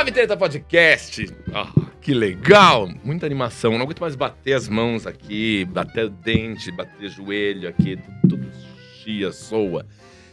[0.00, 1.26] Live Treta Podcast.
[1.52, 2.88] Ah, que legal!
[3.04, 3.72] Muita animação.
[3.72, 7.98] Não aguento mais bater as mãos aqui, bater o dente, bater o joelho aqui.
[8.22, 8.50] Tudo
[8.94, 9.86] chia, soa.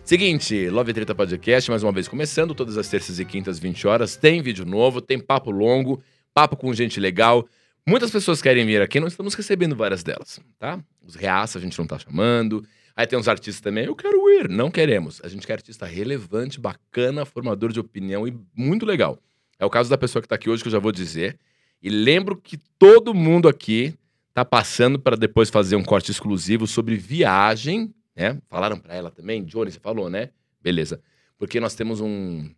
[0.05, 4.15] Seguinte, Love Treta Podcast, mais uma vez começando, todas as terças e quintas, 20 horas.
[4.15, 6.01] Tem vídeo novo, tem papo longo,
[6.33, 7.45] papo com gente legal.
[7.85, 10.79] Muitas pessoas querem vir aqui, nós estamos recebendo várias delas, tá?
[11.05, 12.65] Os reaça a gente não tá chamando.
[12.95, 14.47] Aí tem uns artistas também, eu quero ir.
[14.47, 15.19] Não queremos.
[15.25, 19.19] A gente quer artista relevante, bacana, formador de opinião e muito legal.
[19.59, 21.39] É o caso da pessoa que tá aqui hoje, que eu já vou dizer.
[21.81, 23.93] E lembro que todo mundo aqui
[24.33, 28.39] tá passando para depois fazer um corte exclusivo sobre viagem, né?
[28.47, 29.43] Falaram para ela também?
[29.43, 30.29] Johnny, você falou, né?
[30.61, 31.01] Beleza.
[31.37, 32.49] Porque nós temos um.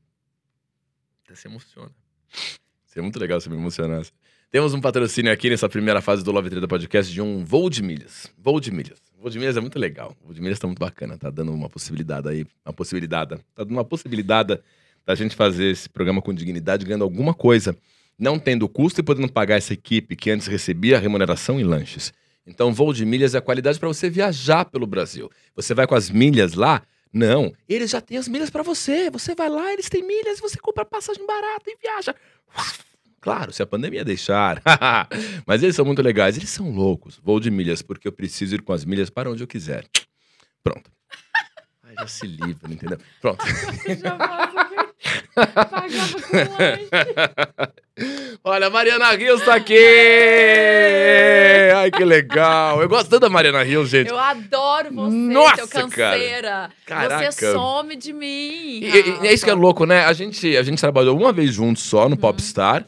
[1.23, 1.91] Até se emociona.
[2.85, 4.11] Seria muito legal se me emocionasse.
[4.49, 7.83] Temos um patrocínio aqui nessa primeira fase do Love Treta Podcast de um voo de
[7.83, 8.33] milhas.
[8.35, 8.99] Voo de milhas.
[9.15, 10.15] Voo de milhas é muito legal.
[10.23, 11.17] Voo de milhas tá muito bacana.
[11.17, 12.47] Tá dando uma possibilidade aí.
[12.65, 13.37] Uma possibilidade.
[13.53, 14.59] Tá dando uma possibilidade
[15.05, 17.75] da gente fazer esse programa com dignidade, ganhando alguma coisa.
[18.17, 22.13] Não tendo custo e podendo pagar essa equipe que antes recebia remuneração e lanches.
[22.45, 25.29] Então, voo de milhas é a qualidade para você viajar pelo Brasil.
[25.55, 26.81] Você vai com as milhas lá?
[27.13, 27.53] Não.
[27.67, 29.09] Eles já têm as milhas para você.
[29.09, 32.15] Você vai lá, eles têm milhas, você compra passagem barata e viaja.
[33.21, 34.61] Claro, se a pandemia deixar.
[35.45, 36.37] Mas eles são muito legais.
[36.37, 37.19] Eles são loucos.
[37.23, 39.85] Vou de milhas, porque eu preciso ir com as milhas para onde eu quiser.
[40.63, 40.89] Pronto.
[41.83, 42.97] Ai, já se livra, entendeu?
[43.21, 43.43] Pronto.
[45.35, 47.79] Pagava com.
[48.43, 49.75] Olha, Mariana Rios tá aqui!
[51.75, 52.81] Ai, que legal.
[52.81, 54.09] Eu gosto tanto da Mariana Rios, gente.
[54.09, 56.69] Eu adoro você, Nossa, seu canseira.
[56.85, 57.31] Caraca.
[57.31, 58.79] Você some de mim.
[58.81, 60.05] E, e- é isso que é louco, né?
[60.05, 62.85] A gente, a gente trabalhou uma vez juntos só no Popstar.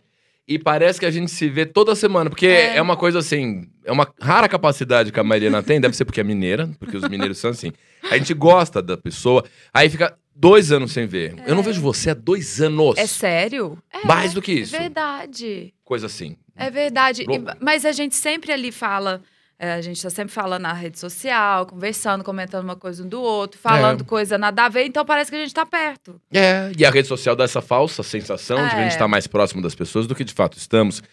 [0.47, 2.75] E parece que a gente se vê toda semana, porque é.
[2.75, 2.81] É.
[2.81, 6.23] uma coisa assim, é uma rara capacidade que a Mariana tem, deve ser porque é
[6.25, 7.71] mineira, porque os mineiros são assim.
[8.09, 11.35] A gente gosta da pessoa, aí fica dois anos sem ver.
[11.45, 12.97] Eu não vejo você há dois anos.
[12.97, 13.77] É sério?
[13.93, 14.75] É, Mais do que isso.
[14.75, 15.73] É verdade.
[15.85, 16.35] Coisa assim.
[16.55, 17.21] É verdade.
[17.23, 19.21] E- mas a gente sempre ali fala.
[19.63, 23.21] é, a gente tá sempre falando na rede social, conversando, comentando uma coisa um do
[23.21, 24.03] outro, falando É.
[24.07, 26.19] coisa nada a ver, então parece que a gente tá perto.
[26.33, 28.95] É, e a rede social dá essa falsa sensação de que a gente É.
[28.95, 31.03] está mais próximo das pessoas do que de fato estamos.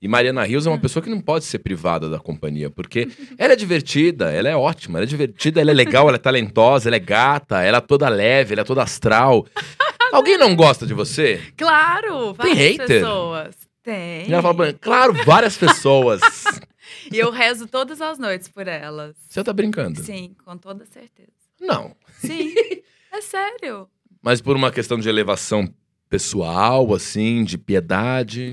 [0.00, 0.74] E Mariana Rios é Hum.
[0.74, 3.08] uma pessoa que não pode ser privada da companhia, porque
[3.38, 6.88] ela é divertida, ela é ótima, ela é divertida, ela é legal, ela é talentosa,
[6.88, 9.46] ela é gata, ela é toda leve, ela é toda astral.
[10.12, 11.40] Alguém não gosta de você?
[11.56, 12.34] Claro!
[12.34, 12.86] Tem Várias hater?
[12.86, 13.56] pessoas.
[13.82, 14.28] Tem.
[14.28, 16.20] E ela fala, claro, várias pessoas.
[17.12, 19.14] E eu rezo todas as noites por elas.
[19.28, 20.00] Você tá brincando?
[20.00, 21.30] Sim, com toda certeza.
[21.60, 21.94] Não.
[22.18, 22.52] Sim,
[23.12, 23.88] é sério.
[24.22, 25.72] Mas por uma questão de elevação
[26.08, 28.52] pessoal, assim, de piedade.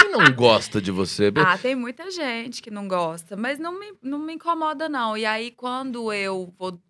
[0.00, 1.32] Quem não gosta de você?
[1.36, 5.16] Ah, tem muita gente que não gosta, mas não me, não me incomoda, não.
[5.16, 6.80] E aí, quando eu vou.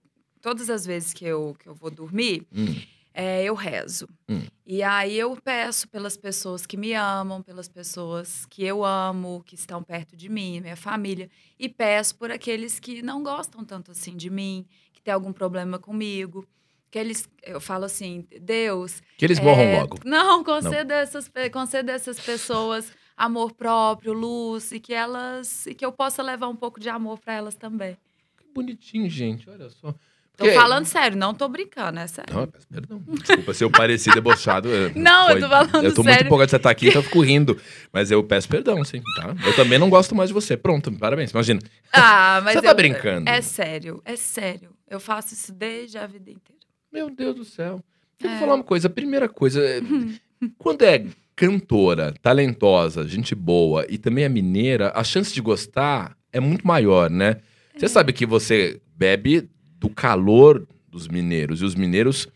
[0.40, 2.74] Todas as vezes que eu, que eu vou dormir, Hum.
[3.12, 4.08] é, eu rezo.
[4.28, 4.40] Hum.
[4.64, 9.54] E aí eu peço pelas pessoas que me amam, pelas pessoas que eu amo, que
[9.54, 11.28] estão perto de mim, minha família.
[11.58, 15.78] E peço por aqueles que não gostam tanto assim de mim, que tem algum problema
[15.78, 16.46] comigo.
[16.90, 19.98] Que eles, eu falo assim, Deus, Que eles morram é, logo.
[20.04, 22.90] Não, conceda essas, pe- conceda essas pessoas
[23.24, 25.66] amor próprio, luz, e que elas.
[25.66, 27.96] E que eu possa levar um pouco de amor para elas também.
[28.38, 29.48] Que bonitinho, gente.
[29.48, 29.92] Olha só.
[30.36, 32.32] Tô Porque- falando sério, não tô brincando, é sério.
[32.32, 33.02] Não, eu peço perdão.
[33.12, 34.70] Desculpa se eu pareci debochado.
[34.72, 36.26] é, Não, eu foi- tô falando Eu tô muito sério.
[36.26, 37.60] empolgado de você estar aqui, então eu fico rindo.
[37.92, 39.34] Mas eu peço perdão, sim, tá?
[39.46, 40.56] Eu também não gosto mais de você.
[40.56, 41.30] Pronto, parabéns.
[41.32, 41.60] Imagina.
[41.92, 43.28] Ah, mas Você tá eu- brincando.
[43.28, 44.70] É sério, é sério.
[44.88, 46.60] Eu faço isso desde a vida inteira.
[46.90, 47.84] Meu Deus do céu.
[48.18, 48.40] Deixa eu É.
[48.40, 48.86] falar uma coisa.
[48.86, 49.80] A primeira coisa, é,
[50.58, 51.04] quando é
[51.40, 57.08] cantora, talentosa, gente boa e também é mineira, a chance de gostar é muito maior,
[57.08, 57.36] né?
[57.74, 61.62] Você sabe que você bebe do calor dos mineiros.
[61.62, 62.28] E os mineiros,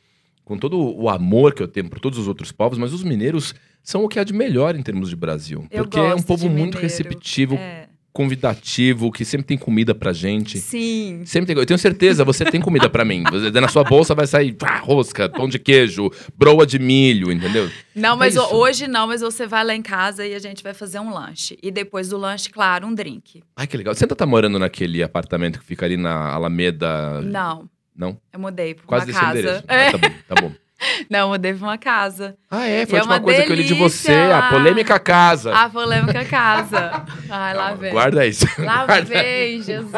[0.43, 3.55] com todo o amor que eu tenho por todos os outros povos, mas os mineiros
[3.83, 5.67] são o que há de melhor em termos de Brasil.
[5.71, 7.89] Eu porque é um povo muito receptivo, É.
[8.15, 10.59] convidativo, que sempre tem comida pra gente.
[10.59, 11.23] Sim.
[11.27, 11.57] Sempre tem.
[11.61, 13.25] Eu tenho certeza, você tem comida pra mim.
[13.25, 17.69] Você, na sua bolsa vai sair pá, rosca, pão de queijo, broa de milho, entendeu?
[17.95, 20.73] Não, mas É hoje não, mas você vai lá em casa e a gente vai
[20.73, 21.59] fazer um lanche.
[21.61, 23.43] E depois do lanche, claro, um drink.
[23.57, 23.93] Ai, que legal.
[23.95, 27.21] Você ainda tá morando naquele apartamento que fica ali na Alameda?
[27.21, 28.17] Não, Não?
[28.33, 29.65] eu mudei pra Quase uma casa.
[29.67, 29.89] É.
[29.89, 30.53] Ah, tá bom, tá bom.
[31.11, 32.37] Não, eu mudei pra uma casa.
[32.51, 32.85] Ah, é?
[32.87, 35.55] Foi E a é última uma coisa que eu li de você, a polêmica casa.
[35.55, 37.05] A polêmica casa.
[37.29, 37.93] Ai, lá vem.
[37.93, 38.47] Guarda isso.
[38.59, 39.91] Lá Guarda- vem, Jesus.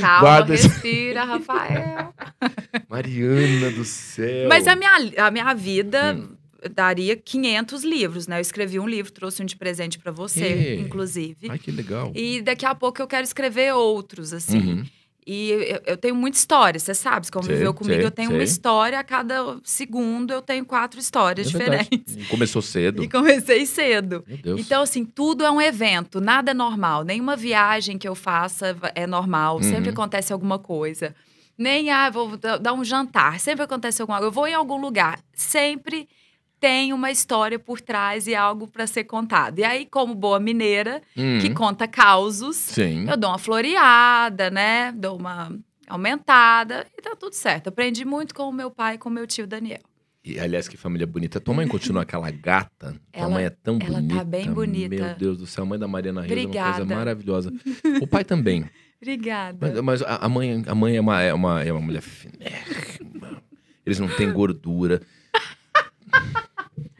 [0.00, 2.12] Calma, Guarda respira, Rafael.
[2.88, 4.48] Mariana do céu.
[4.48, 6.36] Mas a minha, a minha vida Hum.
[6.74, 8.38] daria 500 livros, né?
[8.38, 10.80] Eu escrevi um livro, trouxe um de presente pra você, Ê.
[10.80, 11.48] inclusive.
[11.48, 12.12] Ai, que legal.
[12.14, 14.58] E daqui a pouco eu quero escrever outros, assim.
[14.58, 14.84] Uhum.
[15.26, 18.28] E eu, eu tenho muita história, você sabe, você conviveu Sei, comigo, sei, eu tenho
[18.28, 18.38] sei.
[18.38, 22.16] uma história, a cada segundo eu tenho quatro histórias É diferentes.
[22.30, 23.02] Começou cedo.
[23.04, 24.22] E comecei cedo.
[24.26, 24.60] Meu Deus.
[24.60, 27.02] Então, assim, tudo é um evento, nada é normal.
[27.02, 29.94] Nenhuma viagem que eu faça é normal, sempre Uhum.
[29.94, 31.12] acontece alguma coisa.
[31.58, 34.28] Nem, ah, vou da- dar um jantar, sempre acontece alguma coisa.
[34.28, 36.06] Eu vou em algum lugar, sempre
[36.60, 39.58] tem uma história por trás e algo para ser contado.
[39.58, 43.06] E aí, como boa mineira, Hum, que conta causos, Sim.
[43.08, 44.92] eu dou uma floreada, né?
[44.92, 45.52] Dou uma
[45.88, 47.68] aumentada e tá tudo certo.
[47.68, 49.80] Aprendi muito com o meu pai e com o meu tio Daniel.
[50.24, 51.38] E, aliás, que família bonita.
[51.40, 52.90] Tua mãe continua aquela gata.
[52.92, 54.24] Tua Ela- mãe é tão ela tá bonita.
[54.24, 54.94] bem bonita.
[54.96, 56.94] Meu Deus do céu, a mãe da Mariana Rios é uma coisa Obrigada.
[56.96, 57.52] maravilhosa.
[58.02, 58.68] O pai também.
[59.00, 59.58] Obrigada.
[59.60, 63.42] Mas, mas a a mãe, a mãe é, uma, é, uma, é uma mulher finérrima.
[63.84, 65.00] Eles não têm gordura.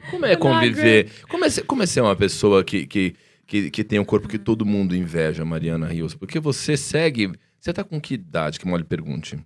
[0.09, 1.11] Como é conviver?
[1.27, 3.15] Como é, ser, como é ser uma pessoa que, que,
[3.45, 6.15] que, que tem um corpo que todo mundo inveja, Mariana Rios?
[6.15, 7.31] Porque você segue.
[7.59, 8.59] Você tá com que idade?
[8.59, 9.37] Que mal lhe pergunte.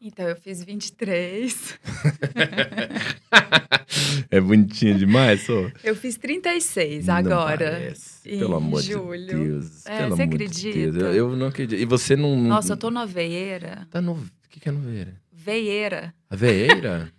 [0.00, 1.78] Então, eu fiz 23.
[4.30, 5.70] é bonitinha demais, só.
[5.82, 7.70] Eu fiz 36 Não agora.
[7.72, 8.28] parece.
[8.28, 9.26] em Pelo amor julho.
[9.26, 9.86] de Deus.
[9.86, 10.92] É, pelo você amor de acredita?
[10.92, 10.96] Deus.
[10.96, 11.80] Eu, eu não acredito.
[11.80, 12.36] E você não.
[12.36, 13.86] Nossa, eu tô numa veieira.
[13.90, 14.12] Tá no.
[14.12, 15.14] O que, que é noveira?
[15.32, 16.14] Veieira.
[16.30, 17.12] A veieira?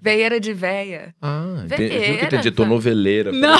[0.00, 1.14] Veieira de veia.
[1.20, 1.82] Ah, entendi.
[1.84, 2.50] Eu Veieira, entendi.
[2.50, 2.68] Tô tá?
[2.68, 3.32] noveleira.
[3.32, 3.58] Não,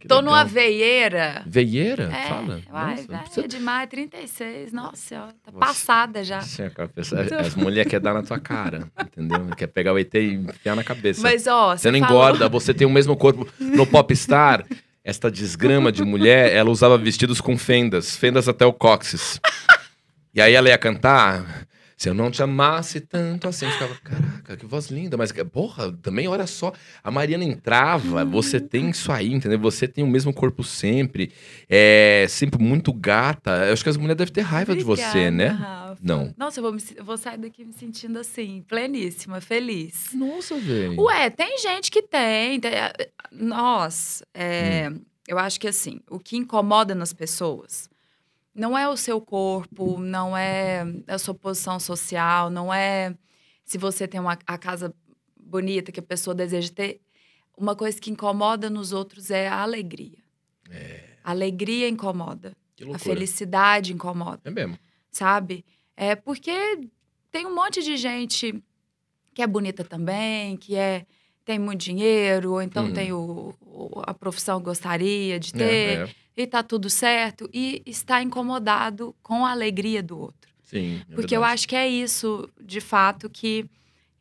[0.00, 0.22] Que tô legal.
[0.22, 1.42] numa veieira.
[1.46, 2.04] Veieira?
[2.12, 2.60] É, Fala.
[2.70, 4.72] Vai, Nossa, vai, precisa- é demais, 36.
[4.72, 6.40] Nossa tá Você- passada já.
[6.40, 9.46] Sim, aquela pessoa- As mulheres querem dar na tua cara, entendeu?
[9.56, 11.20] Quer pegar o ET e enfiar na cabeça.
[11.22, 13.46] Mas, ó, você não falou- engorda, você tem o mesmo corpo.
[13.58, 14.64] No Popstar,
[15.02, 19.40] esta desgrama de mulher, ela usava vestidos com fendas, fendas até o cóccix.
[20.34, 21.66] E aí ela ia cantar.
[22.04, 25.90] Se eu não te amasse tanto assim, eu ficava, caraca, que voz linda, mas porra,
[25.90, 26.70] também olha só,
[27.02, 29.58] a Mariana entrava, você tem isso aí, entendeu?
[29.60, 31.32] Você tem o mesmo corpo sempre,
[31.66, 33.52] é sempre muito gata.
[33.64, 35.46] Eu acho que as mulheres devem ter raiva de você, Obrigada, né?
[35.46, 35.96] Rafa.
[36.02, 36.34] Não.
[36.36, 40.10] Nossa, eu vou, me eu vou sair daqui me sentindo assim, pleníssima, feliz.
[40.12, 41.00] Nossa, velho.
[41.00, 42.60] Ué, tem gente que tem.
[42.60, 42.72] tem
[43.32, 45.00] nossa, é, Hum.
[45.26, 47.88] eu acho que assim, o que incomoda nas pessoas
[48.54, 53.14] não é o seu corpo, não é a sua posição social, não é
[53.64, 54.94] se você tem uma, a casa
[55.36, 57.00] bonita que a pessoa deseja ter.
[57.56, 60.18] Uma coisa que incomoda nos outros é a alegria.
[61.22, 62.56] A alegria incomoda.
[62.76, 64.76] Que A felicidade incomoda É mesmo.
[65.10, 65.64] sabe?
[65.96, 66.50] É porque
[67.30, 68.62] tem um monte de gente
[69.32, 71.06] que é bonita também, que é
[71.44, 72.92] tem muito dinheiro, ou então Uhum.
[72.92, 76.14] tem o, o- a profissão que gostaria de É, ter, é.
[76.36, 80.50] E tá tudo certo, e está incomodado com a alegria do outro.
[80.64, 81.00] Sim.
[81.10, 81.54] é Porque eu verdade.
[81.54, 83.66] acho que é isso, de fato, que,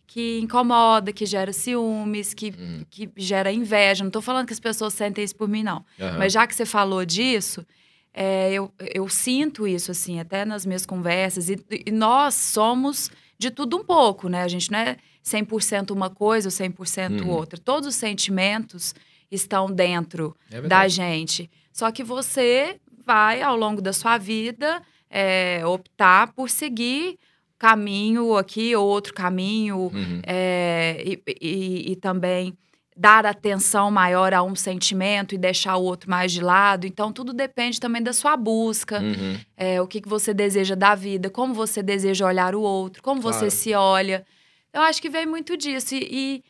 [0.05, 2.83] que incomoda, que gera ciúmes, que, Hum.
[2.89, 4.03] que gera inveja.
[4.03, 5.83] Não tô falando que as pessoas sentem isso por mim, não.
[5.99, 6.17] Aham.
[6.19, 7.65] Mas já que você falou disso,
[8.13, 11.49] é, eu, eu sinto isso, assim, até nas minhas conversas.
[11.49, 11.57] E,
[11.87, 14.43] e nós somos de tudo um pouco, né?
[14.43, 17.29] A gente não é 100% uma coisa ou 100% Uhum.
[17.31, 17.57] outra.
[17.57, 18.93] Todos os sentimentos
[19.31, 21.49] estão dentro É da gente.
[21.73, 27.17] Só que você vai, ao longo da sua vida, é, optar por seguir
[27.57, 30.21] caminho aqui ou outro caminho, Uhum.
[30.25, 32.55] é, e, e- e também
[32.95, 36.85] dar atenção maior a um sentimento e deixar o outro mais de lado.
[36.85, 39.39] Então, tudo depende também da sua busca, Uhum.
[39.57, 43.19] é, o que, que você deseja da vida, como você deseja olhar o outro, como
[43.21, 43.35] Claro.
[43.35, 44.23] você se olha.
[44.71, 45.95] Eu acho que vem muito disso.
[45.95, 46.43] E, e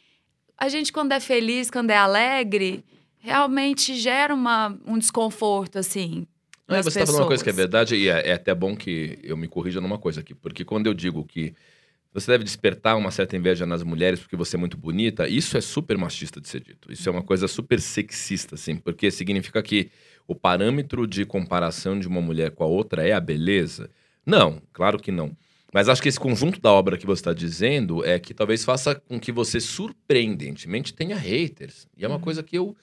[0.57, 2.83] a gente, quando é feliz, quando é alegre,
[3.23, 6.27] realmente gera uma, um desconforto, assim.
[6.67, 9.17] Não, você tá falando uma coisa que é verdade, e é, é até bom que
[9.23, 11.53] eu me corrija numa coisa aqui, porque quando eu digo que
[12.13, 15.61] você deve despertar uma certa inveja nas mulheres porque você é muito bonita, isso é
[15.61, 16.91] super machista de ser dito.
[16.91, 19.89] Isso é uma coisa super sexista, assim, porque significa que
[20.27, 23.89] o parâmetro de comparação de uma mulher com a outra é a beleza?
[24.25, 25.35] Não, claro que não.
[25.73, 28.93] Mas acho que esse conjunto da obra que você está dizendo é que talvez faça
[28.95, 31.87] com que você surpreendentemente tenha haters.
[31.97, 32.21] E é uma Uhum.
[32.21, 32.75] coisa que eu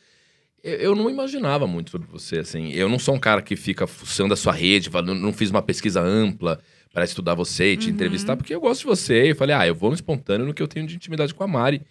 [0.63, 2.71] eu- não imaginava muito sobre você, assim.
[2.73, 5.63] Eu não sou um cara que fica fuçando a sua rede, falando, não fiz uma
[5.63, 6.61] pesquisa ampla
[6.93, 7.95] para estudar você e te Uhum.
[7.95, 9.27] entrevistar, porque eu gosto de você.
[9.27, 11.43] E eu falei, ah, eu vou no espontâneo no que eu tenho de intimidade com
[11.45, 11.83] a Mari,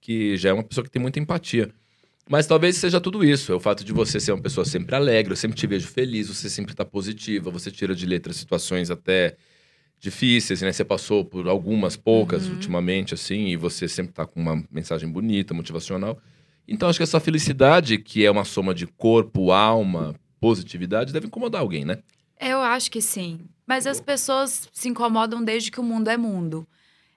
[0.00, 1.70] que já é uma pessoa que tem muita empatia.
[2.30, 3.52] Mas talvez seja tudo isso.
[3.52, 6.28] É o fato de você ser uma pessoa sempre alegre, eu sempre te vejo feliz,
[6.28, 9.36] você sempre tá positiva, você tira de letra situações até
[10.00, 10.70] difíceis, né?
[10.72, 12.52] Você passou por algumas poucas Uhum.
[12.52, 16.18] ultimamente, assim, e você sempre tá com uma mensagem bonita, motivacional.
[16.68, 21.62] Então, acho que essa felicidade, que é uma soma de corpo, alma, positividade, deve incomodar
[21.62, 21.98] alguém, né?
[22.38, 23.40] Eu acho que sim.
[23.66, 26.66] Mas as pessoas se incomodam desde que o mundo é mundo.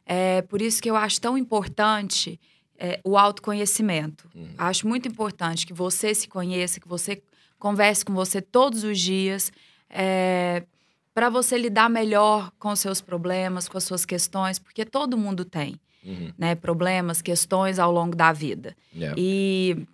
[0.06, 2.40] É por isso que eu acho tão importante
[2.78, 4.30] é, o autoconhecimento.
[4.34, 4.54] Uhum.
[4.58, 7.22] Acho muito importante que você se conheça, que você
[7.60, 9.52] converse com você todos os dias.
[9.90, 10.64] É,
[11.14, 15.44] para você lidar melhor com os seus problemas, com as suas questões, porque todo mundo
[15.44, 16.32] tem, Uhum.
[16.38, 18.76] né, problemas, questões ao longo da vida.
[18.96, 19.16] Yeah.
[19.18, 19.86] E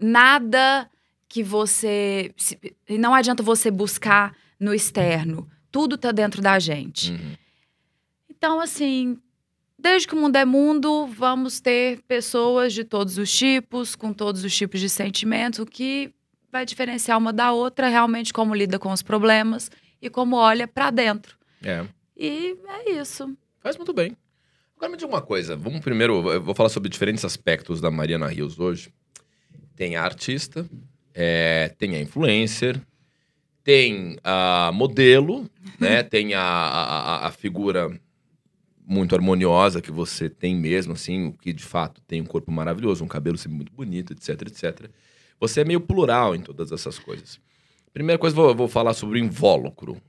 [0.00, 0.88] nada
[1.28, 2.32] que você.
[2.36, 2.58] se-
[2.98, 5.48] não adianta você buscar no externo.
[5.70, 7.12] Tudo tá dentro da gente.
[7.12, 7.34] Uhum.
[8.28, 9.18] Então, assim,
[9.78, 14.44] desde que o mundo é mundo, vamos ter pessoas de todos os tipos, com todos
[14.44, 16.12] os tipos de sentimentos, o que
[16.50, 19.70] vai diferenciar uma da outra realmente como lida com os problemas
[20.02, 21.36] e como olha pra dentro.
[21.62, 21.86] É.
[22.16, 23.34] E é isso.
[23.60, 24.14] Faz muito bem.
[24.82, 25.54] Agora me diga uma coisa.
[25.54, 28.92] Vamos primeiro, eu vou falar sobre diferentes aspectos da Mariana Rios hoje.
[29.76, 30.68] Tem a artista,
[31.14, 32.80] é, tem a influencer,
[33.62, 35.48] tem a modelo,
[35.78, 36.02] né?
[36.02, 37.96] Tem a, a, a- figura
[38.84, 43.04] muito harmoniosa que você tem mesmo, assim, o que de fato tem um corpo maravilhoso,
[43.04, 44.90] um cabelo sempre muito bonito, etc, etc.
[45.38, 47.38] Você é meio plural em todas essas coisas.
[47.94, 50.02] Primeira coisa, vou, vou falar sobre o invólucro.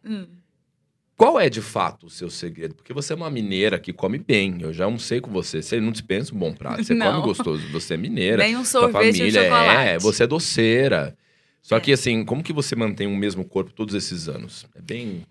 [1.23, 2.75] Qual é de fato o seu segredo?
[2.75, 4.57] Porque você é uma mineira que come bem.
[4.61, 5.61] Eu já almocei com você.
[5.61, 6.83] Você não dispensa um bom prato.
[6.83, 7.11] Você Não.
[7.21, 7.67] come gostoso.
[7.71, 8.37] Você é mineira.
[8.43, 9.87] Nem um sorvete e um família chocolate.
[9.89, 9.99] é.
[9.99, 11.17] Você é doceira.
[11.61, 11.79] Só É.
[11.79, 14.65] que assim, como que você mantém o mesmo corpo todos esses anos?
[14.75, 15.25] É bem.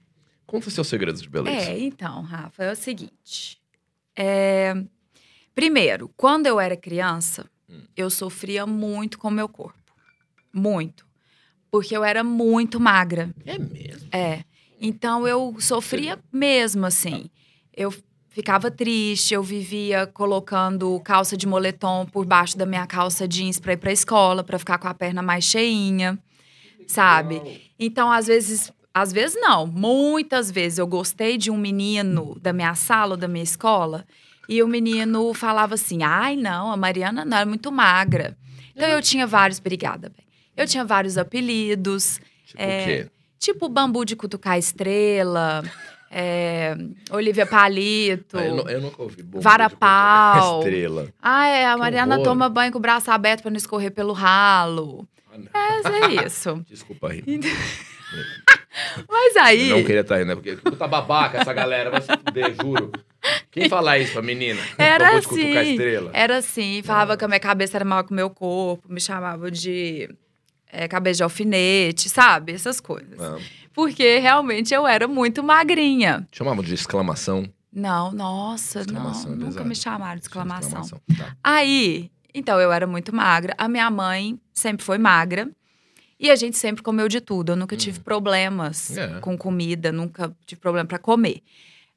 [0.46, 1.70] Conta seus segredos de beleza.
[1.70, 3.58] É, então, Rafa, é o seguinte.
[4.16, 4.74] É,
[5.54, 7.82] Primeiro, quando eu era criança, Hum.
[7.94, 9.92] eu sofria muito com o meu corpo.
[10.52, 11.06] Muito.
[11.70, 13.30] Porque eu era muito magra.
[13.44, 14.08] É mesmo?
[14.12, 14.44] É.
[14.84, 17.30] Então eu sofria mesmo, assim.
[17.72, 17.94] Eu
[18.30, 23.74] ficava triste, eu vivia colocando calça de moletom por baixo da minha calça jeans pra
[23.74, 26.18] ir pra escola, pra ficar com a perna mais cheinha,
[26.86, 27.40] sabe?
[27.78, 32.74] Então, às vezes, às vezes não, muitas vezes eu gostei de um menino da minha
[32.74, 34.04] sala ou da minha escola
[34.48, 38.36] e o menino falava assim: ai, não, a Mariana não, é muito magra.
[38.74, 40.26] Então eu tinha vários, obrigada, bem.
[40.56, 43.10] Eu tinha vários apelidos, Tipo É, o quê?
[43.42, 45.62] Tipo bambu de cutucar estrela,
[46.10, 46.76] é,
[47.10, 48.38] Olivia Palito.
[48.38, 49.22] Ah, eu, nu- eu nunca ouvi.
[49.22, 50.60] Bom, Varapau.
[50.60, 51.08] Estrela.
[51.20, 52.24] Ah, é, a Que Mariana horror.
[52.24, 55.06] toma banho com o braço aberto pra não escorrer pelo ralo.
[55.32, 55.48] Ah, não.
[55.52, 55.86] Mas
[56.20, 56.62] é isso.
[56.70, 57.22] Desculpa aí.
[59.08, 59.70] Mas aí.
[59.70, 60.34] Eu não queria estar rindo, né?
[60.34, 61.90] Porque puta babaca essa galera.
[61.90, 62.92] Vai se fuder, juro.
[63.50, 64.60] Quem fala isso pra menina?
[64.78, 65.76] Era Bambu assim.
[66.12, 69.50] Era assim, falava que a minha cabeça era maior que o meu corpo, me chamava
[69.50, 70.08] de
[70.72, 72.52] é, cabeça de alfinete, sabe?
[72.52, 73.20] Essas coisas.
[73.20, 73.38] Ah,
[73.74, 76.26] Porque realmente eu era muito magrinha.
[76.32, 77.48] chamavam de exclamação.
[77.72, 79.46] Não, nossa, Exclamação, não.
[79.46, 80.82] é Nunca me chamaram de exclamação.
[81.16, 81.36] Tá.
[81.44, 83.54] Aí, então eu era muito magra.
[83.56, 85.48] A minha mãe sempre foi magra.
[86.20, 87.52] E a gente sempre comeu de tudo.
[87.52, 89.18] Eu nunca tive problemas É.
[89.20, 91.42] com comida, nunca tive problema para comer.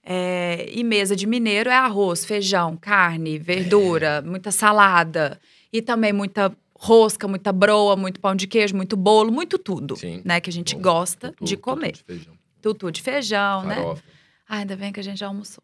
[0.03, 5.39] É, e mesa de mineiro é arroz, feijão, carne, verdura, muita salada.
[5.73, 9.95] E também muita rosca, muita broa, muito pão de queijo, muito bolo, muito tudo.
[9.95, 10.21] Sim.
[10.25, 11.91] Né, que a gente Bom, gosta Tutu, de tutu comer.
[11.93, 12.33] de feijão.
[12.61, 13.77] Tutu de feijão, né?
[14.47, 15.63] Ah, ainda bem que a gente já almoçou.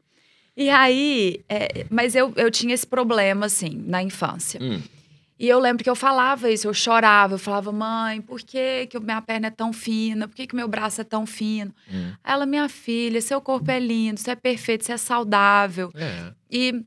[0.55, 4.59] E aí, é, mas eu, eu tinha esse problema, assim, na infância.
[4.61, 4.81] Hum,
[5.39, 8.99] E eu lembro que eu falava isso, eu chorava, eu falava, mãe, por que, que
[8.99, 10.27] minha perna é tão fina?
[10.27, 11.73] Por que, que meu braço é tão fino?
[11.91, 12.13] hum.
[12.23, 15.91] Ela, minha filha, seu corpo é lindo, você é perfeito, você é saudável.
[15.95, 16.33] É.
[16.49, 16.83] E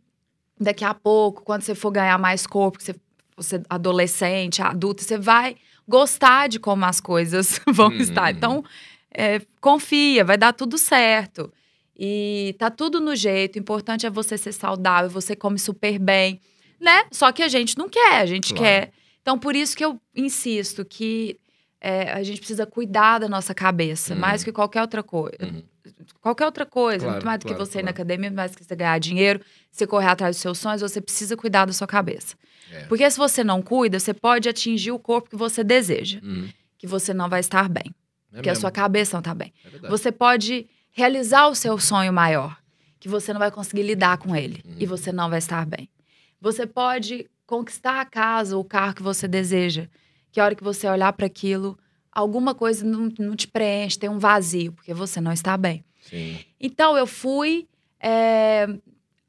[0.61, 2.95] daqui a pouco, quando você for ganhar mais corpo, que você,
[3.37, 7.97] você adolescente, adulto, você vai gostar de como as coisas vão Uhum.
[7.99, 8.31] estar.
[8.31, 8.64] Então,
[9.12, 11.53] é, confia, vai dar tudo certo.
[11.97, 13.57] E tá tudo no jeito.
[13.57, 16.41] O importante é você ser saudável, você come super bem,
[16.81, 17.05] né?
[17.12, 18.62] Só que a gente não quer, a gente Claro.
[18.64, 18.93] quer.
[19.23, 21.38] Então, por isso que eu insisto que
[21.81, 24.21] é, a gente precisa cuidar da nossa cabeça, Uhum.
[24.21, 25.37] mais que qualquer outra coisa.
[25.43, 25.62] Uhum.
[26.21, 27.95] Qualquer outra coisa, Claro, muito mais do claro, que você ir na claro.
[28.03, 31.00] academia, muito mais do que você ganhar dinheiro, você correr atrás dos seus sonhos, você
[31.00, 32.37] precisa cuidar da sua cabeça.
[32.71, 32.85] É.
[32.85, 36.49] Porque se você não cuida, você pode atingir o corpo que você deseja, Hum.
[36.79, 37.95] que você não vai estar bem,
[38.33, 39.53] É porque a sua cabeça não está bem.
[39.83, 39.88] É.
[39.88, 42.57] Você pode realizar o seu sonho maior,
[42.99, 44.76] que você não vai conseguir lidar com ele Uhum.
[44.79, 45.88] e você não vai estar bem.
[46.41, 49.87] Você pode conquistar a casa ou o carro que você deseja,
[50.33, 51.79] que a hora que você olhar para aquilo,
[52.14, 55.85] alguma coisa não, não te preenche, tem um vazio, porque você não está bem.
[56.02, 56.38] Sim.
[56.61, 57.66] Então eu fui.
[58.00, 58.68] é,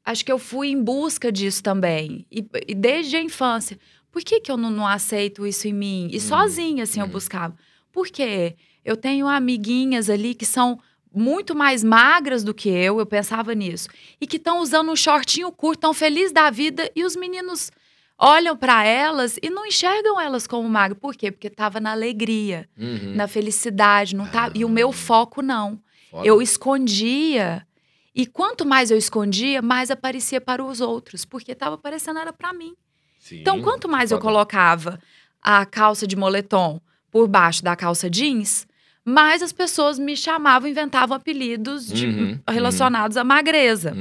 [0.04, 2.24] acho que eu fui em busca disso também.
[2.30, 3.78] E, e desde a infância.
[4.12, 6.08] Por que, que eu não, não aceito isso em mim?
[6.10, 7.10] E Hum, sozinha, assim, eu hum.
[7.10, 7.54] buscava.
[7.92, 8.54] Por quê?
[8.84, 10.78] Eu tenho amiguinhas ali que são
[11.12, 13.88] muito mais magras do que eu, eu pensava nisso.
[14.20, 17.70] E que estão usando um shortinho curto, tão feliz da vida, e os meninos
[18.18, 20.98] olham para elas e não enxergam elas como magras.
[21.00, 21.30] Por quê?
[21.30, 23.14] Porque tava na alegria, Uhum.
[23.14, 24.50] na felicidade, não tá?
[24.54, 24.92] E o meu Ah.
[24.92, 25.78] foco não.
[26.10, 26.26] Foda.
[26.26, 27.66] Eu escondia.
[28.14, 32.52] E quanto mais eu escondia, mais aparecia para os outros, porque estava aparecendo era para
[32.52, 32.74] mim.
[33.18, 33.40] Sim.
[33.40, 34.28] Então, quanto mais eu Foda.
[34.30, 34.98] colocava
[35.42, 36.80] a calça de moletom
[37.10, 38.66] por baixo da calça jeans,
[39.08, 43.94] Mas as pessoas me chamavam, inventavam apelidos de- Uhum, relacionados à magreza.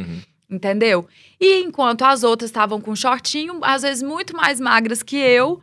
[0.56, 1.06] Entendeu?
[1.40, 5.60] E enquanto as outras estavam com shortinho, às vezes muito mais magras que eu,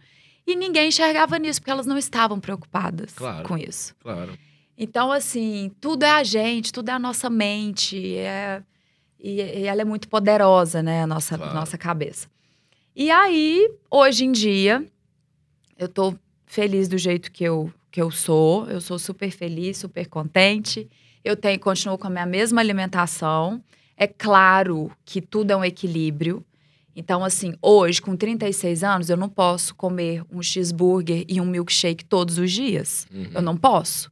[0.46, 3.48] e ninguém enxergava nisso, porque elas não estavam preocupadas Claro.
[3.48, 3.94] com isso.
[4.02, 4.36] Claro.
[4.76, 8.62] Então, assim, tudo é a gente, tudo é a nossa mente, é...
[9.18, 11.54] e, e ela é muito poderosa, né, a nossa, Claro.
[11.54, 12.26] nossa cabeça.
[12.94, 14.84] E aí, hoje em dia,
[15.78, 20.06] eu tô feliz do jeito que eu, que eu sou, eu sou super feliz, super
[20.06, 20.86] contente,
[21.24, 23.62] eu tenho, continuo com a minha mesma alimentação,
[23.96, 26.44] é claro que tudo é um equilíbrio.
[26.94, 32.04] Então, assim, hoje, com 36 anos, eu não posso comer um cheeseburger e um milkshake
[32.04, 33.06] todos os dias.
[33.12, 33.30] Uhum.
[33.34, 34.10] Eu não posso.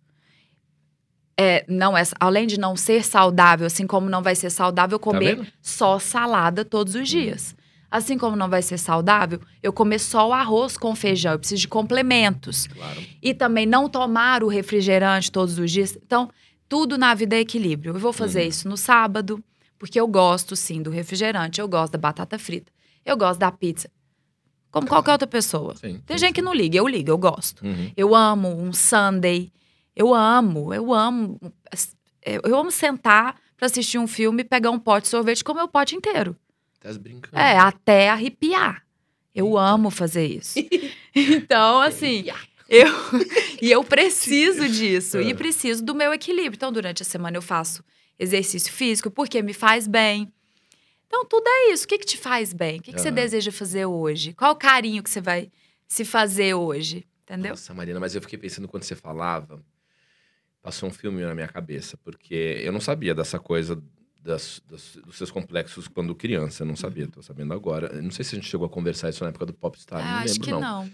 [1.38, 5.36] É, não é, além de não ser saudável, assim como não vai ser saudável comer
[5.36, 5.46] vendo?
[5.62, 7.56] só salada todos os dias.
[7.90, 11.32] Assim como não vai ser saudável, eu comer só o arroz com feijão.
[11.32, 12.66] Eu preciso de complementos.
[12.68, 13.00] Claro.
[13.22, 15.96] E também não tomar o refrigerante todos os dias.
[15.96, 16.30] Então,
[16.68, 17.94] tudo na vida é equilíbrio.
[17.94, 18.48] Eu vou fazer Uhum.
[18.48, 19.42] isso no sábado,
[19.80, 21.58] porque eu gosto, sim, do refrigerante.
[21.58, 22.70] Eu gosto da batata frita.
[23.02, 23.90] Eu gosto da pizza.
[24.70, 25.74] Como qualquer outra pessoa.
[25.74, 26.02] Sim.
[26.04, 27.64] Tem sim, gente que não liga, eu ligo, eu gosto.
[27.64, 27.90] Uhum.
[27.96, 29.50] Eu amo um Sunday.
[29.96, 31.40] Eu amo, eu amo.
[32.22, 35.62] Eu eu amo sentar pra assistir um filme, pegar um pote de sorvete e comer
[35.62, 36.36] o pote inteiro.
[36.78, 37.38] Tá brincando.
[37.42, 38.84] É, até arrepiar.
[39.34, 40.58] Eu amo fazer isso.
[41.16, 42.26] então, assim,
[42.68, 42.86] eu
[43.62, 45.22] e eu preciso disso É.
[45.22, 46.56] e preciso do meu equilíbrio.
[46.56, 47.82] Então, durante a semana eu faço
[48.20, 50.32] exercício físico porque me faz bem.
[51.06, 51.86] Então, tudo é isso.
[51.86, 52.78] O que, que te faz bem?
[52.78, 53.14] O que, que você Aham.
[53.16, 54.32] deseja fazer hoje?
[54.34, 55.50] Qual o carinho que você vai
[55.88, 57.04] se fazer hoje?
[57.24, 57.50] Entendeu?
[57.50, 59.60] Nossa, Marina, mas eu fiquei pensando quando você falava,
[60.62, 63.82] passou um filme na minha cabeça, porque eu não sabia dessa coisa
[64.22, 67.88] das- das- dos seus complexos quando criança, eu não sabia, tô sabendo agora.
[67.94, 70.10] Eu não sei se a gente chegou a conversar isso na época do Popstar, não
[70.10, 70.60] Ah, acho lembro que não.
[70.60, 70.90] não.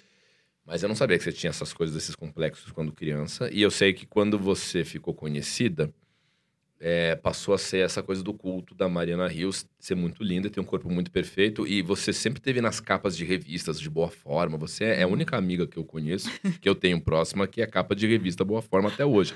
[0.64, 3.50] Mas eu não sabia que você tinha essas coisas, esses complexos quando criança.
[3.52, 5.92] E eu sei que quando você ficou conhecida,
[6.80, 10.60] é, passou a ser essa coisa do culto da Mariana Rios, ser muito linda, ter
[10.60, 11.66] um corpo muito perfeito.
[11.66, 14.58] E você sempre teve nas capas de revistas de boa forma.
[14.58, 16.28] Você é a única amiga que eu conheço,
[16.60, 19.34] que eu tenho próxima, que é capa de revista Boa Forma até hoje.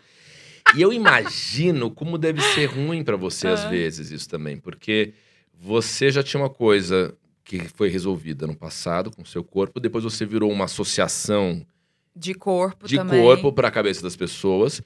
[0.76, 3.68] E eu imagino como deve ser ruim pra você, às Ah.
[3.70, 4.56] vezes, isso também.
[4.58, 5.14] Porque
[5.58, 7.14] você já tinha uma coisa
[7.44, 11.66] que foi resolvida no passado com o seu corpo, depois você virou uma associação
[12.14, 13.20] De corpo de também.
[13.20, 14.80] corpo para a cabeça das pessoas.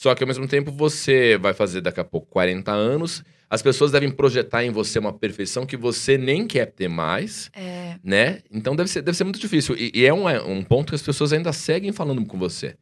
[0.00, 3.92] Só que ao mesmo tempo você vai fazer daqui a pouco 40 anos, as pessoas
[3.92, 8.40] devem projetar em você uma perfeição que você nem quer ter mais, É, né?
[8.50, 9.76] Então deve ser, deve ser muito difícil.
[9.76, 12.76] E, e é um, é um ponto que as pessoas ainda seguem falando com você,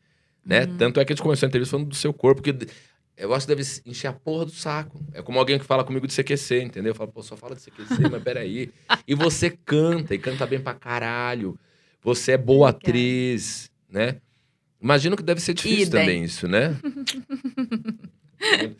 [0.46, 0.60] né?
[0.64, 0.76] Uhum.
[0.76, 2.56] Tanto é que a gente começou a entrevista falando do seu corpo, que
[3.16, 5.04] eu acho que deve encher a porra do saco.
[5.12, 6.92] É como alguém que fala comigo de CQC, entendeu?
[6.92, 8.70] Eu falo, pô, só fala de CQC, mas peraí.
[9.08, 11.58] E você canta, e canta bem pra caralho.
[12.00, 12.90] Você é boa Obrigada.
[12.90, 14.18] atriz, né?
[14.80, 16.00] Imagino que deve ser difícil Idem.
[16.00, 16.76] também isso, né?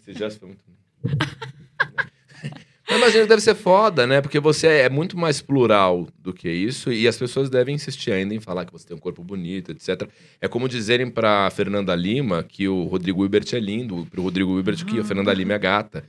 [0.01, 0.61] Esse gesto foi muito...
[2.91, 4.23] Mas imagino que deve ser foda, né?
[4.23, 8.35] Porque você é muito mais plural do que isso e as pessoas devem insistir ainda
[8.35, 10.09] em falar que você tem um corpo bonito, etc.
[10.41, 14.87] É como dizerem pra Fernanda Lima que o Rodrigo Hilbert é lindo, pro Rodrigo Hilbert
[14.87, 16.03] que a Fernanda Lima é gata.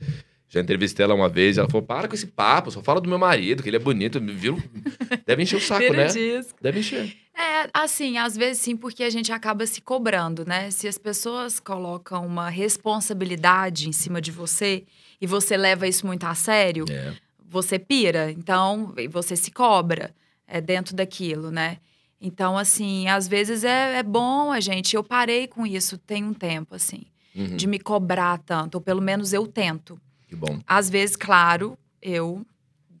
[0.52, 3.08] Já entrevistei ela uma vez e ela falou: para com esse papo, só fala do
[3.08, 4.20] meu marido, que ele é bonito.
[4.20, 4.60] Viu?
[5.24, 6.06] Deve encher o saco, vira né?
[6.06, 6.58] disco.
[6.60, 7.16] Deve encher.
[7.34, 10.70] É, assim, às vezes sim, porque a gente acaba se cobrando, né?
[10.72, 14.84] Se as pessoas colocam uma responsabilidade em cima de você
[15.20, 17.14] e você leva isso muito a sério, É.
[17.48, 18.30] você pira.
[18.30, 20.12] Então, e você se cobra
[20.46, 21.78] é, dentro daquilo, né?
[22.20, 24.94] Então, assim, às vezes é, é bom a gente.
[24.96, 27.02] Eu parei com isso tem um tempo, assim,
[27.34, 27.56] Uhum.
[27.56, 29.98] de me cobrar tanto, ou pelo menos eu tento.
[30.30, 30.60] Que bom.
[30.66, 32.46] Às vezes, claro, eu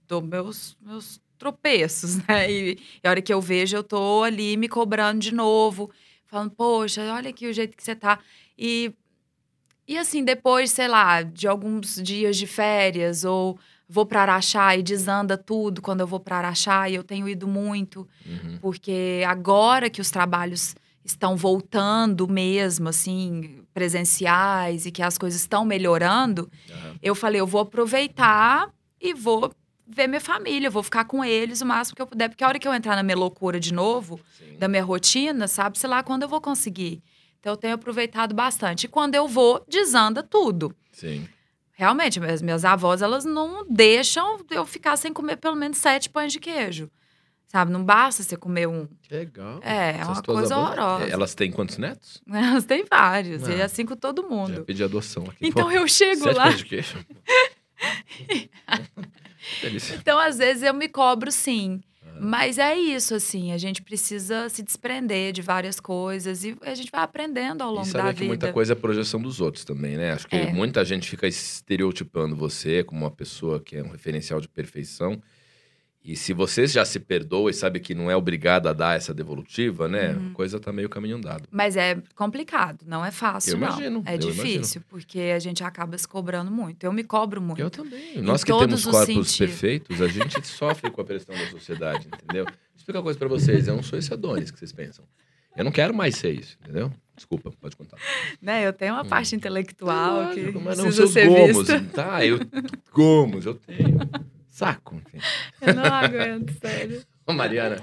[0.08, 2.50] dou meus, meus tropeços, né?
[2.50, 5.90] E, e a hora que eu vejo, eu tô ali me cobrando de novo,
[6.26, 8.18] falando, poxa, olha aqui o jeito que você tá.
[8.58, 8.92] E,
[9.86, 13.56] e assim, depois, sei lá, de alguns dias de férias, ou
[13.88, 17.46] vou para Araxá e desanda tudo quando eu vou para Araxá, e eu tenho ido
[17.48, 18.58] muito, Uhum.
[18.60, 25.64] porque agora que os trabalhos estão voltando mesmo, assim, presenciais e que as coisas estão
[25.64, 26.96] melhorando, Aham.
[27.02, 29.52] eu falei, eu vou aproveitar e vou
[29.86, 32.48] ver minha família, eu vou ficar com eles o máximo que eu puder, porque a
[32.48, 34.56] hora que eu entrar na minha loucura de novo, Sim.
[34.58, 37.02] da minha rotina, sabe, sei lá quando eu vou conseguir.
[37.40, 38.84] Então eu tenho aproveitado bastante.
[38.84, 40.76] E quando eu vou, desanda tudo.
[40.92, 41.26] Sim.
[41.72, 46.30] Realmente, minhas, minhas avós, elas não deixam eu ficar sem comer pelo menos sete pães
[46.32, 46.90] de queijo.
[47.50, 48.86] Sabe, não basta você comer um.
[49.02, 49.58] Que legal.
[49.62, 51.10] É, é uma coisa avós- horrorosa.
[51.12, 52.22] Elas têm quantos netos?
[52.32, 53.56] Elas têm vários, e Ah.
[53.56, 54.64] é assim com todo Já mundo.
[54.64, 55.38] pedi adoção aqui.
[55.48, 56.44] Então Pô, eu chego sete lá.
[56.44, 56.96] pães de queijo.
[59.98, 61.80] Então, às vezes, eu me cobro sim.
[62.22, 66.90] Mas é isso, assim, a gente precisa se desprender de várias coisas e a gente
[66.92, 68.28] vai aprendendo ao E longo saber da que vida.
[68.28, 70.12] muita coisa é projeção dos outros também, né?
[70.12, 70.52] Acho que É.
[70.52, 75.18] muita gente fica estereotipando você como uma pessoa que é um referencial de perfeição.
[76.02, 79.12] E se você já se perdoa e sabe que não é obrigado a dar essa
[79.12, 80.14] devolutiva, né?
[80.14, 80.30] Uhum.
[80.30, 81.46] A coisa tá meio caminho andado.
[81.50, 83.66] Mas é complicado, não é fácil, Eu não.
[83.68, 86.84] imagino, É eu difícil, porque a gente acaba se cobrando muito.
[86.84, 87.60] Eu me cobro muito.
[87.60, 88.16] Eu também.
[88.22, 89.36] Nós que temos os corpos sentidos.
[89.36, 92.44] perfeitos, a gente sofre com a pressão da sociedade, entendeu?
[92.46, 93.68] Vou explicar uma coisa pra vocês.
[93.68, 95.04] Eu não sou esse Adonis que vocês pensam.
[95.54, 96.90] Eu não quero mais ser isso, entendeu?
[97.14, 97.98] Desculpa, pode contar.
[98.40, 98.66] Né?
[98.66, 100.62] Eu tenho uma parte intelectual que Hum.
[100.64, 101.58] Mas não seus gomos.
[101.58, 101.80] vista.
[101.92, 102.38] Tá, eu.
[102.90, 103.98] Gomos, eu tenho.
[104.60, 105.18] Saco, enfim.
[105.62, 107.02] Eu não aguento, sério.
[107.26, 107.82] Ô, Mariana.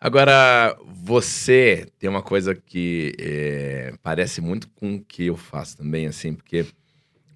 [0.00, 6.06] Agora, você tem uma coisa que é, parece muito com o que eu faço também,
[6.06, 6.66] assim, porque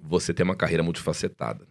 [0.00, 1.66] você tem uma carreira multifacetada.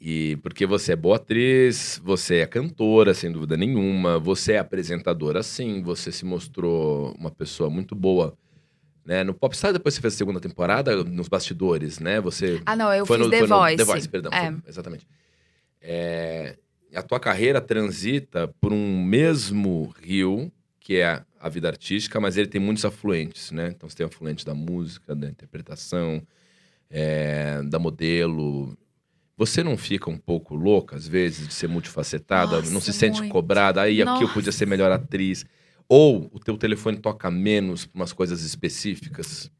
[0.00, 5.42] E porque você é boa atriz, você é cantora, sem dúvida nenhuma, você é apresentadora,
[5.42, 8.36] sim, você se mostrou uma pessoa muito boa.
[9.04, 9.22] Né?
[9.24, 12.20] No Popstar, depois você fez a segunda temporada, nos bastidores, né?
[12.20, 13.76] Você Ah, não, eu foi fiz no, The foi no Voice.
[13.76, 14.32] The Voice, perdão.
[14.32, 14.50] É.
[14.52, 15.06] foi- exatamente.
[15.82, 16.56] É,
[16.94, 22.46] a tua carreira transita por um mesmo rio, que é a, vida artística, mas ele
[22.46, 23.72] tem muitos afluentes, né?
[23.74, 26.22] Então você tem afluente da música, da interpretação,
[26.88, 28.76] é, da modelo.
[29.36, 32.56] Você não fica um pouco louca, às vezes, de ser multifacetada?
[32.56, 33.32] não se Nossa, sente muito.
[33.32, 33.80] cobrada?
[33.80, 34.34] Aí aqui eu Nossa.
[34.34, 35.44] podia ser melhor atriz.
[35.88, 39.50] Ou o teu telefone toca menos para umas coisas específicas?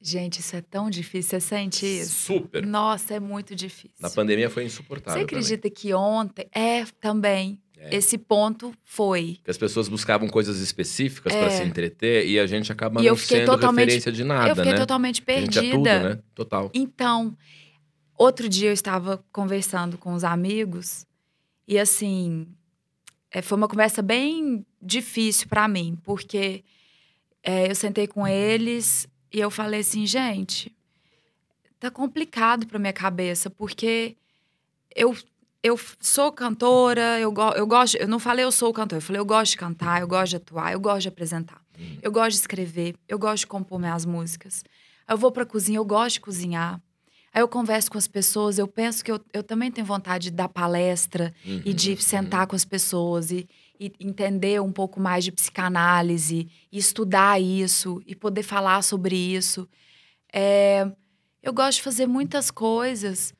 [0.00, 1.40] Gente, isso é tão difícil.
[1.40, 2.12] Você sente isso?
[2.12, 2.64] Super.
[2.64, 3.96] Nossa, é muito difícil.
[4.00, 5.20] Na pandemia foi insuportável.
[5.20, 5.42] Você também.
[5.42, 6.46] acredita que ontem.
[6.52, 7.60] É, também.
[7.76, 7.96] É.
[7.96, 9.38] Esse ponto foi.
[9.44, 11.50] Que as pessoas buscavam coisas específicas para É.
[11.50, 14.78] se entreter e a gente acaba E não sendo referência de nada, eu fiquei né?
[14.78, 15.66] totalmente A gente perdida.
[15.66, 16.22] é tudo, né?
[16.34, 16.70] Total.
[16.74, 17.36] Então,
[18.16, 21.06] outro dia eu estava conversando com os amigos
[21.68, 22.48] e assim,
[23.30, 26.64] é, foi uma conversa bem difícil para mim, porque
[27.44, 30.74] é, eu sentei com eles e eu falei assim, gente,
[31.78, 34.16] tá complicado para minha cabeça, porque
[34.94, 35.16] eu
[35.60, 39.20] eu sou cantora, eu, go eu gosto, eu não falei eu sou cantora, eu falei
[39.20, 41.60] eu gosto de cantar, eu gosto de atuar, eu gosto de apresentar.
[41.78, 41.98] Hum.
[42.00, 44.64] Eu gosto de escrever, eu gosto de compor minhas músicas.
[45.06, 46.80] Aí eu vou pra cozinha, eu gosto de cozinhar.
[47.34, 50.36] Aí eu converso com as pessoas, eu penso que eu, eu também tenho vontade de
[50.36, 53.46] dar palestra e de Uhum, sentar com as pessoas e,
[53.80, 59.68] e entender um pouco mais de psicanálise, estudar isso e poder falar sobre isso.
[60.32, 60.90] É,
[61.42, 63.32] eu gosto de fazer muitas coisas.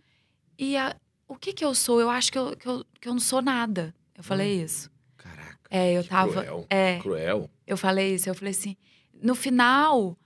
[0.59, 0.97] E a-
[1.27, 2.01] o que que eu sou?
[2.01, 3.95] Eu acho que eu, que eu, que eu não sou nada.
[4.15, 4.91] Eu falei isso.
[5.17, 5.59] Caraca.
[5.71, 6.33] É, eu tava.
[6.43, 6.67] Cruel.
[6.71, 7.51] É, Cruel.
[7.67, 8.77] eu falei isso, eu falei assim,
[9.23, 10.17] no final,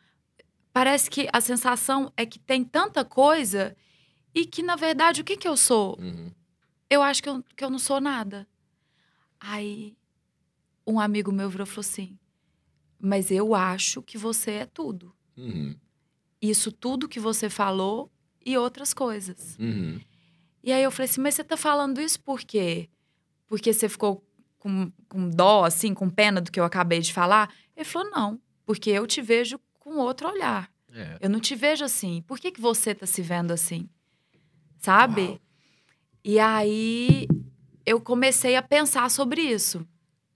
[0.73, 3.75] parece que a sensação é que tem tanta coisa
[4.35, 5.99] e que, na verdade, o que que eu sou?
[6.01, 6.31] Uhum.
[6.89, 8.47] Eu acho que eu, que eu não sou nada.
[9.41, 9.97] Aí,
[10.87, 12.19] um amigo meu virou e falou assim,
[12.99, 15.15] mas eu acho que você é tudo.
[15.37, 15.77] Uhum.
[16.41, 18.11] Isso tudo que você falou
[18.45, 19.57] e outras coisas.
[19.59, 20.01] Uhum.
[20.63, 22.89] E aí eu falei assim, mas você tá falando isso por quê?
[23.47, 24.25] Porque você ficou
[24.59, 27.53] com, com dó, assim, com pena do que eu acabei de falar?
[27.77, 30.71] Ele falou, não, porque eu te vejo com outro olhar.
[30.95, 31.19] É.
[31.21, 32.23] Eu não te vejo assim.
[32.23, 33.89] Por que, que você tá se vendo assim?
[34.79, 35.23] Sabe?
[35.23, 35.41] Uau.
[36.25, 37.27] E aí
[37.85, 39.87] eu comecei a pensar sobre isso.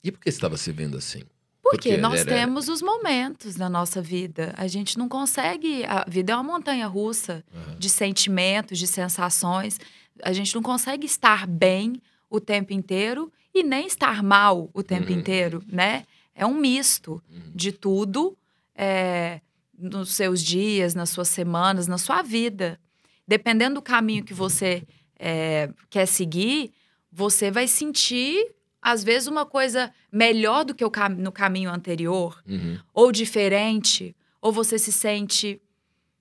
[0.07, 1.23] E por que você estava se vendo assim?
[1.63, 4.55] Porque, Porque nós era- temos os momentos da nossa vida.
[4.57, 5.85] A gente não consegue.
[5.85, 7.77] A vida é uma montanha russa Aham.
[7.79, 9.81] de sentimentos, de sensações.
[10.23, 15.11] A gente não consegue estar bem o tempo inteiro e nem estar mal o tempo
[15.11, 15.19] Uhum.
[15.19, 16.05] inteiro, né?
[16.35, 17.51] É um misto Uhum.
[17.55, 18.37] de tudo
[18.79, 19.41] é,
[19.77, 22.79] nos seus dias, nas suas semanas, na sua vida.
[23.27, 24.87] Dependendo do caminho que você
[25.19, 26.71] é, quer seguir,
[27.11, 28.55] você vai sentir,
[28.87, 32.79] às vezes, uma coisa melhor do que o cam no caminho anterior Uhum.
[32.95, 35.61] ou diferente, ou você se sente,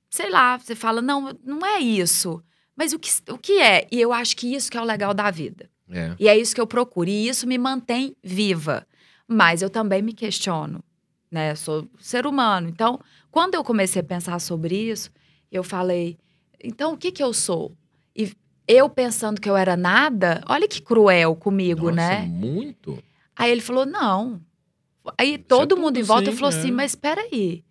[0.09, 2.41] sei lá, você fala, não, não é isso.
[2.75, 3.87] Mas o que, o que é?
[3.91, 5.69] E eu acho que isso que é o legal da vida.
[5.87, 6.15] É.
[6.19, 7.07] E é isso que eu procuro.
[7.07, 8.87] E isso me mantém viva.
[9.27, 10.83] Mas eu também me questiono,
[11.29, 11.51] né?
[11.51, 12.67] Eu sou ser humano.
[12.67, 12.99] Então,
[13.29, 15.11] quando eu comecei a pensar sobre isso,
[15.51, 16.17] eu falei,
[16.63, 17.77] então o que que eu sou?
[18.15, 18.33] E
[18.67, 22.21] eu pensando que eu era nada, olha que cruel comigo, Nossa, né?
[22.27, 23.01] muito.
[23.35, 24.41] Aí ele falou, não.
[25.17, 26.57] Aí Você todo é mundo em volta sim, falou é.
[26.57, 27.63] assim, mas espera aí.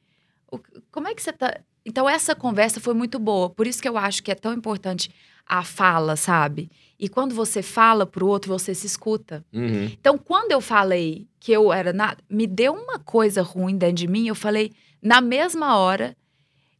[0.90, 1.58] como é que você tá...
[1.86, 3.50] Então essa conversa foi muito boa.
[3.50, 5.10] Por isso que eu acho que é tão importante
[5.46, 6.70] a fala, sabe?
[6.98, 9.44] E quando você fala pro outro, você se escuta.
[9.52, 9.84] Uhum.
[9.86, 14.06] Então, quando eu falei que eu era nada, me deu uma coisa ruim dentro de
[14.06, 14.26] mim.
[14.26, 16.16] Eu falei, na mesma hora,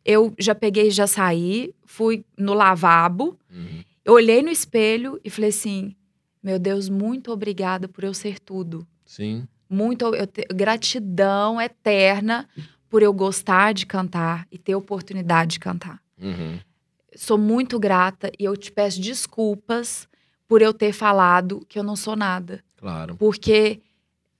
[0.04, 3.82] eu já peguei, já saí, fui no lavabo, Uhum.
[4.04, 5.94] Eu olhei no espelho e falei assim:
[6.42, 8.86] Meu Deus, muito obrigada por eu ser tudo.
[9.04, 9.46] Sim.
[9.68, 12.48] Muito eu te- gratidão eterna
[12.88, 16.00] por eu gostar de cantar e ter oportunidade de cantar.
[16.20, 16.58] Uhum.
[17.16, 20.08] Sou muito grata e eu te peço desculpas
[20.46, 23.16] por eu ter falado que eu não sou nada, Claro.
[23.16, 23.80] porque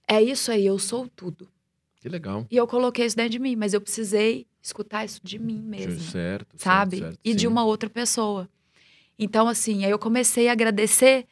[0.06, 1.48] é isso aí, eu sou tudo.
[1.96, 2.46] Que legal.
[2.50, 5.98] E eu coloquei isso dentro de mim, mas eu precisei escutar isso de mim mesmo.
[6.00, 6.54] Certo.
[6.58, 6.98] sabe?
[6.98, 7.46] certo, certo, e de sim.
[7.46, 8.48] uma outra pessoa.
[9.18, 11.26] Então, assim, aí eu comecei a agradecer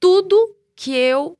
[0.00, 1.36] tudo que eu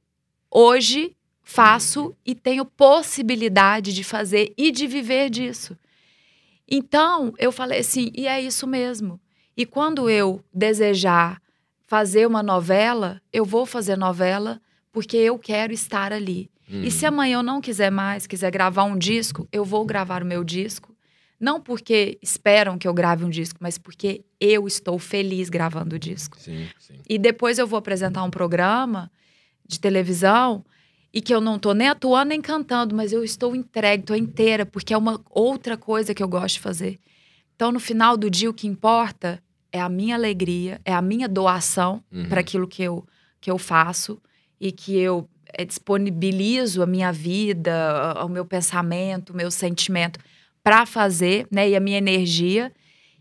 [0.50, 5.76] hoje faço e tenho possibilidade de fazer e de viver disso.
[6.70, 9.18] Então, eu falei assim, e é isso mesmo.
[9.56, 11.40] E quando eu desejar
[11.86, 14.60] fazer uma novela, eu vou fazer novela
[14.92, 16.50] porque eu quero estar ali.
[16.70, 17.08] E se Uhum.
[17.08, 20.94] amanhã eu não quiser mais, quiser gravar um disco, eu vou gravar o meu disco.
[21.40, 25.98] Não porque esperam que eu grave um disco, mas porque eu estou feliz gravando o
[25.98, 26.38] disco.
[26.40, 26.94] Sim, sim.
[27.08, 29.10] E depois eu vou apresentar um programa
[29.66, 30.64] de televisão
[31.14, 34.66] e que eu não tô nem atuando nem cantando, mas eu estou entregue, estou inteira,
[34.66, 36.98] porque é uma outra coisa que eu gosto de fazer.
[37.54, 41.28] Então, no final do dia, o que importa é a minha alegria, é a minha
[41.28, 42.28] doação Uhum.
[42.28, 43.06] para aquilo que eu,
[43.40, 44.20] que eu faço
[44.60, 50.18] e que eu eh, disponibilizo a minha vida, o meu pensamento, o meu sentimento
[50.68, 51.70] para fazer, né?
[51.70, 52.70] E a minha energia.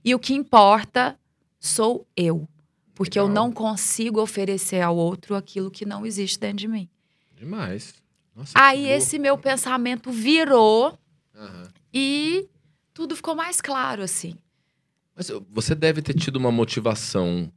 [0.03, 1.17] E o que importa
[1.57, 2.45] sou eu.
[2.93, 3.45] Porque eu Legal.
[3.45, 6.89] não consigo oferecer ao outro aquilo que não existe dentro de mim.
[7.33, 7.93] Demais.
[8.35, 10.99] Nossa, Aí esse meu pensamento virou
[11.33, 11.69] Aham.
[11.93, 12.49] e
[12.93, 14.35] tudo ficou mais claro, assim.
[15.15, 17.49] Mas você deve ter tido uma motivação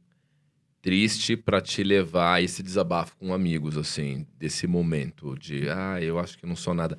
[0.81, 6.17] triste pra te levar a esse desabafo com amigos, assim, desse momento de, ah, eu
[6.17, 6.97] acho que não sou nada.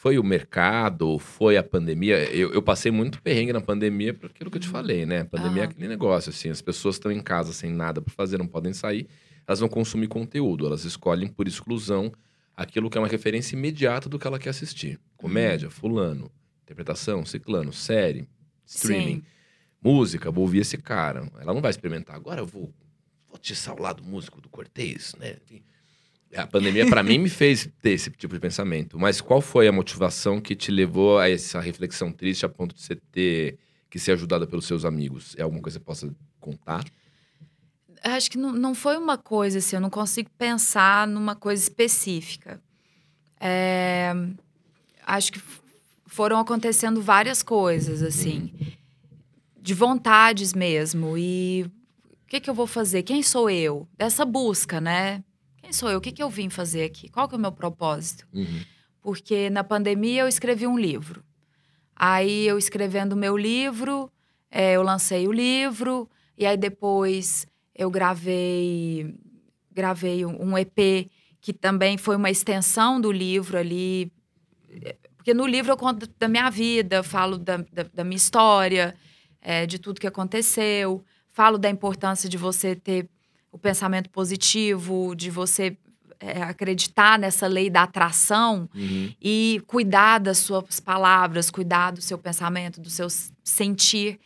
[0.00, 2.16] Foi o mercado, foi a pandemia?
[2.34, 5.20] Eu, eu passei muito perrengue na pandemia por aquilo que eu te falei, né?
[5.20, 5.72] A pandemia é Aham.
[5.72, 9.06] aquele negócio, assim, as pessoas estão em casa sem nada pra fazer, não podem sair,
[9.46, 12.10] elas vão consumir conteúdo, elas escolhem por exclusão
[12.56, 14.98] aquilo que é uma referência imediata do que ela quer assistir.
[15.18, 16.32] Comédia, fulano,
[16.62, 18.26] interpretação, ciclano, série,
[18.64, 19.22] streaming Sim.
[19.84, 21.30] música, vou ouvir esse cara.
[21.38, 22.16] Ela não vai experimentar.
[22.16, 22.72] Agora eu vou,
[23.26, 25.36] vou atiçar o lado músico do Cortez, né?
[25.44, 25.62] Enfim.
[26.34, 28.98] A pandemia, pra mim, me fez ter esse tipo de pensamento.
[28.98, 32.82] Mas qual foi a motivação que te levou a essa reflexão triste a ponto de
[32.82, 35.34] você ter que ser ajudada pelos seus amigos?
[35.36, 36.84] É alguma coisa que você possa contar?
[38.02, 42.62] Acho que não, não foi uma coisa assim, eu não consigo pensar numa coisa específica.
[43.40, 44.12] É,
[45.04, 45.40] acho que
[46.06, 48.52] foram acontecendo várias coisas, assim,
[49.60, 51.18] de vontades mesmo.
[51.18, 51.64] E
[52.24, 53.02] o que, que eu vou fazer?
[53.02, 53.88] Quem sou eu?
[53.98, 55.24] Dessa busca, né?
[55.70, 55.98] Quem sou eu?
[55.98, 57.08] O que, que eu vim fazer aqui?
[57.08, 58.26] Qual que é o meu propósito?
[58.34, 58.60] Uhum.
[59.00, 61.22] porque na pandemia eu escrevi um livro.
[61.94, 64.10] Aí eu escrevendo o meu livro,
[64.50, 69.14] eh, eu lancei o livro, e aí depois eu gravei,
[69.70, 71.08] gravei um EP
[71.40, 74.12] que também foi uma extensão do livro ali.
[75.16, 78.96] Porque no livro eu conto da minha vida, falo da, da, da minha história,
[79.40, 83.08] eh, de tudo que aconteceu, falo da importância de você ter
[83.52, 85.76] o pensamento positivo, de você
[86.20, 89.12] eh, acreditar nessa lei da atração Uhum.
[89.20, 93.08] e cuidar das suas palavras, cuidar do seu pensamento, do seu
[93.42, 94.18] sentir,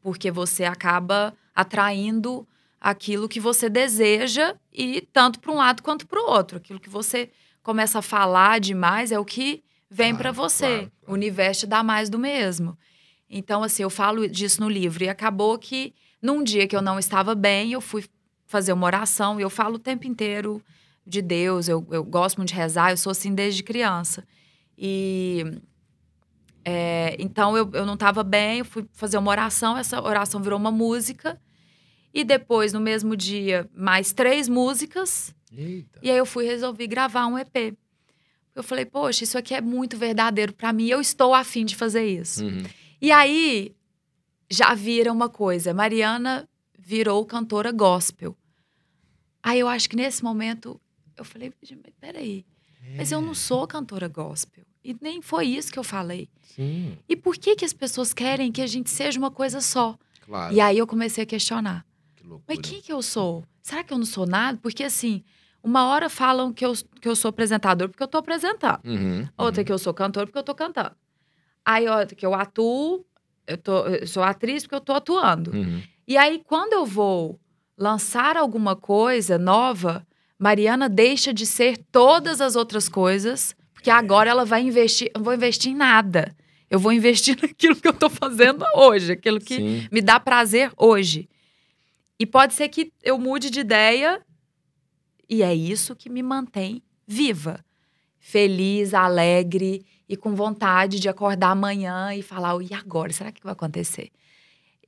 [0.00, 2.46] porque você acaba atraindo
[2.80, 6.56] aquilo que você deseja e tanto para um lado quanto para o outro.
[6.56, 7.30] Aquilo que você
[7.62, 10.66] começa a falar demais é o que vem Claro, para você.
[10.66, 10.92] claro, claro.
[11.06, 12.76] O universo te dá mais do mesmo.
[13.30, 15.04] Então, assim, eu falo disso no livro.
[15.04, 18.04] E acabou que, num dia que eu não estava bem, eu fui
[18.52, 20.62] fazer uma oração e eu falo o tempo inteiro
[21.06, 21.68] de Deus.
[21.68, 24.24] Eu, eu gosto muito de rezar, eu sou assim desde criança.
[24.76, 25.42] E.
[26.64, 30.58] é, então, eu, eu não estava bem, eu fui fazer uma oração, essa oração virou
[30.58, 31.40] uma música.
[32.14, 35.34] E depois, no mesmo dia, mais três músicas.
[35.50, 35.98] Eita.
[36.02, 37.74] E aí eu fui resolvi gravar um EP.
[38.54, 42.04] Eu falei, poxa, isso aqui é muito verdadeiro para mim, eu estou afim de fazer
[42.04, 42.44] isso.
[42.44, 42.64] Uhum.
[43.00, 43.74] E aí
[44.50, 46.46] já vira uma coisa, Mariana
[46.78, 48.36] virou cantora gospel.
[49.42, 50.80] Aí eu acho que nesse momento
[51.16, 52.44] eu falei, "Gente, mas peraí,
[52.96, 54.64] mas eu não sou cantora gospel.
[54.84, 56.28] E nem foi isso que eu falei.
[56.42, 59.96] Sim, E por que, que as pessoas querem que a gente seja uma coisa só?
[60.24, 60.52] claro.
[60.54, 61.86] E aí eu comecei a questionar.
[62.16, 62.24] Que.
[62.48, 63.44] Mas quem que eu sou?
[63.60, 64.58] Será que eu não sou nada?
[64.60, 65.22] Porque assim,
[65.62, 68.80] uma hora falam que eu, que eu sou apresentador porque eu tô apresentando.
[68.84, 69.28] Uhum.
[69.38, 70.96] Outra que eu sou cantor porque eu tô cantando.
[71.64, 73.04] Aí outra que eu atuo,
[73.46, 75.52] eu, tô, eu sou atriz porque eu tô atuando.
[75.52, 75.80] Uhum.
[76.08, 77.38] E aí, quando eu vou
[77.76, 80.06] lançar alguma coisa nova,
[80.38, 85.10] Mariana deixa de ser todas as outras coisas, porque agora ela vai investir.
[85.14, 86.34] Não vou investir em nada.
[86.70, 89.88] Eu vou investir naquilo que eu tô fazendo hoje, aquilo que Sim.
[89.92, 91.28] me dá prazer hoje.
[92.18, 94.20] E pode ser que eu mude de ideia
[95.28, 97.64] E é isso que me mantém viva.
[98.18, 103.12] Feliz, alegre e com vontade de acordar amanhã e falar: e agora?
[103.12, 104.10] Será que vai acontecer?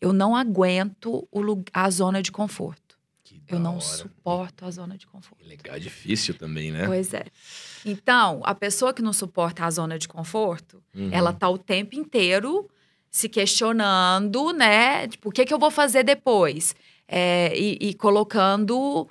[0.01, 2.85] Eu não aguento lugar, a zona de conforto.
[3.47, 5.45] Eu não suporto a zona de conforto.
[5.47, 6.87] Legal, é difícil também, né?
[6.87, 7.27] Pois é.
[7.85, 11.11] Então, a pessoa que não suporta a zona de conforto, Uhum.
[11.13, 12.69] ela tá o tempo inteiro
[13.11, 15.07] se questionando, né?
[15.09, 16.75] Tipo, o que, que eu vou fazer depois?
[17.07, 19.09] É, e, e colocando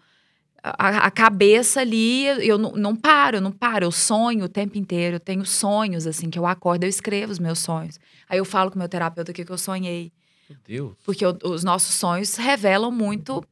[0.64, 4.78] a, a cabeça ali, eu não, não paro, eu não paro, eu sonho o tempo
[4.78, 8.00] inteiro, eu tenho sonhos, assim, que eu acordo, eu escrevo os meus sonhos.
[8.28, 10.12] Aí eu falo com o meu terapeuta o que, que eu sonhei.
[10.50, 10.94] Meu Deus.
[11.04, 13.44] Porque o- os nossos sonhos revelam muito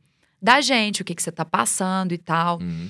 [0.41, 2.59] da gente, o que, que você tá passando e tal.
[2.59, 2.89] Uhum.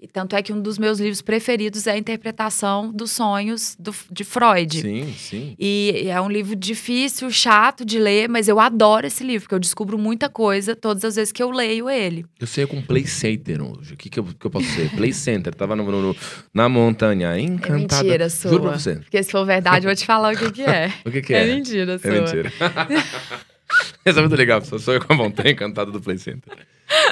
[0.00, 3.92] E tanto é que um dos meus livros preferidos é a interpretação dos sonhos do-
[4.10, 4.80] de Freud.
[4.80, 5.56] Sim, sim.
[5.58, 9.58] E é um livro difícil, chato de ler, mas eu adoro esse livro, porque eu
[9.58, 12.24] descubro muita coisa todas as vezes que eu leio ele.
[12.38, 13.94] Eu sei com Play Center hoje.
[13.94, 14.88] O que, que, eu, que eu posso ser?
[14.90, 15.52] Play Center.
[15.52, 16.16] Tava no, no-
[16.54, 17.76] na montanha encantada.
[17.76, 17.78] É
[18.10, 18.50] mentira sua.
[18.52, 18.94] Juro pra você.
[18.96, 20.92] Porque se for verdade, eu vou te falar o que, que é.
[21.04, 21.54] O que, que É, é?
[21.56, 22.10] mentira É sua.
[22.12, 22.52] mentira.
[24.06, 26.52] Isso é muito legal, só sou eu com a montanha encantada do Play Center.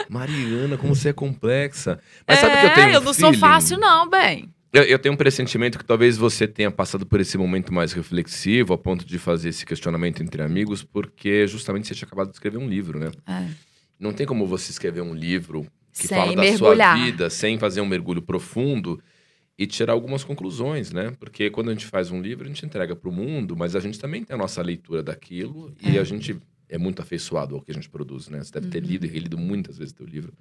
[0.08, 2.00] Mariana, como você é complexa.
[2.26, 3.38] Mas sabe que eu tenho um É, eu não sou feeling?
[3.38, 4.48] fácil não, bem.
[4.72, 8.74] Eu, eu tenho um pressentimento que talvez você tenha passado por esse momento mais reflexivo,
[8.74, 12.58] a ponto de fazer esse questionamento entre amigos, porque justamente você tinha acabado de escrever
[12.58, 13.10] um livro, né?
[13.26, 13.46] É.
[13.98, 16.96] Não tem como você escrever um livro que Sem fala da mergulhar.
[16.96, 19.00] sua vida sem fazer um mergulho profundo
[19.58, 21.12] e tirar algumas conclusões, né?
[21.18, 23.80] Porque quando a gente faz um livro, a gente entrega para o mundo, mas a
[23.80, 26.00] gente também tem a nossa leitura daquilo e É.
[26.00, 26.36] a gente
[26.68, 28.42] é muito afeiçoado ao que a gente produz, né?
[28.42, 28.88] Você deve ter Uhum.
[28.88, 30.32] lido e relido muitas vezes teu livro.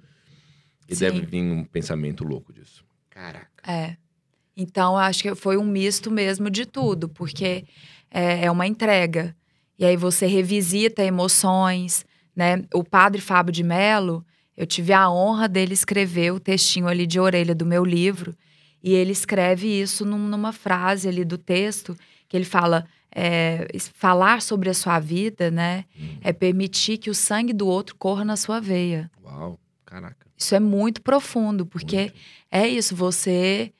[0.88, 1.04] E Sim.
[1.04, 2.84] deve vir um pensamento louco disso.
[3.10, 3.48] Caraca.
[3.70, 3.96] É.
[4.56, 7.64] Então, acho que foi um misto mesmo de tudo, porque
[8.10, 9.36] é, é uma entrega.
[9.78, 12.62] E aí você revisita emoções, né?
[12.72, 14.24] O padre Fábio de Mello,
[14.56, 18.34] eu tive a honra dele escrever o textinho ali de orelha do meu livro.
[18.82, 21.96] E ele escreve isso num- numa frase ali do texto,
[22.28, 22.86] que ele fala:
[23.18, 25.86] é, falar sobre a sua vida, né?
[25.98, 26.18] Hum.
[26.20, 29.10] É permitir que o sangue do outro corra na sua veia.
[29.24, 30.26] Uau, caraca.
[30.36, 32.14] Isso é muito profundo, porque Muito.
[32.52, 33.72] é isso, você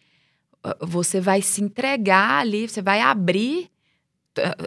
[0.64, 3.70] ah, você vai se entregar ali, você vai abrir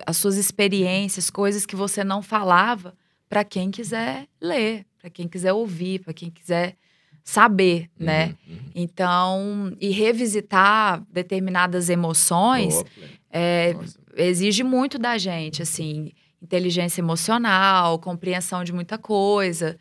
[0.05, 2.95] as suas experiências, coisas que você não falava
[3.27, 6.75] para quem quiser ler, para quem quiser ouvir, para quem quiser
[7.23, 8.35] saber, né?
[8.47, 8.59] Uhum, uhum.
[8.75, 12.89] Então, e revisitar determinadas emoções Opa,
[13.31, 13.75] é.
[14.19, 19.77] Exige muito da gente, assim, inteligência emocional, compreensão de muita coisa.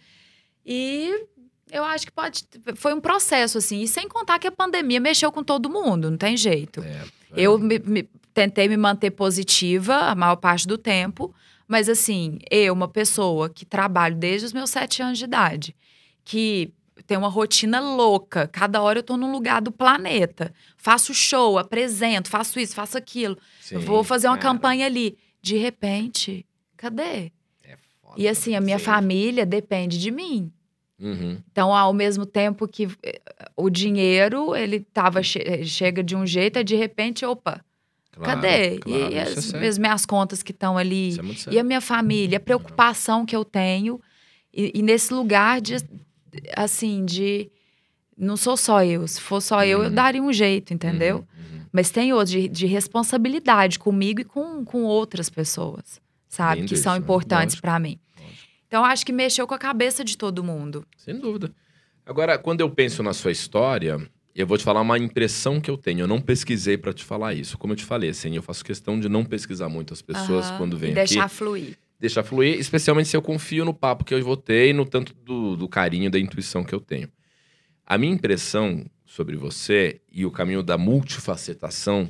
[0.65, 1.13] E
[1.71, 2.45] eu acho que pode.
[2.77, 6.19] Foi um processo, assim, e sem contar que a pandemia mexeu com todo mundo, não
[6.19, 6.81] tem jeito.
[6.83, 7.05] É, é.
[7.35, 11.35] Eu me- me- tentei me manter positiva a maior parte do tempo,
[11.67, 15.75] mas assim, eu, uma pessoa que trabalho desde os meus sete anos de idade,
[16.25, 16.73] que
[17.07, 22.29] tem uma rotina louca, cada hora eu tô num lugar do planeta, faço show, apresento,
[22.29, 25.17] faço isso, faço aquilo, Sim, vou fazer uma cara, campanha ali.
[25.41, 26.45] De repente,
[26.77, 27.31] cadê?
[27.65, 28.15] é foda.
[28.17, 28.85] E assim, a minha Sim.
[28.85, 30.53] família depende de mim.
[31.01, 31.39] Uhum.
[31.53, 33.21] Então, ao mesmo tempo que eh,
[33.57, 37.65] o dinheiro, ele tava che- eh, chega de um jeito, aí de repente, opa,
[38.11, 38.79] Claro, Cadê?
[38.79, 41.17] claro, e é as, as minhas contas que estão ali?
[41.47, 44.01] É E a minha família, a preocupação que eu tenho.
[44.53, 45.77] E, e nesse lugar de,
[46.57, 47.51] assim, de.
[48.17, 49.07] Não sou só eu.
[49.07, 49.95] Se for só eu, eu Uhum.
[49.95, 51.17] daria um jeito, entendeu?
[51.19, 51.61] Uhum, uhum.
[51.73, 56.57] Mas tem outro de, de responsabilidade comigo e com, com outras pessoas, sabe?
[56.63, 56.99] Lindo que são né?
[56.99, 57.99] importantes pra mim.
[58.21, 58.49] Lógico.
[58.67, 60.85] Então, acho que mexeu com a cabeça de todo mundo.
[60.97, 61.53] Sem dúvida.
[62.05, 63.99] Agora, quando eu penso na sua história,
[64.35, 66.01] eu vou te falar uma impressão que eu tenho.
[66.01, 67.57] Eu não pesquisei pra te falar isso.
[67.57, 70.57] Como eu te falei, assim, eu faço questão de não pesquisar muito as pessoas Aham.
[70.59, 71.35] quando vêm E deixar aqui.
[71.37, 71.79] fluir.
[71.99, 75.69] Deixar fluir, especialmente se eu confio no papo que eu e no tanto do, do
[75.69, 77.11] carinho, da intuição que eu tenho.
[77.85, 82.09] A minha impressão sobre você e o caminho da multifacetação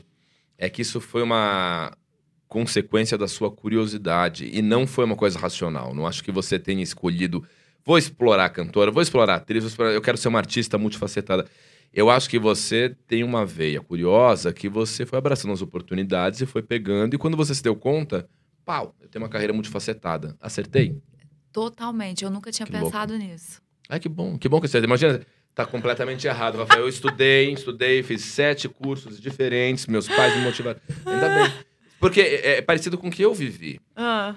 [0.59, 1.97] é que isso foi uma
[2.49, 5.95] consequência da sua curiosidade e não foi uma coisa racional.
[5.95, 7.47] Não acho que você tenha escolhido,
[7.85, 11.47] vou explorar cantora, vou explorar atriz, vou explorar- eu quero ser uma artista multifacetada.
[11.95, 16.47] Eu acho que você tem uma veia curiosa que você foi abraçando as oportunidades e
[16.47, 18.29] foi pegando, e quando você se deu conta,
[18.69, 20.37] pau, eu tenho uma carreira multifacetada.
[20.39, 20.95] Acertei?
[21.51, 22.23] Totalmente.
[22.23, 22.91] Eu nunca tinha Que louco.
[22.91, 23.63] pensado nisso.
[23.89, 24.77] Ai, que bom, que bom que você.
[24.79, 25.23] Imagina,
[25.55, 26.83] tá completamente errado, Rafael.
[26.83, 30.79] Eu estudei, estudei, fiz sete cursos diferentes, meus pais me motivaram.
[31.07, 31.53] Ainda bem.
[31.99, 33.81] Porque é, é parecido com o que eu vivi.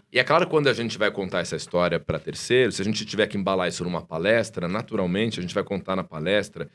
[0.09, 3.05] E é claro, quando a gente vai contar essa história para terceiros, se a gente
[3.05, 6.69] tiver que embalar isso numa palestra, naturalmente a gente vai contar na palestra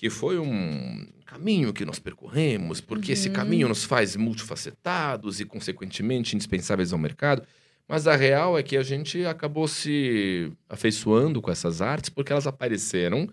[0.00, 3.34] que foi um caminho que nós percorremos, porque esse Uhum.
[3.34, 7.42] caminho nos faz multifacetados e, consequentemente, indispensáveis ao mercado.
[7.86, 12.46] Mas a real é que a gente acabou se afeiçoando com essas artes porque elas
[12.46, 13.28] apareceram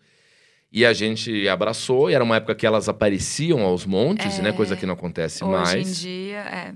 [0.70, 4.42] E a gente abraçou, e era uma época que elas apareciam aos montes, É.
[4.42, 4.52] né?
[4.52, 5.88] Coisa que não acontece Hoje mais.
[5.88, 6.74] em dia, é.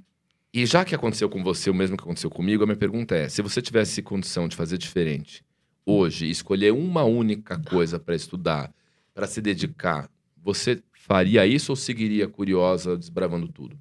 [0.54, 3.28] E já que aconteceu com você o mesmo que aconteceu comigo, a minha pergunta é:
[3.28, 5.44] se você tivesse condição de fazer diferente
[5.86, 8.72] hoje, escolher uma única coisa para estudar,
[9.14, 13.78] para se dedicar, você faria isso ou seguiria curiosa, desbravando tudo?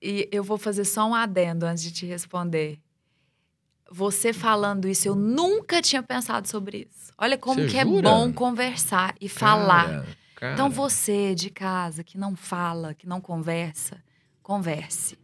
[0.00, 2.78] E eu vou fazer só um adendo antes de te responder.
[3.90, 7.12] Você falando isso, eu nunca tinha pensado sobre isso.
[7.16, 8.10] Olha como Você que é jura?
[8.10, 9.88] bom conversar e falar.
[9.88, 10.52] Cara, cara.
[10.52, 14.02] Então você de casa que não fala, que não conversa,
[14.42, 15.18] converse.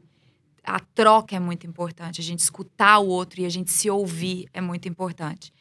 [0.64, 4.48] A troca é muito importante, a gente escutar o outro e a gente se ouvir
[4.54, 5.52] é muito importante.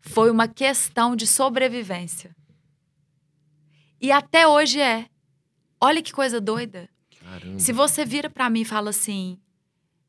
[0.00, 2.34] Foi uma questão de sobrevivência.
[4.00, 5.06] E até hoje é.
[5.80, 6.88] Olha que coisa doida.
[7.20, 7.58] Caramba.
[7.58, 9.38] Se você vira pra mim e fala assim,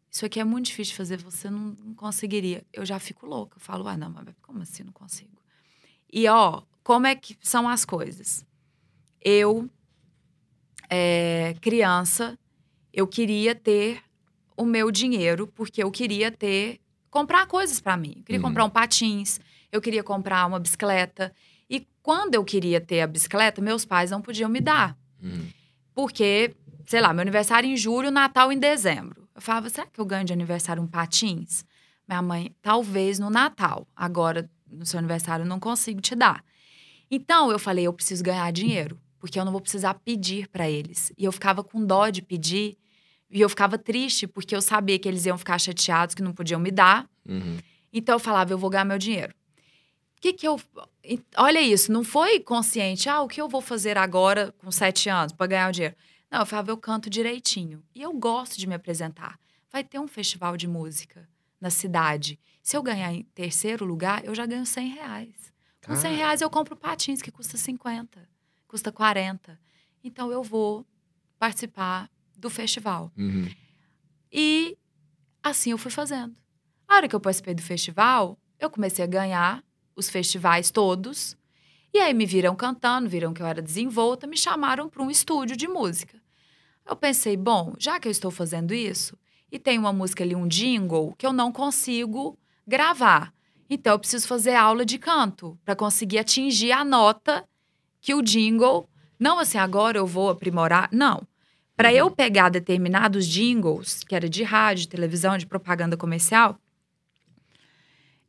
[0.10, 2.64] isso aqui é muito difícil de fazer, você não, não conseguiria.
[2.74, 3.58] Eu já fico louca.
[3.58, 5.32] Eu falo, ah, não, mas como assim não consigo?
[6.12, 8.46] E ó, como é que são as coisas?
[9.22, 9.70] Eu,
[10.90, 12.38] é, criança,
[12.94, 14.02] eu queria ter
[14.58, 16.80] o meu dinheiro, porque eu queria ter,
[17.10, 18.16] comprar coisas pra mim.
[18.18, 18.48] Eu queria Uhum.
[18.48, 19.40] comprar um patins,
[19.72, 21.34] eu queria comprar uma bicicleta.
[22.02, 24.98] Quando eu queria ter a bicicleta, meus pais não podiam me dar.
[25.22, 25.48] Uhum.
[25.94, 29.28] Porque, sei lá, meu aniversário em julho, Natal em dezembro.
[29.36, 31.64] Eu falava, será que eu ganho de aniversário um patins?
[32.08, 33.88] Minha mãe, talvez no Natal.
[33.96, 36.44] Agora, no seu aniversário, eu não consigo te dar.
[37.10, 39.00] Então, eu falei, eu preciso ganhar dinheiro.
[39.20, 41.14] Porque eu não vou precisar pedir para eles.
[41.16, 42.76] E eu ficava com dó de pedir.
[43.30, 46.60] E eu ficava triste, porque eu sabia que eles iam ficar chateados, que não podiam
[46.60, 47.08] me dar.
[47.30, 47.58] Uhum.
[47.94, 49.34] Então eu falava, eu vou ganhar meu dinheiro.
[50.22, 50.62] Que que eu.
[51.36, 55.34] Olha isso, não foi consciente, ah, o que eu vou fazer agora com sete anos
[55.34, 55.96] para ganhar o dinheiro?
[56.30, 57.84] Não, eu falava, eu canto direitinho.
[57.94, 59.40] E eu gosto de me apresentar.
[59.72, 61.28] Vai ter um festival de música
[61.60, 62.40] na cidade.
[62.62, 65.52] Se eu ganhar em terceiro lugar, eu já ganho 100 reais.
[65.84, 66.16] Com 100 Cara.
[66.16, 68.30] reais eu compro patins, que custa 50,
[68.68, 69.60] custa 40.
[70.04, 70.86] Então eu vou
[71.40, 73.12] participar do festival.
[73.18, 73.50] Uhum.
[74.32, 74.78] E
[75.42, 76.36] assim eu fui fazendo.
[76.88, 79.64] A hora que eu participei do festival, eu comecei a ganhar
[79.96, 81.38] os festivais todos.
[81.94, 85.58] E aí me viram cantando, viram que eu era desenvolta, me chamaram para um estúdio
[85.58, 86.22] de música.
[86.88, 89.18] Eu pensei, bom, já que eu estou fazendo isso,
[89.52, 93.34] e tem uma música ali, um jingle, que eu não consigo gravar.
[93.70, 97.48] Então eu preciso fazer aula de canto para conseguir atingir a nota
[98.00, 98.90] que o jingle.
[99.20, 100.90] Não assim, agora eu vou aprimorar.
[100.92, 101.26] Não.
[101.76, 106.58] Para eu pegar determinados jingles, que era de rádio, de televisão, de propaganda comercial,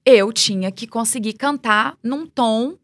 [0.04, 2.76] eu tinha que conseguir cantar num tom,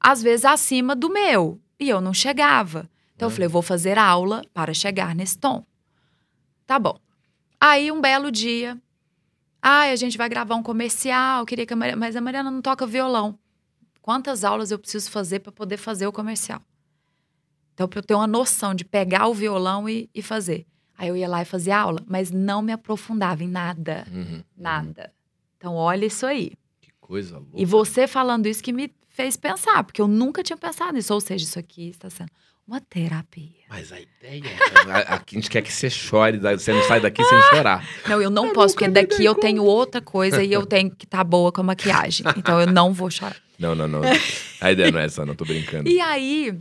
[0.00, 1.60] às vezes acima do meu.
[1.78, 2.88] E eu não chegava.
[3.14, 3.34] Então eu É.
[3.34, 5.64] falei, eu vou fazer aula para chegar nesse tom.
[6.66, 6.98] Tá bom.
[7.60, 8.80] Aí um belo dia,
[9.62, 12.60] ai, a gente vai gravar um comercial, queria que a Mariana, mas a Mariana não
[12.62, 13.38] toca violão.
[14.02, 16.60] Quantas aulas eu preciso fazer para poder fazer o comercial?
[17.74, 20.66] Então, para eu ter uma noção de pegar o violão e, e fazer.
[20.96, 24.06] Aí eu ia lá e fazia aula, mas não me aprofundava em nada.
[24.10, 24.42] Uhum.
[24.56, 25.12] Nada.
[25.66, 26.52] Então, olha isso aí.
[26.80, 27.50] Que coisa louca.
[27.56, 31.12] E você falando isso que me fez pensar, porque eu nunca tinha pensado nisso.
[31.12, 32.30] Ou seja, isso aqui está sendo
[32.64, 33.64] uma terapia.
[33.68, 34.44] Mas a ideia.
[34.88, 37.84] a, a gente quer que você chore, você não sai daqui sem chorar.
[38.08, 41.04] Não, eu não Eu posso, porque daqui eu tenho outra coisa e eu tenho que
[41.04, 42.24] estar boa com a maquiagem.
[42.36, 43.36] Então eu não vou chorar.
[43.58, 44.02] Não, não, não.
[44.60, 45.88] A ideia não é essa, não, tô brincando.
[45.88, 46.54] E aí,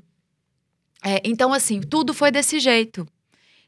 [1.03, 3.05] é, então assim, tudo foi desse jeito.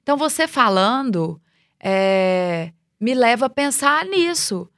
[0.01, 1.37] Então você falando
[1.77, 4.69] é, me leva a pensar nisso.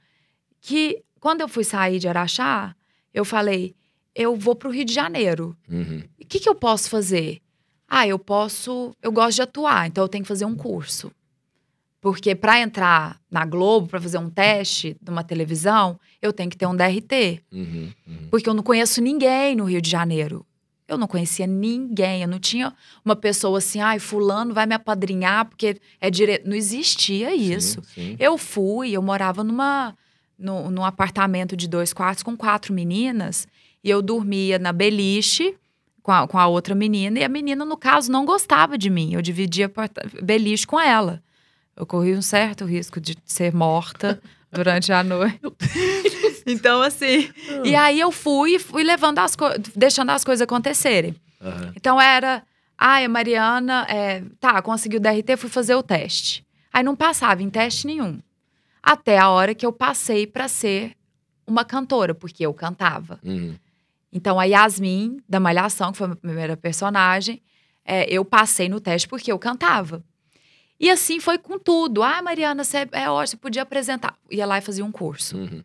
[0.61, 2.75] Que quando eu fui sair de Araxá,
[3.13, 3.75] eu falei,
[4.15, 5.55] eu vou para o Rio de Janeiro.
[5.69, 6.03] Uhum.
[6.21, 7.41] O que, que eu posso fazer?
[7.87, 8.95] Ah, eu posso.
[9.01, 11.11] Eu gosto de atuar, então eu tenho que fazer um curso.
[12.01, 16.57] Porque para entrar na Globo, para fazer um teste de uma televisão, eu tenho que
[16.57, 17.41] ter um DRT.
[17.51, 17.91] Uhum.
[18.07, 18.27] Uhum.
[18.29, 20.45] Porque eu não conheço ninguém no Rio de Janeiro.
[20.87, 22.21] Eu não conhecia ninguém.
[22.21, 26.47] Eu não tinha uma pessoa assim, ai, fulano vai me apadrinhar porque é direito.
[26.47, 27.81] Não existia isso.
[27.83, 28.15] Sim, sim.
[28.17, 29.93] Eu fui, eu morava numa,
[30.39, 33.47] no, num apartamento de dois quartos com quatro meninas.
[33.83, 35.55] E eu dormia na beliche
[36.01, 37.19] com a, com a outra menina.
[37.19, 39.13] E a menina, no caso, não gostava de mim.
[39.13, 39.71] Eu dividia
[40.23, 41.21] beliche com ela.
[41.75, 44.21] Eu corri um certo risco de ser morta
[44.51, 45.39] durante a noite.
[46.45, 47.29] então, assim.
[47.63, 51.15] E aí eu fui e fui levando as coisas, deixando as coisas acontecerem.
[51.41, 51.73] Aham.
[51.75, 52.43] Então era,
[52.77, 56.45] ai, a Mariana, é, tá, conseguiu o DRT, fui fazer o teste.
[56.71, 58.19] Aí não passava em teste nenhum.
[58.81, 60.95] Até a hora que eu passei pra ser
[61.45, 63.19] uma cantora, porque eu cantava.
[63.23, 63.55] Uhum.
[64.11, 67.41] Então a Yasmin, da Malhação, que foi a minha primeira personagem,
[67.85, 70.03] é, eu passei no teste porque eu cantava.
[70.79, 72.01] E assim foi com tudo.
[72.01, 74.17] Ah, Mariana, você é ótimo, você podia apresentar.
[74.31, 75.37] Ia lá e fazia um curso.
[75.37, 75.63] Uhum.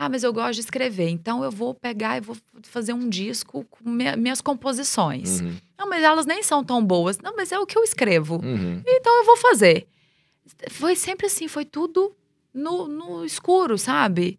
[0.00, 3.64] Ah, mas eu gosto de escrever, então eu vou pegar e vou fazer um disco
[3.64, 5.40] com minha, minhas composições.
[5.40, 5.56] Uhum.
[5.76, 7.18] Não, mas elas nem são tão boas.
[7.18, 8.36] Não, mas é o que eu escrevo.
[8.36, 8.80] Uhum.
[8.86, 9.88] Então eu vou fazer.
[10.70, 12.14] Foi sempre assim, foi tudo
[12.58, 14.38] no, no escuro, sabe?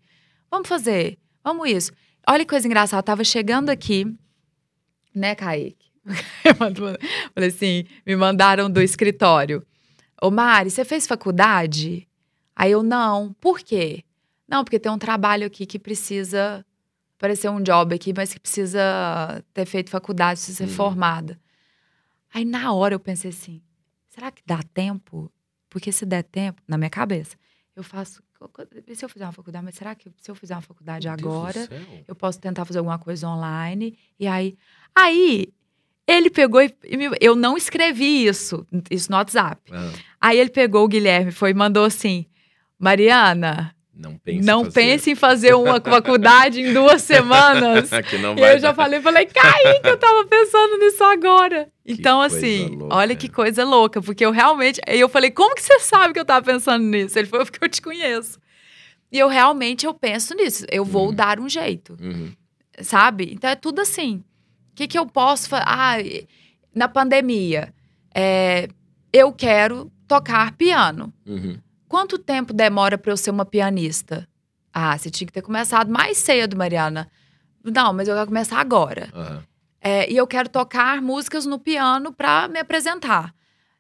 [0.52, 1.92] Vamos fazer, vamos isso.
[2.28, 4.06] Olha que coisa engraçada, eu tava chegando aqui,
[5.16, 5.90] né, Kaique?
[7.34, 9.66] Falei assim, me mandaram do escritório.
[10.22, 12.08] Ô Mari, você fez faculdade?
[12.56, 13.34] Aí eu, não.
[13.40, 14.04] Por quê?
[14.48, 16.66] Não, porque tem um trabalho aqui que precisa
[17.18, 20.70] aparecer um job aqui, mas que precisa ter feito faculdade, precisa ser Uhum.
[20.76, 21.40] formada.
[22.34, 23.62] Aí na hora eu pensei assim,
[24.10, 25.32] será que dá tempo?
[25.70, 27.36] Porque se der tempo, na minha cabeça,
[27.80, 28.22] eu faço.
[28.88, 29.66] E se eu fizer uma faculdade?
[29.66, 31.68] Mas será que se eu fizer uma faculdade Meu agora,
[32.08, 33.98] eu posso tentar fazer alguma coisa online?
[34.20, 34.58] E aí.
[34.96, 35.54] Aí
[36.08, 36.74] ele pegou e.
[37.22, 39.62] eu não escrevi isso, isso no WhatsApp.
[39.72, 42.26] Ah, Aí ele pegou o Guilherme, foi e mandou assim:
[42.78, 44.46] Mariana, não pense.
[44.46, 44.74] não em fazer.
[44.74, 47.90] pense em fazer uma faculdade em duas semanas.
[48.10, 51.70] que não E vai eu já falei, falei, Kaique, eu tava pensando nisso agora.
[51.86, 52.96] então, coisa assim, louca.
[52.96, 54.80] olha que coisa louca, porque eu realmente.
[54.88, 57.20] Aí eu falei, como que você sabe que eu tava pensando nisso?
[57.20, 58.40] Ele falou, porque eu te conheço.
[59.12, 60.66] E eu realmente eu penso nisso.
[60.72, 61.14] Eu vou Uhum.
[61.16, 62.32] dar um jeito, Uhum.
[62.82, 63.30] sabe?
[63.34, 64.24] Então é tudo assim.
[64.72, 65.66] O que, que eu posso fazer?
[65.68, 66.26] Ah, e-
[66.74, 67.74] na pandemia,
[68.16, 68.68] é,
[69.12, 71.12] eu quero tocar piano.
[71.26, 71.58] Uhum.
[71.90, 74.30] Quanto tempo demora para eu ser uma pianista?
[74.72, 77.10] Ah, você tinha que ter começado mais cedo, Mariana.
[77.64, 79.10] Não, mas eu quero começar agora.
[79.12, 79.44] Aham.
[79.82, 83.34] É, e eu quero tocar músicas no piano para me apresentar.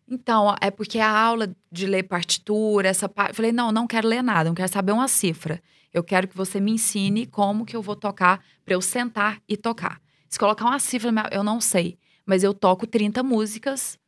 [0.07, 3.35] Então, é porque a aula de ler partitura, essa parte.
[3.35, 5.61] Falei, não, não quero ler nada, não quero saber uma cifra.
[5.93, 9.55] Eu quero que você me ensine como que eu vou tocar para eu sentar e
[9.55, 10.01] tocar.
[10.27, 11.95] Se colocar uma cifra, eu não sei.
[12.25, 13.99] Mas eu toco 30 músicas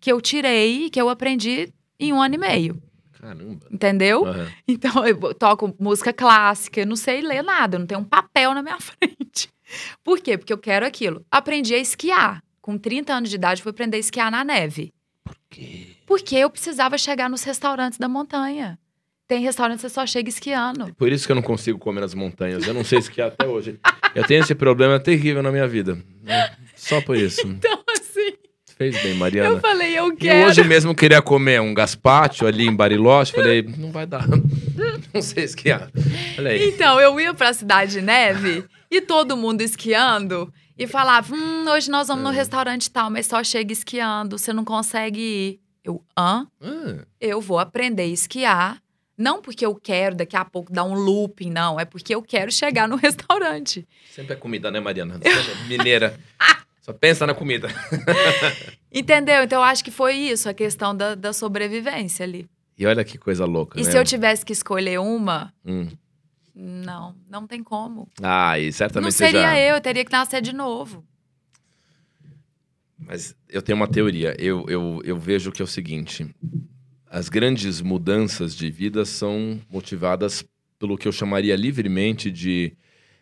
[0.00, 2.91] que eu tirei, que eu aprendi em um ano e meio.
[3.22, 3.66] Caramba.
[3.70, 4.26] Entendeu?
[4.26, 4.48] Aham.
[4.66, 8.52] Então, eu toco música clássica, eu não sei ler nada, eu não tenho um papel
[8.52, 9.48] na minha frente.
[10.02, 10.36] Por quê?
[10.36, 11.24] Porque eu quero aquilo.
[11.30, 12.42] Aprendi a esquiar.
[12.60, 14.92] Com 30 anos de idade, fui aprender a esquiar na neve.
[15.48, 18.78] Que- Porque eu precisava chegar nos restaurantes da montanha.
[19.28, 20.92] Tem restaurante que você só chega esquiando.
[20.94, 22.66] Por isso que eu não consigo comer nas montanhas.
[22.66, 23.78] Eu não sei esquiar até hoje.
[24.14, 25.96] Eu tenho esse problema terrível na minha vida.
[26.76, 27.40] Só por isso.
[27.46, 27.81] Então,
[28.90, 29.60] Fez bem, eu Mariana.
[29.60, 30.48] falei, eu E quero.
[30.48, 33.32] hoje mesmo eu queria comer um gazpacho ali em Bariloche.
[33.32, 34.26] Falei, não vai dar.
[35.14, 35.90] Não sei esquiar.
[36.34, 41.66] Falei, Então, eu ia pra cidade de neve e todo mundo esquiando e falava: hum,
[41.68, 42.34] hoje nós vamos no É.
[42.34, 45.60] restaurante tal, mas só chega esquiando, você não consegue ir.
[45.84, 46.46] Eu, hã?
[46.62, 48.78] ah, eu vou aprender a esquiar.
[49.18, 51.78] Não porque eu quero daqui a pouco dar um looping, não.
[51.78, 53.86] É porque eu quero chegar no restaurante.
[54.10, 55.14] sempre é comida, né, Mariana?
[55.22, 56.18] Sempre é Mineira.
[56.82, 57.68] Só pensa na comida.
[58.92, 59.44] Entendeu?
[59.44, 62.46] Então eu acho que foi isso, a questão da, da sobrevivência ali.
[62.76, 63.90] E olha que coisa louca, E né?
[63.90, 65.88] se eu tivesse que escolher uma, Hum.
[66.54, 68.08] não, não tem como.
[68.20, 69.58] Ah, e certamente não seria já...
[69.58, 71.04] eu, eu teria que nascer de novo.
[72.98, 74.34] Mas eu tenho uma teoria.
[74.38, 76.26] Eu, eu, eu vejo que é o seguinte:
[77.08, 80.44] as grandes mudanças de vida são motivadas
[80.78, 82.76] pelo que eu chamaria livremente de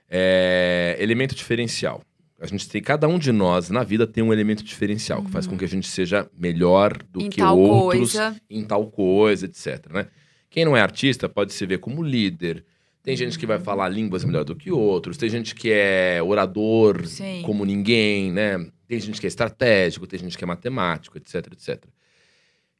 [0.09, 2.03] é, elemento diferencial.
[2.41, 5.47] A gente tem, cada um de nós na vida tem um elemento diferencial que faz
[5.47, 8.41] com que a gente seja melhor do em que outros coisa.
[8.49, 9.87] em tal coisa, etc.
[9.93, 10.07] Né?
[10.49, 12.65] Quem não é artista pode se ver como líder.
[13.03, 13.65] Tem gente que vai Uhum.
[13.65, 15.17] falar línguas melhor do que outros.
[15.19, 17.43] Tem gente que é orador Sim.
[17.45, 18.67] como ninguém, né?
[18.89, 21.85] Tem gente que é estratégico, tem gente que é matemático, etc, etc.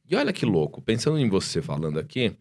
[0.09, 2.33] E olha que louco, pensando em você falando aqui,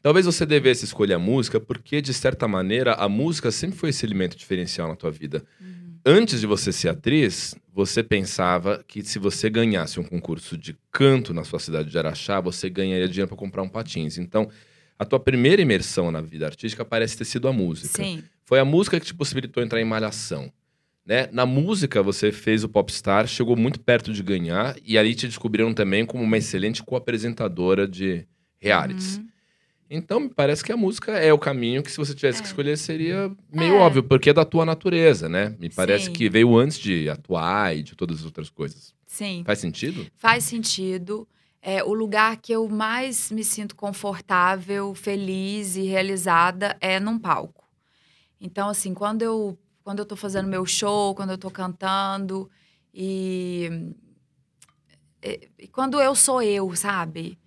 [0.00, 4.04] talvez você devesse escolher a música porque, de certa maneira, a música sempre foi esse
[4.06, 5.44] elemento diferencial na tua vida.
[5.60, 5.71] Uhum.
[6.04, 11.32] Antes de você ser atriz, você pensava que se você ganhasse um concurso de canto
[11.32, 14.18] na sua cidade de Araxá, você ganharia dinheiro para comprar um patins.
[14.18, 14.50] Então,
[14.98, 18.02] a tua primeira imersão na vida artística parece ter sido a música.
[18.02, 18.24] Sim.
[18.44, 20.52] Foi a música que te possibilitou entrar em malhação.
[21.06, 21.28] Né?
[21.32, 25.72] Na música, você fez o Popstar, chegou muito perto de ganhar, e ali te descobriram
[25.72, 28.26] também como uma excelente co-apresentadora de
[28.58, 29.18] realities.
[29.18, 29.28] Uhum.
[29.94, 32.40] Então, me parece que a música é o caminho que, se você tivesse É.
[32.42, 33.78] que escolher, seria meio É.
[33.78, 35.54] óbvio, porque é da tua natureza, né?
[35.60, 36.12] Me parece Sim.
[36.14, 38.94] que veio antes de atuar e de todas as outras coisas.
[39.06, 39.42] Sim.
[39.44, 40.06] Faz sentido?
[40.16, 41.28] Faz sentido.
[41.60, 47.68] É, o lugar que eu mais me sinto confortável, feliz e realizada é num palco.
[48.40, 52.50] Então, assim, quando eu, quando eu tô fazendo meu show, quando eu tô cantando
[52.94, 53.70] e,
[55.22, 57.38] e- e quando eu sou eu, sabe?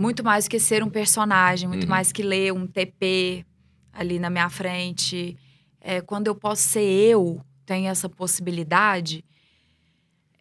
[0.00, 1.90] Muito mais que ser um personagem, muito Uhum.
[1.90, 3.44] mais que ler um TP
[3.92, 5.36] ali na minha frente.
[5.80, 9.24] É, quando eu posso ser eu, tem essa possibilidade,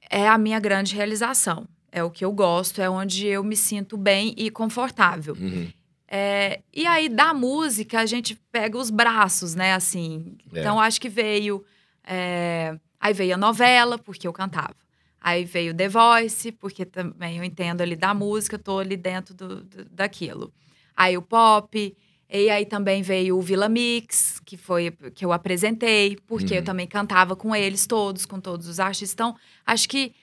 [0.09, 1.67] é a minha grande realização.
[1.91, 5.35] É o que eu gosto, é onde eu me sinto bem e confortável.
[5.39, 5.67] Uhum.
[6.07, 9.73] É, e aí, da música, a gente pega os braços, né?
[9.73, 10.37] Assim.
[10.53, 10.59] É.
[10.59, 11.63] Então, acho que veio.
[12.03, 14.75] é, aí veio a novela, porque eu cantava.
[15.21, 19.63] Aí veio The Voice, porque também eu entendo ali da música, tô ali dentro do,
[19.63, 20.53] do- daquilo.
[20.95, 21.95] Aí o pop.
[22.31, 26.63] E aí também veio o Vila Mix, que foi que eu apresentei, porque eu Uhum.
[26.63, 29.13] também cantava com eles todos, com todos os artistas.
[29.13, 30.13] Então, acho que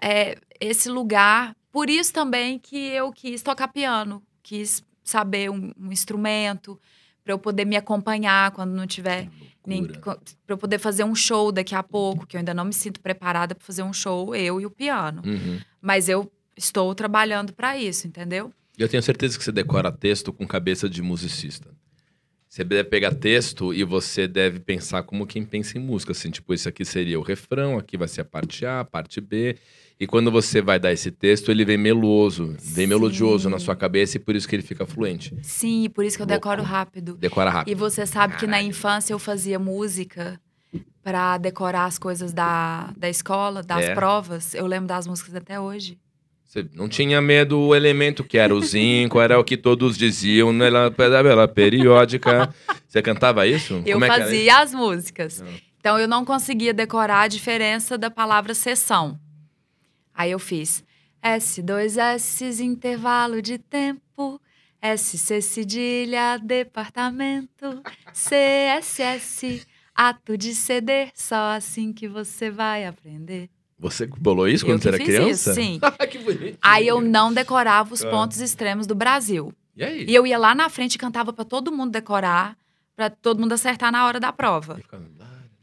[0.00, 5.90] é, esse lugar, por isso também que eu quis tocar piano, quis saber um, um
[5.90, 6.78] instrumento
[7.24, 9.28] para eu poder me acompanhar quando não tiver
[9.66, 10.18] nem para
[10.48, 13.54] eu poder fazer um show daqui a pouco, que eu ainda não me sinto preparada
[13.54, 15.22] para fazer um show eu e o piano.
[15.24, 15.58] Uhum.
[15.80, 18.52] Mas eu estou trabalhando para isso, entendeu?
[18.78, 21.70] E Eu tenho certeza que você decora texto com cabeça de musicista.
[22.54, 26.12] Você deve pegar texto e você deve pensar como quem pensa em música.
[26.12, 29.20] Assim, tipo, esse aqui seria o refrão, aqui vai ser a parte A, a parte
[29.20, 29.56] B.
[29.98, 32.86] E quando você vai dar esse texto, ele vem meloso, vem Sim.
[32.86, 35.36] melodioso na sua cabeça e por isso que ele fica fluente.
[35.42, 36.48] Sim, e por isso que eu Louco.
[36.48, 37.16] decoro rápido.
[37.16, 37.76] Decora E rápido.
[37.76, 38.68] você sabe que na Caralho.
[38.68, 40.40] infância eu fazia música
[41.02, 43.94] para decorar as coisas da, da escola, das É?
[43.94, 44.54] provas.
[44.54, 45.98] Eu lembro das músicas até hoje.
[46.54, 50.52] Você não tinha medo o elemento que era o zinco, era o que todos diziam
[50.52, 52.54] na tabela periódica.
[52.86, 53.82] Você cantava isso?
[53.84, 55.42] Eu Como é fazia as músicas.
[55.42, 55.46] Ah.
[55.80, 59.18] Então eu não conseguia decorar a diferença da palavra sessão.
[60.14, 60.84] Aí eu fiz
[61.20, 64.40] S2S, intervalo de tempo.
[64.96, 67.82] SC cedilha, departamento.
[68.12, 71.10] CSS, ato de ceder.
[71.14, 73.50] Só assim que você vai aprender.
[73.84, 75.50] Você bolou isso quando você era criança?
[75.50, 75.78] isso, sim.
[76.10, 76.56] que bonitinho.
[76.62, 78.10] Aí eu não decorava os Ah.
[78.10, 79.52] pontos extremos do Brasil.
[79.76, 80.04] E aí?
[80.08, 82.56] E eu ia lá na frente e cantava pra todo mundo decorar,
[82.96, 84.80] pra todo mundo acertar na hora da prova.
[84.90, 85.04] "Ah,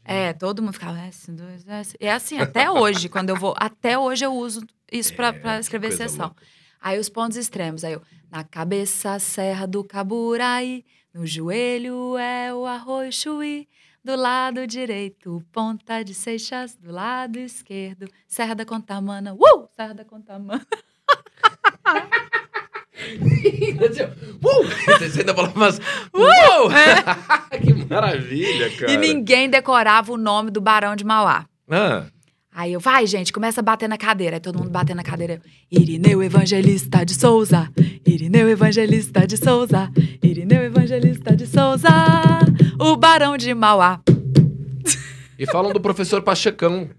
[0.04, 1.96] É, todo mundo ficava S, dois, S.
[2.00, 3.54] É assim, até hoje, quando eu vou.
[3.56, 6.26] Até hoje eu uso isso pra, É, que escrever sessão.
[6.26, 6.42] louca.
[6.80, 7.84] Aí os pontos extremos.
[7.84, 10.84] Aí eu, na cabeça, a serra do Caburaí.
[11.14, 13.68] No joelho é o arroz chuí.
[14.04, 16.74] Do lado direito, ponta de Seixas.
[16.74, 19.32] Do lado esquerdo, Serra da Contamana.
[19.32, 19.68] Uh!
[19.76, 20.66] Serra da Contamana.
[24.44, 24.98] Uh!
[24.98, 25.80] Você ainda falava umas...
[26.14, 26.70] Uou!
[27.60, 28.86] que maravilha, cara.
[28.86, 28.90] Uh!
[28.90, 28.94] É.
[28.94, 31.46] E ninguém decorava o nome do Barão de Mauá.
[31.68, 32.06] Ah,
[32.54, 34.36] Aí eu, vai, gente, começa a bater na cadeira.
[34.36, 35.40] Aí todo mundo batendo na cadeira.
[35.70, 37.70] Eu, Irineu Evangelista de Souza.
[38.06, 39.90] Irineu Evangelista de Souza.
[40.22, 41.88] Irineu Evangelista de Souza.
[42.78, 44.00] O Barão de Mauá.
[45.38, 46.90] e falam do professor Pachecão.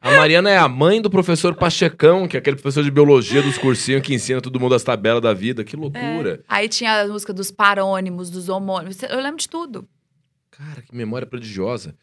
[0.00, 3.58] A Mariana é a mãe do professor Pachecão, que é aquele professor de biologia dos
[3.58, 5.64] cursinhos que ensina todo mundo as tabelas da vida.
[5.64, 6.44] Que loucura.
[6.48, 9.02] Aí tinha a música dos parônimos, dos homônimos.
[9.02, 9.88] Eu lembro de tudo.
[10.50, 11.94] Cara, que memória prodigiosa.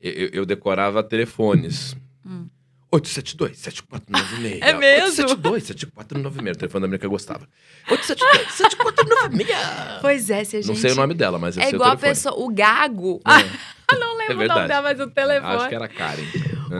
[0.00, 1.94] Eu, eu- eu decorava telefones.
[2.26, 2.46] Hum.
[2.92, 4.58] 872-7496.
[4.60, 5.24] É mesmo?
[5.26, 6.52] 872-7496.
[6.52, 7.48] O telefone da menina que eu gostava.
[7.88, 10.00] 872-7496.
[10.00, 10.68] Pois é, se a gente...
[10.68, 12.14] Não sei o nome dela, mas eu É sei igual o a telefone.
[12.14, 12.34] pessoa...
[12.44, 13.20] O Gago.
[13.26, 14.58] É, não lembro o verdade.
[14.60, 15.54] nome dela, mas o telefone.
[15.56, 16.22] acho que era Karen.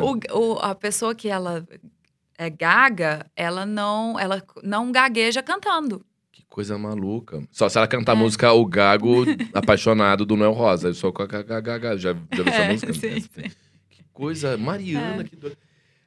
[0.03, 1.67] O- o- a pessoa que ela
[2.39, 6.03] é gaga, ela não, ela não gagueja cantando.
[6.33, 7.43] Que coisa maluca.
[7.51, 8.19] Só se ela cantar a É.
[8.19, 10.89] música O Gago Apaixonado do Noel Rosa.
[10.89, 11.79] Eu sou com a Gaga.
[11.79, 12.95] Já, já viu essa É, música?
[12.95, 13.51] sim, sim.
[13.91, 14.57] Que coisa.
[14.57, 15.25] Mariana, É.
[15.25, 15.57] que doido.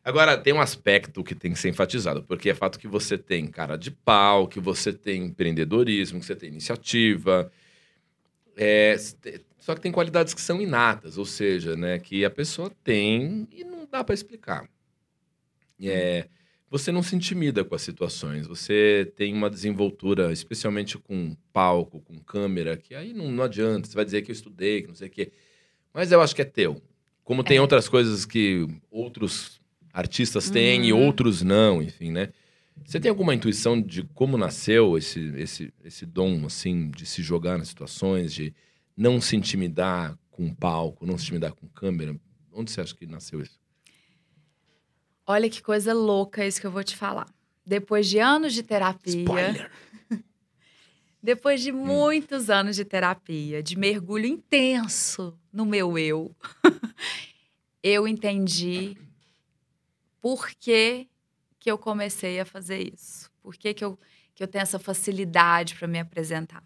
[0.06, 3.48] Agora, tem um aspecto que tem que ser enfatizado, porque é fato que você tem
[3.48, 7.52] cara de pau, que você tem empreendedorismo, que você tem iniciativa.
[8.56, 8.96] É,
[9.58, 13.64] só que tem qualidades que são inatas, ou seja, né, que a pessoa tem e
[13.64, 14.70] não dá para explicar.
[15.82, 16.28] É,
[16.70, 22.20] você não se intimida com as situações, você tem uma desenvoltura, especialmente com palco, com
[22.20, 25.08] câmera, que aí não, não adianta, você vai dizer que eu estudei, que não sei
[25.08, 25.32] o quê.
[25.92, 26.80] Mas eu acho que é teu.
[27.24, 27.62] Como tem É.
[27.62, 29.60] outras coisas que outros
[29.96, 31.06] artistas têm e Uhum.
[31.06, 32.30] outros não, enfim, né?
[32.86, 37.58] Você tem alguma intuição de como nasceu esse, esse, esse dom, assim, de se jogar
[37.58, 38.54] nas situações, de
[38.98, 42.16] não se intimidar com palco, não se intimidar com câmera?
[42.52, 43.58] Onde você acha que nasceu isso?
[45.26, 47.28] Olha que coisa louca isso que eu vou te falar.
[47.66, 49.72] Depois de anos de terapia, Spoiler!
[51.24, 51.64] depois Hum.
[51.64, 56.36] de muitos anos de terapia, de mergulho intenso no meu eu,
[57.82, 58.96] eu entendi
[60.26, 61.08] por que,
[61.60, 63.30] que eu comecei a fazer isso.
[63.44, 63.96] Por que, que, eu,
[64.34, 66.64] que eu tenho essa facilidade para me apresentar.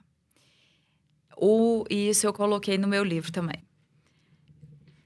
[1.35, 3.61] O, e isso eu coloquei no meu livro também.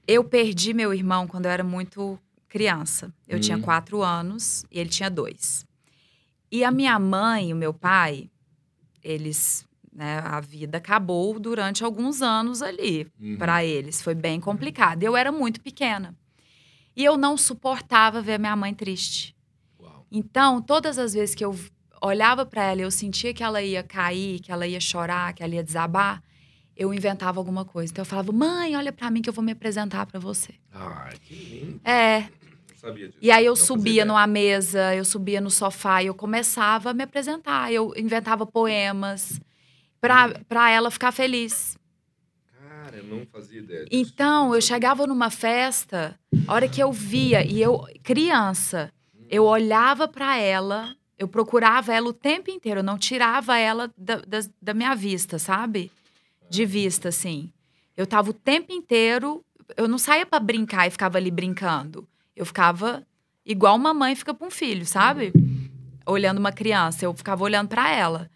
[0.06, 2.16] Eu perdi meu irmão quando eu era muito
[2.48, 3.12] criança.
[3.26, 3.62] Eu tinha Hum.
[3.62, 5.66] quatro anos e ele tinha dois.
[6.48, 8.30] E a minha mãe e o meu pai,
[9.02, 13.36] eles, né, a vida acabou durante alguns anos ali Uhum.
[13.36, 14.00] para eles.
[14.00, 15.02] Foi bem complicado.
[15.02, 16.14] Eu era muito pequena.
[16.96, 19.34] E eu não suportava ver minha mãe triste.
[19.80, 20.06] Uau.
[20.10, 21.58] Então, todas as vezes que eu
[22.00, 25.42] olhava pra ela e eu sentia que ela ia cair, que ela ia chorar, que
[25.42, 26.22] ela ia desabar,
[26.76, 27.92] eu inventava alguma coisa.
[27.92, 30.54] Então eu falava, mãe, olha pra mim que eu vou me apresentar pra você.
[30.72, 31.80] Ai, que lindo.
[31.84, 32.20] É.
[32.22, 33.18] Não sabia disso.
[33.22, 36.94] E aí eu Não subia numa mesa, eu subia no sofá e eu começava a
[36.94, 37.72] me apresentar.
[37.72, 39.40] Eu inventava poemas
[40.00, 41.78] pra ela ficar feliz.
[42.96, 43.90] Eu não fazia ideia disso.
[43.92, 48.92] Então, eu chegava numa festa, a hora que eu via, e eu, criança,
[49.28, 54.16] eu olhava pra ela, eu procurava ela o tempo inteiro, eu não tirava ela da,
[54.16, 55.90] da, da minha vista, sabe?
[56.48, 57.52] De vista, assim.
[57.96, 59.44] Eu tava o tempo inteiro,
[59.76, 62.08] eu não saía pra brincar e ficava ali brincando.
[62.36, 63.06] Eu ficava
[63.44, 65.32] igual uma mãe fica pra um filho, sabe?
[66.06, 68.30] Olhando uma criança, eu ficava olhando pra ela.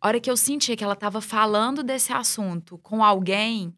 [0.00, 3.72] A hora que eu sentia que ela tava falando desse assunto com alguém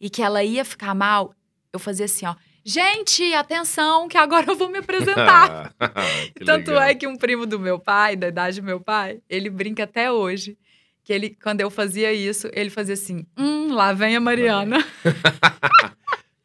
[0.00, 1.34] e que ela ia ficar mal,
[1.72, 2.34] eu fazia assim, ó.
[2.64, 5.72] Gente, atenção, que agora eu vou me apresentar.
[6.36, 6.82] Que Tanto legal.
[6.82, 10.10] é que um primo do meu pai, da idade do meu pai, ele brinca até
[10.10, 10.58] hoje.
[11.04, 14.84] Que ele, quando eu fazia isso, ele fazia assim: hum, lá vem a Mariana.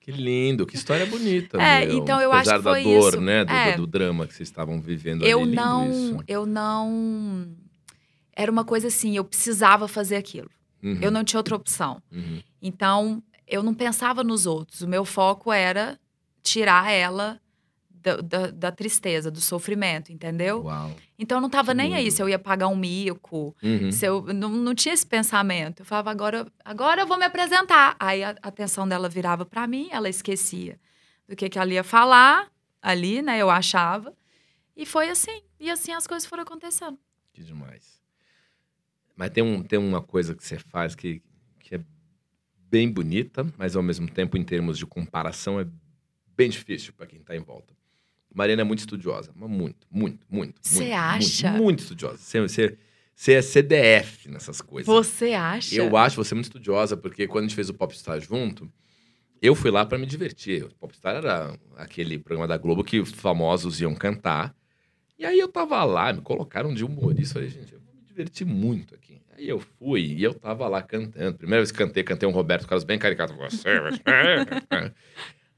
[0.04, 1.62] Que lindo, que história bonita.
[1.62, 1.98] É, meu.
[2.00, 3.22] então eu acho Apesar que foi da dor, isso.
[3.22, 3.46] né?
[3.46, 3.76] Do, É.
[3.78, 5.56] do drama que vocês estavam vivendo Eu ali.
[5.56, 6.24] não, isso.
[6.28, 7.48] eu não.
[8.36, 10.50] Era uma coisa assim, eu precisava fazer aquilo.
[10.82, 12.02] Uhum, Eu não tinha outra opção.
[12.12, 12.42] uhum.
[12.60, 13.22] Então,
[13.52, 14.82] eu não pensava nos outros.
[14.82, 16.00] O meu foco era
[16.42, 17.40] tirar ela
[17.90, 20.64] da, da, da tristeza, do sofrimento, entendeu?
[20.64, 20.92] Uau.
[21.20, 23.92] Então, eu não tava nem aí se eu ia pagar um mico, Uhum.
[23.92, 25.82] Se eu não, não tinha esse pensamento.
[25.82, 27.96] Eu falava, agora, agora eu vou me apresentar.
[28.00, 30.80] Aí a atenção dela virava pra mim, ela esquecia
[31.28, 32.50] do que, que ela ia falar
[32.82, 33.38] ali, né?
[33.38, 34.14] Eu achava.
[34.76, 35.44] E foi assim.
[35.60, 36.98] E assim as coisas foram acontecendo.
[37.34, 38.02] Que demais.
[39.16, 41.22] Mas tem, um, tem uma coisa que você faz que,
[42.72, 45.68] bem bonita, mas ao mesmo tempo, em termos de comparação, é
[46.36, 47.76] bem difícil para quem tá em volta.
[48.34, 50.56] Mariana é muito estudiosa, mas muito, muito, muito.
[50.62, 51.50] Você acha?
[51.50, 52.18] Muito, muito estudiosa.
[52.18, 52.78] Você, você,
[53.14, 54.86] você é CDF nessas coisas.
[54.86, 55.76] Você acha?
[55.76, 58.72] Eu acho você muito estudiosa, porque quando a gente fez o Popstar junto,
[59.42, 60.64] eu fui lá para me divertir.
[60.64, 64.56] O Popstar era aquele programa da Globo que os famosos iam cantar.
[65.20, 67.34] E aí eu tava lá, me colocaram de humorista.
[67.34, 69.21] Falei, gente, eu vou me divertir muito aqui.
[69.38, 71.38] Aí eu fui e eu tava lá cantando.
[71.38, 73.36] Primeira vez que cantei, cantei um Roberto Carlos bem caricato.
[73.36, 73.70] Você.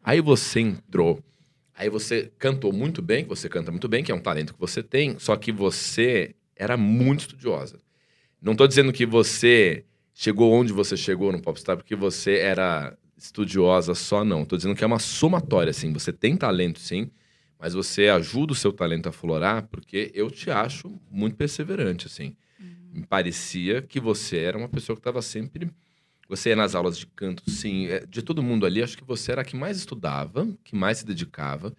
[0.04, 1.24] aí você entrou.
[1.76, 4.84] Aí você cantou muito bem, você canta muito bem, que é um talento que você
[4.84, 7.80] tem, só que você era muito estudiosa.
[8.42, 13.96] Não tô dizendo que você chegou onde você chegou no Popstar porque você era estudiosa
[13.96, 14.46] só, não.
[14.46, 15.92] Tô dizendo que é uma somatória, assim.
[15.94, 17.10] Você tem talento, sim,
[17.58, 22.36] mas você ajuda o seu talento a florar porque eu te acho muito perseverante, assim.
[22.94, 25.70] Me parecia que você era uma pessoa que estava sempre...
[26.30, 27.88] Você ia nas aulas de canto, sim.
[27.88, 31.00] é, De todo mundo ali, acho que você era a que mais estudava, que mais
[31.00, 31.74] se dedicava.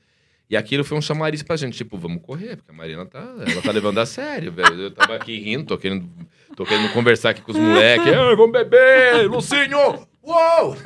[0.51, 3.63] E aquilo foi um chamariz pra gente, tipo, vamos correr, porque a Marina tá, ela
[3.63, 4.83] tá levando a sério, velho.
[4.83, 6.07] Eu tava aqui rindo, tô querendo,
[6.55, 8.07] tô querendo conversar aqui com os moleques.
[8.07, 10.07] "Ei, vamos beber, Lucinho!
[10.23, 10.77] Uou!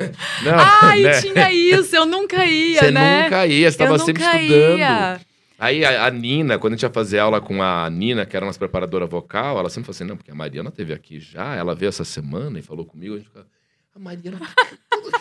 [0.43, 1.21] Não, Ai, né?
[1.21, 3.23] tinha isso, eu nunca ia, Você né?
[3.23, 5.21] nunca ia, você tava sempre nunca estudando.
[5.59, 8.45] Aí a, a Nina, quando a gente ia fazer aula com a Nina, que era
[8.45, 11.75] nossa preparadora vocal, ela sempre falou assim: não, porque a Mariana teve aqui já, ela
[11.75, 13.45] veio essa semana e falou comigo, a gente fica.
[13.93, 14.39] A Mariana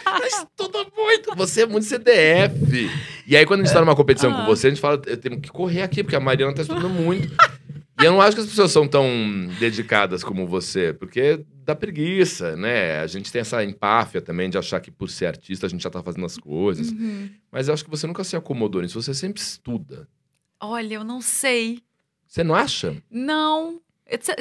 [0.07, 2.89] ela estuda muito, você é muito CDF.
[3.27, 5.41] E aí, quando a gente tá numa competição com você, a gente fala, eu tenho
[5.41, 7.35] que correr aqui, porque a Mariana tá estudando muito.
[8.01, 9.05] E eu não acho que as pessoas são tão
[9.59, 13.01] dedicadas como você, porque dá preguiça, né?
[13.01, 15.91] A gente tem essa empáfia também de achar que por ser artista a gente já
[15.91, 16.91] tá fazendo as coisas.
[16.91, 17.29] Uhum.
[17.51, 20.07] Mas eu acho que você nunca se acomodou nisso, você sempre estuda.
[20.61, 21.83] Olha, eu não sei.
[22.27, 22.97] Você não acha?
[23.11, 23.81] Não.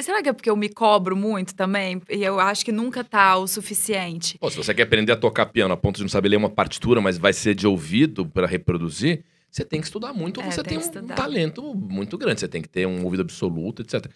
[0.00, 2.00] Será que é porque eu me cobro muito também?
[2.08, 4.38] E eu acho que nunca tá o suficiente.
[4.38, 6.48] Pô, se você quer aprender a tocar piano a ponto de não saber ler uma
[6.48, 10.50] partitura, mas vai ser de ouvido para reproduzir, você tem que estudar muito ou É,
[10.50, 12.40] você tem tem um talento muito grande.
[12.40, 14.06] Você tem que ter um ouvido absoluto, etc.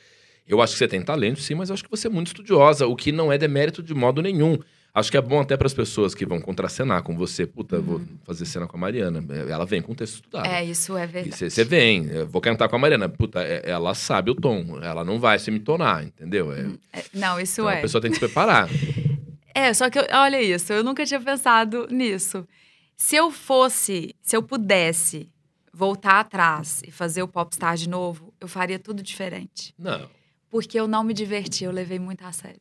[0.47, 2.87] Eu acho que você tem talento, sim, mas eu acho que você é muito estudiosa,
[2.87, 4.59] o que não é demérito de modo nenhum.
[4.95, 7.47] Acho que é bom até para as pessoas que vão contracenar com você.
[7.47, 9.25] Puta, eu vou fazer cena com a Mariana.
[9.49, 10.47] Ela vem com texto estudado.
[10.47, 10.53] Uhum.
[10.53, 11.51] É, isso é verdade.
[11.51, 13.09] Você vem, vou cantar com a Mariana.
[13.09, 14.79] Puta, é- ela sabe o tom.
[14.83, 16.53] Ela não vai se mitonar, entendeu?
[16.53, 17.79] É, É, Não, isso então é.
[17.79, 18.69] a pessoa tem que se preparar.
[19.55, 22.49] É, só que eu- olha isso, eu nunca tinha pensado nisso.
[22.97, 25.29] Se eu fosse, se eu pudesse
[25.75, 29.75] voltar atrás e fazer o Popstar de novo, eu faria tudo diferente.
[29.79, 30.09] Não,
[30.49, 32.61] Porque eu não me diverti, eu levei muito a sério.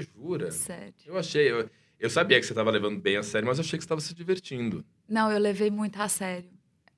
[0.00, 0.50] Você jura?
[0.50, 0.94] Sério.
[1.06, 1.50] Eu achei.
[1.50, 1.68] Eu,
[1.98, 4.00] eu sabia que você estava levando bem a sério, mas eu achei que você estava
[4.00, 4.84] se divertindo.
[5.08, 6.50] Não, eu levei muito a sério.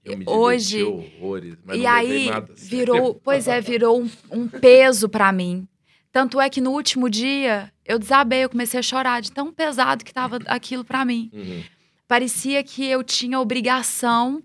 [0.04, 4.46] Eu me Hoje- horrores, mas e não aí nada virou, pois é, virou um, um
[4.48, 5.66] peso pra mim.
[6.12, 10.04] Tanto é que no último dia eu desabei, eu comecei a chorar de tão pesado
[10.04, 11.28] que tava aquilo pra mim.
[11.32, 11.62] Uhum.
[12.06, 14.40] Parecia que eu tinha obrigação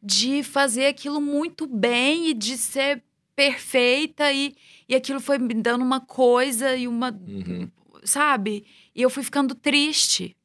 [0.00, 3.02] de fazer aquilo muito bem e de ser
[3.34, 4.54] perfeita e,
[4.88, 7.10] e aquilo foi me dando uma coisa e uma.
[7.10, 7.68] Uhum.
[8.04, 8.64] Sabe?
[8.94, 10.36] E eu fui ficando triste.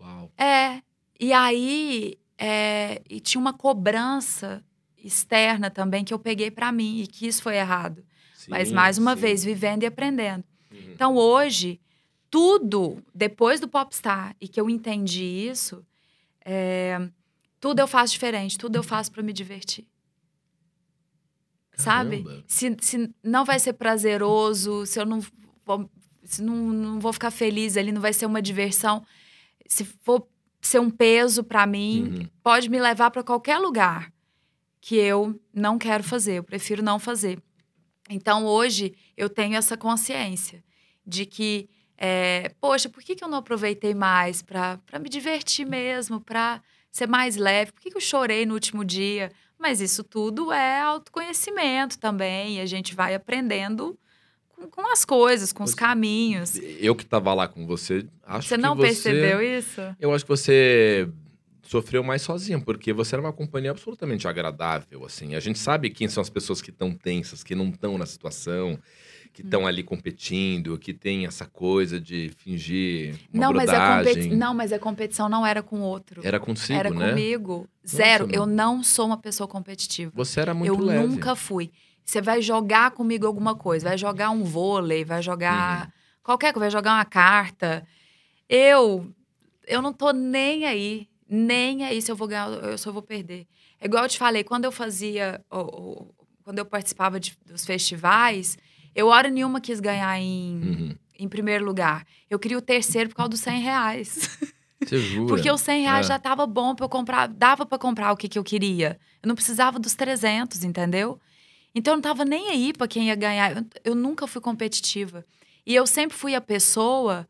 [0.00, 0.30] Uau.
[0.36, 0.82] É.
[1.18, 2.18] E aí.
[2.38, 4.64] é, e tinha uma cobrança
[4.96, 8.04] externa também que eu peguei pra mim e que isso foi errado.
[8.48, 9.20] Mas Sim, mais uma sim.
[9.20, 10.44] vez, vivendo e aprendendo.
[10.70, 10.78] Uhum.
[10.92, 11.80] Então hoje,
[12.30, 15.84] tudo, depois do Popstar e que eu entendi isso,
[16.44, 17.08] é,
[17.60, 19.86] tudo eu faço diferente, tudo eu faço pra me divertir.
[21.74, 22.22] Sabe?
[22.22, 22.44] Caramba.
[22.46, 25.20] Se, se não vai ser prazeroso, se eu não
[25.64, 25.88] vou,
[26.28, 29.04] se não, não vou ficar feliz ali, não vai ser uma diversão.
[29.66, 30.26] Se for
[30.60, 32.28] ser um peso pra mim, Uhum.
[32.42, 34.12] pode me levar pra qualquer lugar
[34.80, 37.38] que eu não quero fazer, eu prefiro não fazer.
[38.10, 40.62] Então hoje eu tenho essa consciência
[41.06, 46.20] de que, é, poxa, por que, que eu não aproveitei mais pra me divertir mesmo,
[46.20, 47.72] pra ser mais leve?
[47.72, 49.30] Por que, que eu chorei no último dia?
[49.58, 53.98] Mas isso tudo é autoconhecimento também, e a gente vai aprendendo
[54.66, 56.56] com, as coisas, com os caminhos.
[56.80, 58.86] Eu que tava lá com você, acho Você que não você...
[58.88, 59.80] percebeu isso?
[60.00, 61.08] Eu acho que você
[61.62, 65.34] sofreu mais sozinha, porque você era uma companhia absolutamente agradável, assim.
[65.34, 68.78] A gente sabe quem são as pessoas que estão tensas, que não estão na situação,
[69.34, 69.66] que estão Hum.
[69.66, 74.14] ali competindo, que tem essa coisa de fingir uma Não mas, a competi...
[74.14, 74.36] brodagem.
[74.38, 76.22] não, mas a competição não era com o outro.
[76.24, 77.10] Era consigo, era né?
[77.10, 77.68] comigo.
[77.86, 78.26] Zero.
[78.26, 80.10] Nossa, eu não sou uma pessoa competitiva.
[80.14, 81.06] Você era muito eu leve.
[81.06, 81.70] nunca fui.
[82.08, 85.22] Você vai jogar comigo alguma coisa, vai jogar um vôlei, vai Uhum.
[85.22, 85.92] jogar
[86.22, 87.86] qualquer coisa, vai jogar uma carta.
[88.48, 89.12] Eu
[89.66, 93.02] eu não tô nem aí, nem aí se eu vou ganhar ou se eu vou
[93.02, 93.46] perder.
[93.78, 97.66] É igual eu te falei, quando eu fazia, o- o- quando eu participava de- dos
[97.66, 98.56] festivais,
[98.94, 100.94] eu hora nenhuma quis ganhar em, Uhum.
[101.18, 102.06] em primeiro lugar.
[102.30, 104.30] Eu queria o terceiro por causa dos 100 reais.
[104.82, 105.26] Você jura?
[105.46, 106.08] Porque os 100 reais É.
[106.14, 108.98] já tava bom pra eu comprar, dava pra comprar o que, que eu queria.
[109.22, 111.20] Eu não precisava dos 300, entendeu?
[111.74, 113.56] Então eu não tava nem aí pra quem ia ganhar.
[113.56, 115.24] Eu, eu nunca fui competitiva.
[115.66, 117.28] E eu sempre fui a pessoa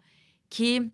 [0.49, 0.91] que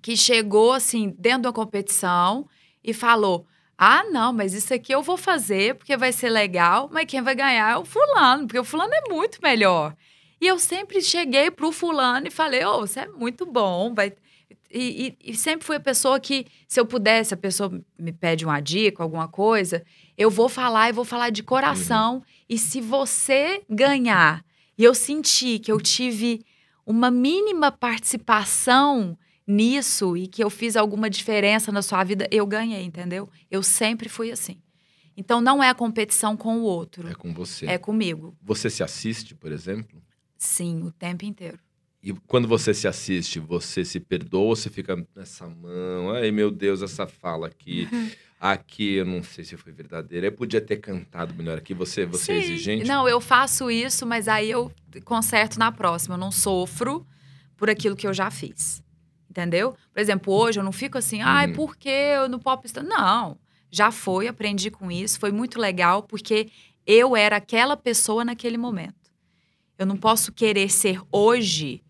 [0.00, 2.48] que chegou assim dentro da competição
[2.82, 3.46] e falou:
[3.78, 7.34] "Ah, não, mas isso aqui eu vou fazer porque vai ser legal, mas quem vai
[7.34, 9.94] ganhar é o fulano, porque o fulano é muito melhor".
[10.40, 14.12] E eu sempre cheguei pro fulano e falei: "Ô, você é muito bom, vai
[14.70, 18.44] e, e- e sempre fui a pessoa que, se eu pudesse, a pessoa me pede
[18.44, 19.84] uma dica, alguma coisa,
[20.16, 22.22] eu vou falar e vou falar de coração.
[22.48, 24.44] E se você ganhar
[24.76, 26.44] e eu sentir que eu tive
[26.84, 32.82] uma mínima participação nisso e que eu fiz alguma diferença na sua vida, eu ganhei,
[32.84, 33.28] entendeu?
[33.50, 34.60] Eu sempre fui assim.
[35.16, 37.66] Então não é a competição com o outro, É com você.
[37.66, 38.34] é comigo.
[38.42, 40.02] Você se assiste, por exemplo?
[40.38, 41.58] Sim, o tempo inteiro.
[42.02, 46.10] E quando você se assiste, você se perdoa ou você fica nessa mão?
[46.10, 47.88] Ai, meu Deus, essa fala aqui.
[48.44, 50.26] Aqui eu não sei se foi verdadeira.
[50.26, 51.72] Eu podia ter cantado melhor aqui.
[51.74, 52.44] Você, você é Sim.
[52.52, 52.88] exigente?
[52.88, 54.72] Não, eu faço isso, mas aí eu
[55.04, 56.16] conserto na próxima.
[56.16, 57.06] Eu não sofro
[57.56, 58.82] por aquilo que eu já fiz.
[59.30, 59.76] Entendeu?
[59.92, 61.52] Por exemplo, hoje eu não fico assim, ai, Uhum.
[61.52, 62.82] por que eu no Popstar?
[62.82, 63.38] Não.
[63.70, 65.20] Já foi, aprendi com isso.
[65.20, 66.50] Foi muito legal, porque
[66.84, 69.12] eu era aquela pessoa naquele momento.
[69.78, 71.80] Eu não posso querer ser hoje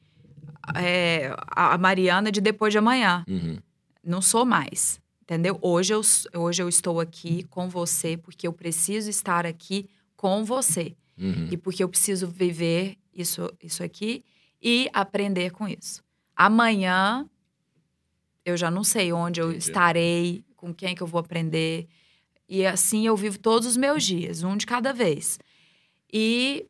[0.76, 3.24] é, a a Mariana de depois de amanhã.
[3.26, 3.56] Uhum.
[4.04, 5.00] Não sou mais.
[5.22, 5.58] Entendeu?
[5.62, 6.00] Hoje eu,
[6.34, 10.94] hoje eu estou aqui com você porque eu preciso estar aqui com você.
[11.16, 11.48] Uhum.
[11.50, 14.24] E porque eu preciso viver isso, isso aqui
[14.60, 16.02] e aprender com isso.
[16.34, 17.28] Amanhã
[18.44, 19.64] eu já não sei onde eu Entendi.
[19.68, 21.86] estarei, com quem que eu vou aprender.
[22.48, 25.38] E assim eu vivo todos os meus dias, um de cada vez.
[26.12, 26.66] E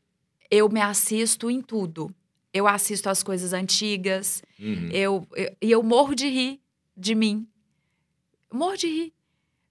[0.51, 2.15] eu me assisto em tudo.
[2.53, 4.89] Eu assisto as coisas antigas, Uhum.
[4.93, 6.61] eu, eu- e eu morro de rir
[6.95, 7.47] de mim.
[8.53, 9.13] Eu morro de rir.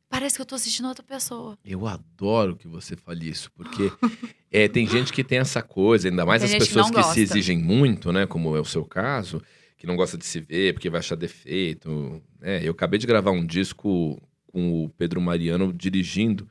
[0.09, 1.57] Parece que eu tô assistindo outra pessoa.
[1.63, 3.91] Eu adoro que você fale isso, porque
[4.51, 7.03] é, tem gente que tem essa coisa, ainda mais Tem as que pessoas não que,
[7.13, 8.25] se exigem muito, né?
[8.25, 9.41] Como é o seu caso,
[9.77, 12.21] que não gosta de se ver porque vai achar defeito.
[12.41, 12.59] né?
[12.63, 16.49] eu acabei de gravar um disco com o Pedro Mariano dirigindo.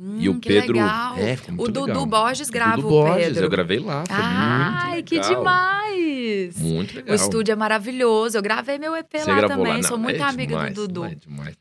[0.00, 0.74] E Hum, o que Pedro.
[0.74, 1.16] legal.
[1.18, 2.06] É, muito o Dudu legal.
[2.06, 3.44] Borges grava Dudu o Borges, Pedro.
[3.44, 6.56] eu gravei lá, foi Ai, muito que demais!
[6.62, 7.12] Muito legal.
[7.12, 8.38] O estúdio é maravilhoso.
[8.38, 9.76] Eu gravei meu EP Você lá também.
[9.76, 11.04] lá, Sou não, muito é amiga demais, do Dudu.
[11.04, 11.56] É demais.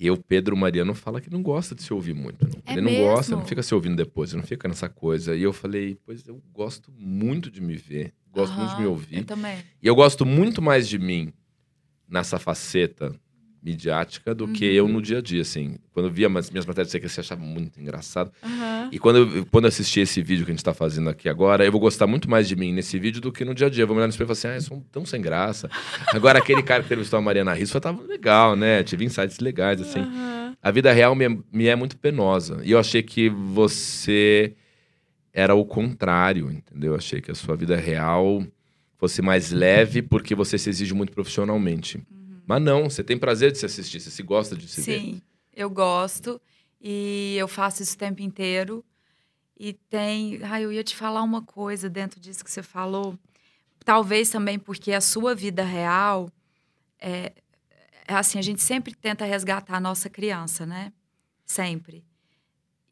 [0.00, 2.46] E o Pedro Mariano fala que não gosta de se ouvir muito.
[2.46, 2.62] não.
[2.64, 3.38] É ele não gosta, mesmo?
[3.42, 5.34] não fica se ouvindo depois, não fica nessa coisa.
[5.34, 8.90] E eu falei, pois eu gosto muito de me ver, gosto muito de me Aham,
[8.90, 9.18] ouvir.
[9.18, 9.58] Eu também.
[9.82, 11.32] E eu gosto muito mais de mim
[12.08, 13.12] nessa faceta
[13.62, 14.72] midiática do que Uhum.
[14.74, 15.76] eu no dia a dia, assim.
[15.92, 18.32] Quando eu via as minhas matérias, eu sei que você achava muito engraçado.
[18.42, 18.88] Aham.
[18.92, 21.64] E quando eu, quando eu assistir esse vídeo que a gente tá fazendo aqui agora,
[21.64, 23.82] eu vou gostar muito mais de mim nesse vídeo do que no dia a dia.
[23.82, 25.68] Eu vou me olhar no espelho e falar assim, ah, eu sou tão sem graça.
[26.14, 28.82] Agora, aquele cara que entrevistou a Mariana Risso tava legal, né?
[28.82, 30.00] Tive insights legais, assim.
[30.00, 30.56] Aham.
[30.62, 32.60] A vida real me é, me é muito penosa.
[32.64, 34.54] E eu achei que você
[35.32, 36.94] era o contrário, entendeu?
[36.94, 38.42] Achei que a sua vida real
[38.96, 42.00] fosse mais leve porque você se exige muito profissionalmente.
[42.48, 45.00] Mas não, você tem prazer de se assistir, você se gosta de se Sim, ver.
[45.00, 45.22] Sim,
[45.54, 46.40] eu gosto
[46.80, 48.82] e eu faço isso o tempo inteiro.
[49.54, 50.40] E tem.
[50.42, 53.18] Ah, eu ia te falar uma coisa dentro disso que você falou.
[53.84, 56.30] Talvez também porque a sua vida real
[56.98, 57.34] é,
[58.06, 60.90] é assim, a gente sempre tenta resgatar a nossa criança, né?
[61.44, 62.02] Sempre.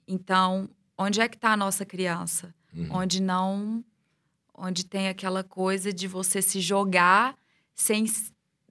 [0.07, 2.55] Então, onde é que está a nossa criança?
[2.75, 2.89] Uhum.
[2.91, 3.83] Onde não.
[4.53, 7.35] Onde tem aquela coisa de você se jogar
[7.75, 8.07] sem,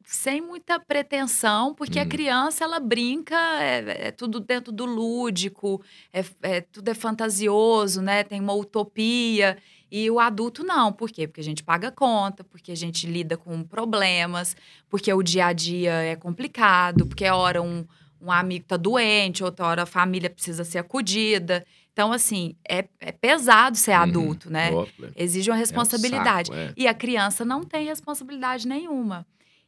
[0.05, 2.05] sem muita pretensão, porque uhum.
[2.05, 5.81] a criança ela brinca, é, é, tudo dentro do lúdico,
[6.13, 8.23] é, é, tudo é fantasioso, né?
[8.23, 9.57] Tem uma utopia.
[9.91, 10.93] E o adulto não.
[10.93, 11.27] Por quê?
[11.27, 14.55] Porque a gente paga conta, porque a gente lida com problemas,
[14.89, 17.85] porque o dia a dia é complicado, porque a hora um,
[18.21, 21.65] um amigo tá doente, outra hora a família precisa ser acudida.
[21.93, 24.03] Então, assim, é, é pesado ser uhum.
[24.03, 24.69] adulto, né?
[25.15, 26.51] Exige uma responsabilidade.
[26.51, 26.83] É um saco, é.
[26.83, 29.25] E a criança não tem responsabilidade nenhuma.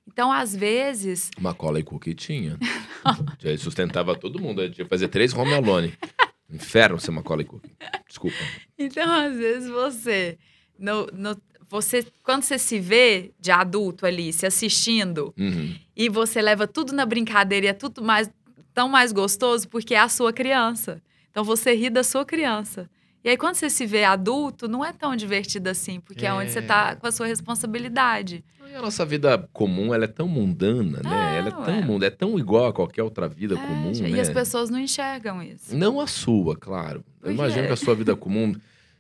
[0.08, 1.30] Então, às vezes.
[1.40, 2.58] Macaulay Culkin tinha.
[3.40, 4.62] Já sustentava todo mundo.
[4.62, 5.94] Ele tinha que fazer três home alone.
[6.50, 7.72] Inferno ser Macaulay Culkin.
[8.08, 8.38] Desculpa.
[8.78, 10.38] Então, às vezes, você...
[10.80, 11.36] No, no,
[11.70, 15.76] você quando você se vê de adulto ali, se assistindo, uhum.
[15.96, 18.30] e você leva tudo na brincadeira e é tudo mais,
[18.74, 21.02] tão mais gostoso porque é a sua criança.
[21.30, 22.90] Então você ri da sua criança.
[23.28, 26.34] E aí, quando você se vê adulto, não é tão divertido assim, porque é, é
[26.34, 28.42] onde você está com a sua responsabilidade.
[28.72, 31.36] E a nossa vida comum, ela é tão mundana, né?
[31.36, 32.04] É, ela é tão, mund...
[32.06, 34.22] é tão igual a qualquer outra vida é, comum, e né?
[34.22, 35.76] as pessoas não enxergam isso.
[35.76, 37.04] Não a sua, claro.
[37.22, 38.56] Eu imagino que a sua vida comum...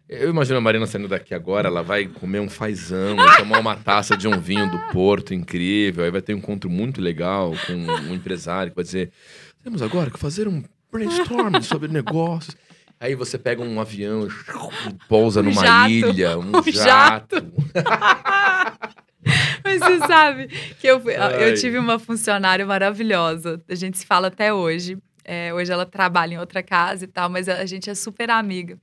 [0.09, 4.17] Eu imagino a Marina saindo daqui agora, ela vai comer um fazão, tomar uma taça
[4.17, 8.13] de um vinho do Porto incrível, aí vai ter um encontro muito legal com um
[8.13, 9.09] empresário que vai dizer:
[9.63, 10.61] temos agora que fazer um
[10.91, 12.55] brainstorming sobre negócios.
[12.99, 14.29] Aí você pega um avião e
[15.07, 15.89] pousa um numa jato.
[15.89, 17.35] ilha, um, um jato.
[17.35, 17.53] jato.
[19.63, 20.47] Mas você sabe
[20.79, 23.61] que eu, eu tive uma funcionária maravilhosa.
[23.67, 24.97] A gente se fala até hoje.
[25.23, 28.79] É, hoje ela trabalha em outra casa e tal, mas a gente é super amiga.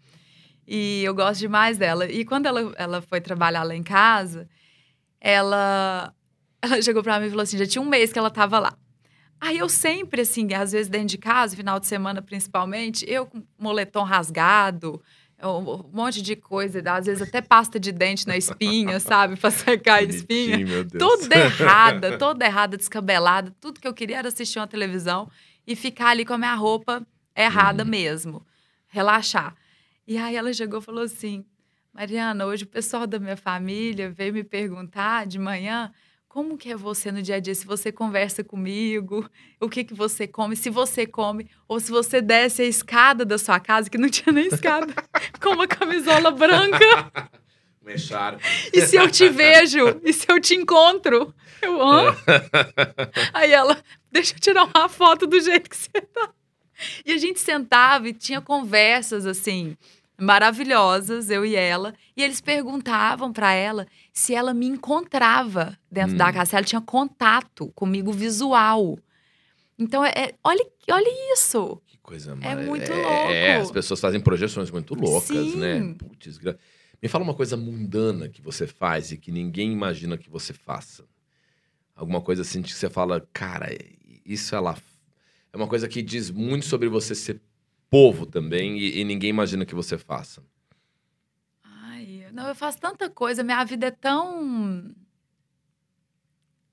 [0.69, 2.05] E eu gosto demais dela.
[2.05, 4.47] E quando ela, ela foi trabalhar lá em casa,
[5.19, 6.13] ela,
[6.61, 8.77] ela chegou pra mim e falou assim: já tinha um mês que ela tava lá.
[9.41, 13.43] Aí eu sempre, assim, às vezes dentro de casa, final de semana principalmente, eu com
[13.59, 15.03] moletom rasgado,
[15.43, 19.37] um monte de coisa, às vezes até pasta de dente na espinha, sabe?
[19.37, 20.85] Pra secar a espinha.
[20.99, 23.55] Toda errada, toda errada, descabelada.
[23.61, 25.29] Tudo que eu queria era assistir uma televisão
[25.67, 27.07] e ficar ali com a minha roupa
[27.37, 27.91] errada uhum.
[27.91, 28.47] mesmo.
[28.89, 29.55] Relaxar.
[30.07, 31.45] E aí ela chegou e falou assim:
[31.93, 35.93] Mariana, hoje o pessoal da minha família veio me perguntar de manhã
[36.35, 37.55] como que é você no dia a dia?
[37.55, 39.31] Se você conversa comigo,
[39.61, 43.39] o que que você come, se você come, ou se você desce a escada da
[43.39, 44.93] sua casa, que não tinha nem escada,
[45.41, 46.85] com uma camisola branca.
[47.81, 48.41] Mexar.
[48.73, 50.01] E se eu te vejo?
[50.03, 51.33] E se eu te encontro?
[51.63, 52.17] Eu amo.
[53.33, 53.81] Aí ela,
[54.11, 56.31] deixa eu tirar uma foto do jeito que você tá.
[57.07, 59.77] E a gente sentava e tinha conversas assim
[60.19, 66.19] maravilhosas, eu e ela, e eles perguntavam para ela se ela me encontrava dentro hum.
[66.19, 68.99] da casa, se ela tinha contato comigo visual.
[69.79, 71.81] Então, é, é olha, olha isso.
[71.87, 72.65] Que coisa É mar...
[72.65, 73.33] muito é, louco.
[73.33, 75.81] É, as pessoas fazem projeções muito loucas, né?
[75.81, 75.89] Sim.
[75.89, 75.95] né?
[75.99, 76.39] Putz,
[77.03, 81.05] me fala uma coisa mundana que você faz e que ninguém imagina que você faça.
[81.95, 83.69] Alguma coisa assim que você fala, cara,
[84.25, 84.77] isso ela
[85.53, 87.41] é uma coisa que diz muito sobre você ser
[87.95, 90.43] povo também e, e ninguém imagina que você faça?
[91.63, 94.93] Ai, não, eu faço tanta coisa, minha vida é tão.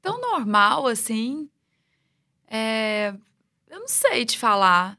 [0.02, 1.48] tão normal assim.
[2.48, 3.14] É,
[3.70, 4.98] eu não sei te falar.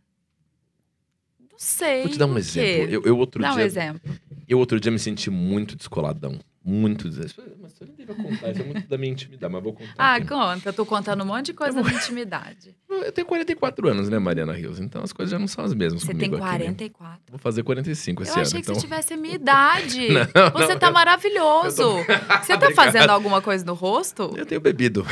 [1.41, 2.03] Não sei.
[2.03, 2.95] Vou te dar um exemplo.
[2.95, 4.19] Eu, eu outro Dá dia, um exemplo.
[4.49, 6.39] Eu outro dia me senti muito descoladão.
[6.65, 7.57] Muito desesperado.
[7.61, 9.95] Mas você nem deve contar, isso é muito da minha intimidade, mas vou contar.
[9.99, 10.29] Ah, aqui.
[10.29, 10.69] conta.
[10.69, 12.77] Eu tô contando um monte de coisa da minha intimidade.
[12.89, 14.79] Eu tenho 44 anos, né, Mariana Rios?
[14.79, 17.07] Então as coisas já não são as mesmas Você comigo tem 44.
[17.07, 17.21] Aqui, né?
[17.31, 18.39] Vou fazer 45 esse ano.
[18.39, 18.75] Eu achei então...
[18.75, 20.09] que você tivesse a minha idade.
[20.35, 20.93] não, você não, tá eu...
[20.93, 21.83] maravilhoso.
[21.83, 22.03] Tô...
[22.43, 24.33] Você tá fazendo alguma coisa no rosto?
[24.37, 25.07] Eu tenho bebido.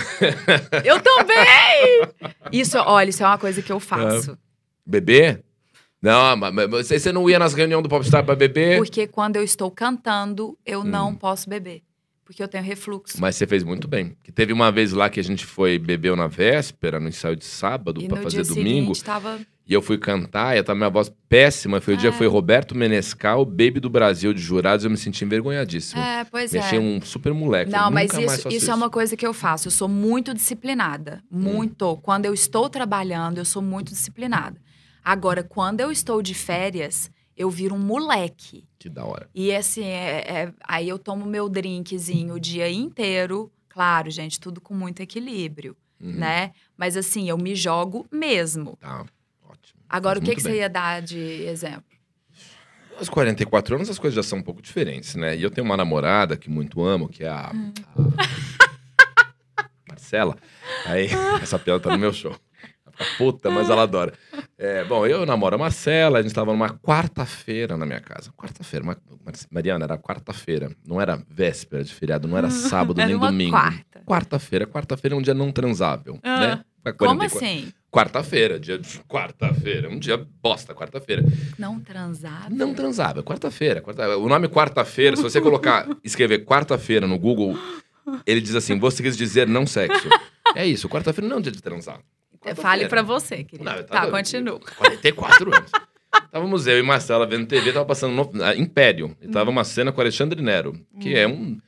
[0.85, 2.09] eu também!
[2.53, 4.33] Isso, olha, isso é uma coisa que eu faço.
[4.33, 4.37] É.
[4.85, 5.45] Beber?
[6.03, 8.79] Não, mas você não ia nas reuniões do Popstar pra beber?
[8.79, 10.85] Porque quando eu estou cantando, eu hum.
[10.85, 11.83] não posso beber
[12.31, 13.21] porque eu tenho refluxo.
[13.21, 14.17] Mas você fez muito bem.
[14.23, 17.45] Que teve uma vez lá que a gente foi bebeu na véspera, no ensaio de
[17.45, 18.93] sábado, para fazer domingo.
[19.03, 19.41] Tava...
[19.67, 21.81] E eu fui cantar, e tava minha voz péssima.
[21.81, 21.99] Foi o é.
[21.99, 26.01] dia foi Roberto Menescal, Baby do Brasil de jurados, eu me senti envergonhadíssimo.
[26.01, 26.63] É, pois me é.
[26.63, 27.73] achei um super moleque.
[27.73, 29.67] Não, mas isso, isso, isso, é uma coisa que eu faço.
[29.67, 31.25] Eu sou muito disciplinada.
[31.29, 31.95] Muito.
[31.95, 31.97] Hum.
[32.01, 34.57] Quando eu estou trabalhando, eu sou muito disciplinada.
[35.05, 38.67] Agora, quando eu estou de férias, eu viro um moleque.
[38.79, 39.29] Que da hora.
[39.35, 43.51] E assim, é- é- aí eu tomo meu drinkzinho o dia inteiro.
[43.69, 46.13] Claro, gente, tudo com muito equilíbrio, Uhum.
[46.13, 46.53] né?
[46.77, 48.77] Mas assim, eu me jogo mesmo.
[48.81, 49.05] Tá,
[49.49, 49.81] ótimo.
[49.89, 51.85] Agora, Faz o que, que você ia dar de exemplo?
[52.99, 55.35] Aos 44 anos as coisas já são um pouco diferentes, né?
[55.35, 57.73] E eu tenho uma namorada que muito amo, que é a, Hum.
[57.87, 57.95] a
[59.89, 60.37] Marcela.
[60.85, 61.09] Aí,
[61.43, 62.35] essa piada tá no meu show.
[63.17, 64.13] Puta, mas ela adora.
[64.63, 68.31] É, bom, eu namoro a Marcela, a gente tava numa quarta-feira na minha casa.
[68.37, 70.71] Quarta-feira, Mar- Mar- Mariana, era quarta-feira.
[70.87, 73.53] Não era véspera de feriado, não era sábado Era nem uma domingo.
[73.53, 74.03] quarta.
[74.05, 74.67] Quarta-feira.
[74.67, 76.41] Quarta-feira é um dia não transável, Ah.
[76.85, 76.93] né?
[76.99, 77.73] Como 44 assim?
[77.91, 81.23] Quarta-feira, dia de quarta-feira, um dia bosta, quarta-feira.
[81.59, 82.49] Não transar?
[82.51, 83.81] Não transava, quarta-feira.
[83.81, 84.17] Quarta...
[84.19, 87.59] O nome quarta-feira, se você colocar, escrever quarta-feira no Google,
[88.27, 90.07] ele diz assim: você quis dizer não sexo.
[90.57, 92.01] É isso, quarta-feira não é um dia de transar.
[92.57, 93.65] Fale pra você, querido.
[93.65, 94.59] Não, eu tá, tava- continua.
[94.77, 95.71] 44 anos.
[96.25, 99.17] Estávamos eu e Marcela vendo TV, tava passando no Império.
[99.21, 101.59] E tava uma cena com Alexandre Nero, que é um-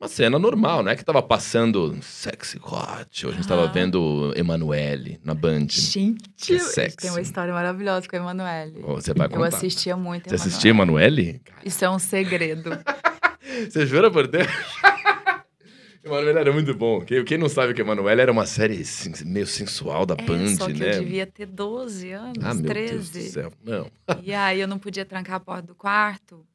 [0.00, 3.24] uma cena normal, não é que tava passando sexy hot.
[3.26, 3.70] Ou a gente tava Ah.
[3.72, 5.66] vendo Emanuele na Band.
[5.70, 6.96] Gente, Que sexy.
[6.96, 8.80] tem uma história maravilhosa com a Emanuele.
[8.82, 9.56] Você vai Eu contar.
[9.56, 10.48] assistia muito Você Emanuele.
[10.48, 11.42] assistia Emanuele?
[11.64, 12.70] Isso é um segredo.
[13.70, 14.46] Você jura por Deus?
[16.04, 17.00] Emanuele era muito bom.
[17.00, 18.82] Quem, quem não sabe que Emanuele era uma série
[19.24, 20.96] meio sensual da É, Band, só que né?
[20.96, 22.92] eu devia ter 12 anos, Ah, meu 13.
[22.92, 23.52] Deus do céu.
[23.64, 23.90] Não.
[24.22, 26.46] E aí eu não podia trancar a porta do quarto.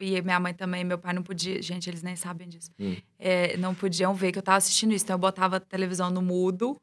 [0.00, 1.60] E minha mãe também, meu pai não podia.
[1.60, 2.70] Gente, eles nem sabem disso.
[2.80, 2.96] Hum.
[3.18, 5.04] É, não podiam ver que eu tava assistindo isso.
[5.04, 6.80] Então eu botava a televisão no mudo.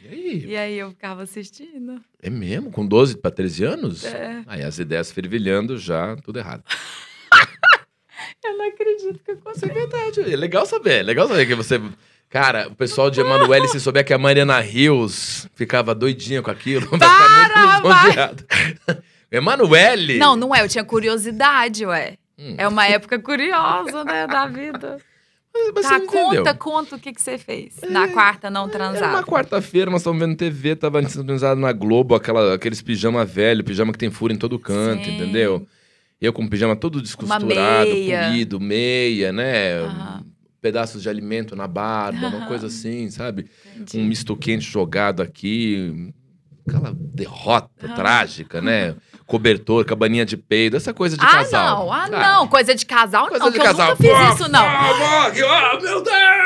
[0.00, 0.44] E aí?
[0.46, 2.02] E aí eu ficava assistindo.
[2.22, 2.70] É mesmo?
[2.70, 4.04] Com 12 para 13 anos?
[4.04, 4.42] É.
[4.46, 6.64] Aí as ideias fervilhando já, tudo errado.
[8.44, 9.74] Eu não acredito que Isso é aconteceu.
[9.74, 10.32] verdade.
[10.32, 11.00] É legal saber.
[11.00, 11.80] É legal saber que você.
[12.28, 16.86] Cara, o pessoal de Emanuele, se souber que a Mariana Rios ficava doidinha com aquilo,
[16.98, 18.46] vai ficar Para, muito lisonjeado.
[19.30, 20.18] Emanuele!
[20.18, 20.62] Não, não é.
[20.62, 22.16] Eu tinha curiosidade, ué.
[22.38, 22.54] Hum.
[22.58, 24.98] É uma época curiosa, né, da vida.
[25.72, 27.76] Mas, tá, conta, conta o que, que você fez.
[27.88, 29.22] Na quarta não Era uma transada.
[29.22, 33.98] quarta-feira, nós estávamos vendo TV, tava sintonizado na Globo, aquela, aqueles pijama velho, pijama que
[33.98, 35.14] tem furo em todo canto, Sim.
[35.14, 35.64] entendeu?
[36.20, 38.24] Eu com pijama todo descosturado, meia.
[38.28, 39.78] polido, meia, né?
[39.80, 40.24] Aham.
[40.60, 42.46] Pedaços de alimento na barba, uma Aham.
[42.46, 43.50] coisa assim, sabe?
[43.76, 43.98] Entendi.
[44.02, 46.12] Um misto quente jogado aqui.
[46.66, 47.88] Aquela derrota Ah.
[47.94, 48.94] trágica, né?
[49.26, 51.78] Cobertor, cabaninha de peido, essa coisa de ah, casal.
[51.86, 52.48] não, ah, não.
[52.48, 53.90] Coisa de casal, Coisa não, de que casal.
[53.90, 54.64] eu nunca fiz isso, não.
[54.64, 56.43] Ah, ah, meu Deus!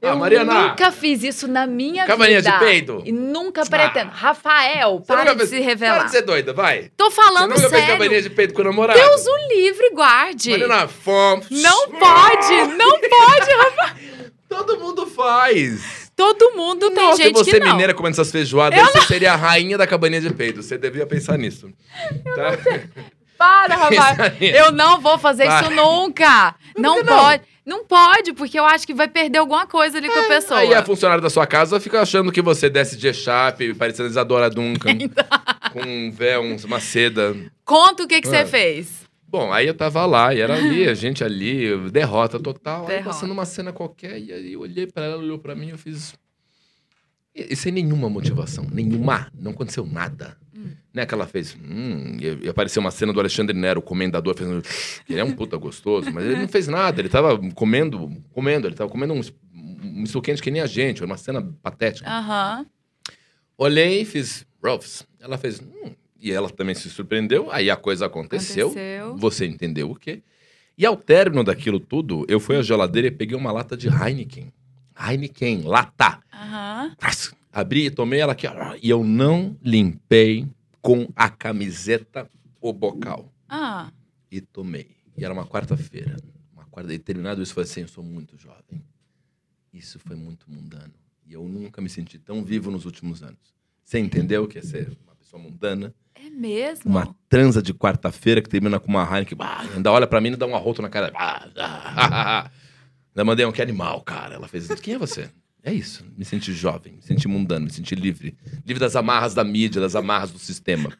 [0.00, 2.52] Eu ah, Mariana, nunca fiz isso na minha Cabaninha vida.
[2.52, 3.02] de peido?
[3.04, 3.66] E nunca Ah.
[3.66, 4.10] pretendo.
[4.10, 6.04] Rafael, você para nunca de fez- se Para revelar.
[6.06, 6.90] de ser doida, vai.
[6.96, 7.88] Tô Você falando nunca fez sério.
[7.88, 8.98] cabaninha de peito com o namorado?
[8.98, 10.50] Deus o livre guarde.
[10.50, 11.44] Mariana, fome.
[11.50, 13.96] Não pode, não pode, Rafael.
[14.48, 16.10] Todo mundo faz.
[16.14, 17.68] Todo mundo tem Nossa, gente você que não.
[17.72, 20.62] mineira comendo essas feijoadas, você seria a rainha da cabaninha de peido.
[20.62, 21.70] Você devia pensar nisso.
[22.34, 22.58] Tá?
[23.38, 24.32] Para, Rafael.
[24.40, 25.62] Eu não vou fazer Vai.
[25.62, 26.54] isso nunca.
[26.76, 27.04] Não não?
[27.06, 27.42] pode.
[27.42, 27.51] Não
[27.88, 30.60] pode, porque eu acho que vai perder alguma coisa ali com a pessoa.
[30.60, 34.50] Aí a funcionária da sua casa fica achando que você desce de Echap, parecendo Isadora
[34.50, 34.96] Duncan,
[35.72, 37.36] com um véu, uma seda.
[37.64, 38.30] Conta o que, que Ah.
[38.30, 39.02] você fez.
[39.28, 42.82] Bom, aí eu tava lá, e era ali, a gente ali, derrota total.
[42.82, 43.04] Aí Derrota.
[43.14, 46.12] passando uma cena qualquer, e aí eu olhei pra ela, olhou pra mim, eu fiz...
[47.34, 50.36] E, e sem nenhuma motivação, nenhuma, não aconteceu nada.
[50.94, 54.36] Né, que ela fez, hum, e, e apareceu uma cena do Alexandre Nero, o comendador,
[54.36, 54.62] fazendo,
[55.08, 58.74] ele é um puta gostoso, mas ele não fez nada, ele tava comendo, comendo, ele
[58.74, 59.20] tava comendo um,
[59.54, 62.10] um misto quente que nem a gente, era uma cena patética.
[62.10, 62.66] Aham.
[63.56, 65.06] Olhei e fiz, Rolfs.
[65.18, 68.66] Ela fez, hum, e ela também se surpreendeu, aí a coisa aconteceu.
[68.66, 69.16] Aconteceu.
[69.16, 70.22] Você entendeu o quê?
[70.76, 74.52] E ao término daquilo tudo, eu fui à geladeira e peguei uma lata de Heineken.
[74.98, 76.18] Heineken, lata.
[76.32, 76.94] Aham.
[77.52, 78.46] Abri e tomei ela aqui,
[78.82, 80.46] e eu não limpei
[80.82, 82.28] com a camiseta
[82.60, 83.32] o bocal.
[83.48, 83.90] Ah.
[84.30, 84.96] E tomei.
[85.16, 86.16] E era uma quarta-feira.
[86.52, 88.84] Uma quarta, e terminado isso, falei assim, eu sou muito jovem.
[89.72, 90.92] Isso foi muito mundano.
[91.24, 93.54] E eu nunca me senti tão vivo nos últimos anos.
[93.84, 95.94] Você entendeu o que é ser uma pessoa mundana?
[96.14, 96.90] É mesmo?
[96.90, 99.38] Uma transa de quarta-feira que termina com uma Heineken.
[99.40, 101.10] Ah, ainda olha pra mim e dá um arroto na cara.
[101.14, 102.50] Ah, ah, ah, ah.
[103.14, 104.34] Ainda mandei um que animal, cara.
[104.34, 105.30] Ela fez quem é você?
[105.64, 106.04] É isso.
[106.16, 108.36] Me senti jovem, me senti mundano, me senti livre.
[108.66, 110.92] Livre das amarras da mídia, das amarras do sistema.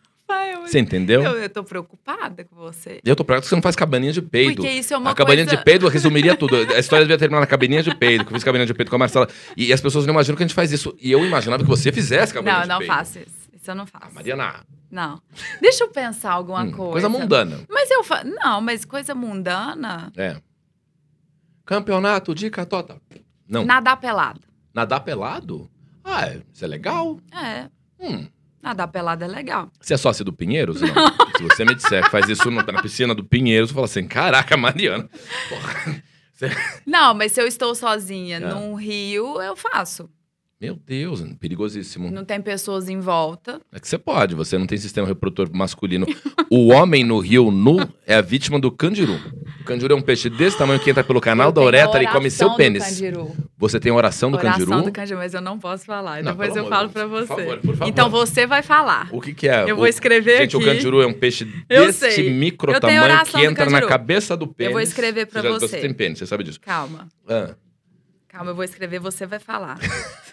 [0.62, 1.22] Eu, Você entendeu?
[1.22, 3.00] eu, eu tô preocupada com você.
[3.04, 4.56] Eu tô preocupado que você não faz cabaninha de peido.
[4.56, 5.58] Porque isso é uma a cabaninha coisa...
[5.58, 6.54] de peido resumiria tudo.
[6.56, 8.94] A história devia terminar na cabaninha de peido, que eu fiz cabaninha de peido com
[8.94, 9.28] a Marcela.
[9.56, 10.96] E as pessoas não imaginam que a gente faz isso.
[11.00, 12.92] E eu imaginava que você fizesse cabaninha Não, de não peido.
[12.92, 13.50] faço isso.
[13.52, 14.06] Isso eu não faço.
[14.06, 14.64] Ah, Mariana.
[14.90, 15.20] Não.
[15.60, 16.92] Deixa eu pensar alguma hum, coisa.
[16.92, 17.60] coisa mundana.
[17.68, 18.22] Mas eu fa...
[18.22, 20.12] Não, mas coisa mundana.
[20.16, 20.36] É.
[21.64, 23.00] Campeonato de catota.
[23.48, 23.64] Não.
[23.64, 24.40] Nadar pelado.
[24.74, 25.70] Nadar pelado?
[26.04, 27.18] Ah, é- isso é legal.
[27.32, 27.68] É.
[28.00, 28.26] Hum.
[28.62, 29.70] Nadar pelado é legal.
[29.80, 30.80] Você é sócio do Pinheiros?
[30.80, 30.88] Não.
[31.36, 34.56] Se você me disser que faz isso na piscina do Pinheiros, eu falo assim: caraca,
[34.56, 35.08] Mariana.
[35.48, 36.02] Porra.
[36.32, 36.50] Você-
[36.86, 38.54] Não, mas se eu estou sozinha Ah.
[38.54, 40.08] num rio, eu faço.
[40.62, 42.08] Meu Deus, perigosíssimo.
[42.08, 43.60] Não tem pessoas em volta.
[43.72, 46.06] É que você pode, você não tem sistema reprodutor masculino.
[46.48, 49.18] O homem no rio nu é a vítima do candiru.
[49.60, 52.06] O candiru é um peixe desse tamanho que entra pelo canal Eu da uretra e
[52.06, 52.84] come oração seu pênis.
[52.84, 53.34] candiru.
[53.58, 54.82] Você tem oração do Oração candiru?
[54.82, 56.22] do candiru, mas eu não posso falar.
[56.22, 57.10] Não, Depois eu falo Deus.
[57.10, 57.26] você.
[57.26, 57.88] Por favor, por favor.
[57.88, 59.08] Então você vai falar.
[59.10, 59.68] O que, que é?
[59.68, 60.64] Eu O- vou escrever Gente, aqui.
[60.64, 62.30] o candiru é um peixe Eu desse sei.
[62.32, 64.72] micro Eu tamanho oração que entra na cabeça do pênis.
[64.72, 65.66] vou escrever pra já- você.
[65.66, 66.60] Você tem pênis, você sabe disso.
[66.60, 67.08] Calma.
[67.28, 67.56] Ah,
[68.28, 69.78] Calma, eu vou escrever, você vai falar.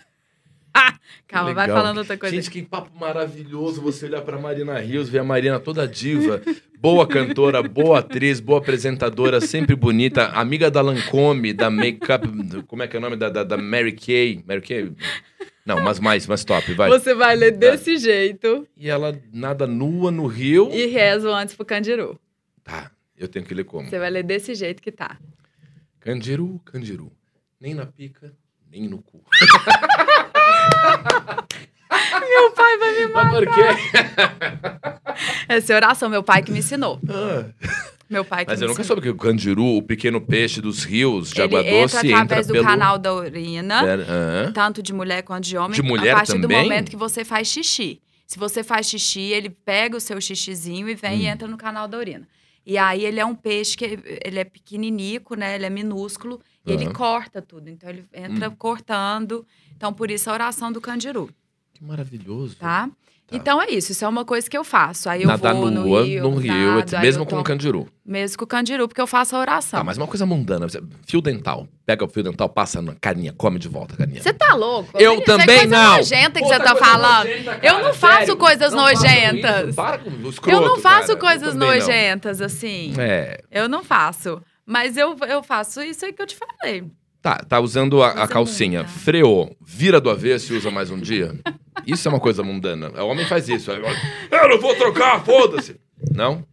[1.27, 1.77] Calma, vai legal.
[1.81, 2.35] falando outra coisa.
[2.35, 6.41] Gente, que papo maravilhoso você olhar pra Marina Rios, ver a Marina toda diva,
[6.79, 12.27] boa cantora, boa atriz, boa apresentadora, sempre bonita, amiga da Lancome, da Makeup,
[12.67, 14.43] como é que é o nome da, da, da Mary Kay?
[14.47, 14.91] Mary Kay?
[15.65, 16.89] Não, mas mais, mais top, vai.
[16.89, 20.69] Você vai ler desse jeito E ela nada nua no rio.
[20.71, 22.19] e rezo antes pro candiru.
[22.63, 23.87] Tá, eu tenho que ler como?
[23.87, 25.19] Você vai ler desse jeito que tá.
[25.99, 27.11] Candiru, candiru.
[27.61, 28.33] Nem na pica,
[28.71, 29.21] nem no cu.
[32.29, 33.61] Meu pai vai me Mas por quê?
[35.47, 36.99] Essa é oração, meu pai que me ensinou.
[37.09, 37.45] Ah,
[38.09, 38.95] Meu pai que Mas eu nunca ensinou.
[38.97, 42.21] soube que o candiru, o pequeno peixe dos rios de Ele água entra doce, através
[42.23, 42.65] entra do pelo...
[42.65, 43.83] canal da urina,
[44.53, 46.63] tanto de mulher quanto de homem, De mulher a partir do também?
[46.63, 48.01] momento que você faz xixi.
[48.25, 51.31] Se você faz xixi, ele pega o seu xixizinho e vem e Hum.
[51.31, 52.27] entra no canal da urina.
[52.65, 55.55] E aí ele é um peixe que ele é pequeninico, né?
[55.55, 57.67] Ele é minúsculo e ele corta tudo.
[57.67, 58.55] Então ele entra Hum.
[58.55, 59.43] cortando.
[59.79, 61.29] Então por isso a oração do candiru,
[61.73, 62.57] Que maravilhoso.
[62.57, 62.89] tá?
[62.89, 62.91] Tá.
[63.31, 65.07] Então é isso, isso é uma coisa que eu faço.
[65.07, 67.45] Aí eu Nadar vou no nua, rio, no rio, nado, mesmo eu com tomo- o
[67.45, 67.87] candiru.
[68.03, 69.79] mesmo com o candiru, porque eu faço a oração.
[69.79, 70.65] Tá, mas uma coisa mundana.
[71.07, 71.67] Fio dental.
[71.85, 74.19] Pega o fio dental, passa na carinha, come de volta a carinha.
[74.21, 74.97] Você tá louco?
[74.99, 75.97] Eu também não.
[75.97, 77.27] nojenta que você tá coisa falando.
[77.27, 78.37] nojenta, Eu cara, não faço sério.
[78.37, 79.65] coisas Não nojentas.
[79.67, 81.11] isso, Para com o eu não faço cara.
[81.13, 81.75] Eu coisas também não.
[81.77, 82.93] nojentas, assim.
[82.97, 83.41] É.
[83.51, 84.41] Eu não faço.
[84.65, 86.83] Mas eu, eu faço isso aí que eu te falei.
[87.21, 88.85] Tá, tá usando a, a Coisa calcinha.
[88.85, 91.37] Freou, vira do avesso e usa mais um dia.
[91.85, 92.91] Isso é uma coisa mundana.
[93.03, 93.71] O homem faz isso.
[93.71, 95.75] Eu não vou trocar, foda-se.
[96.13, 96.45] Não?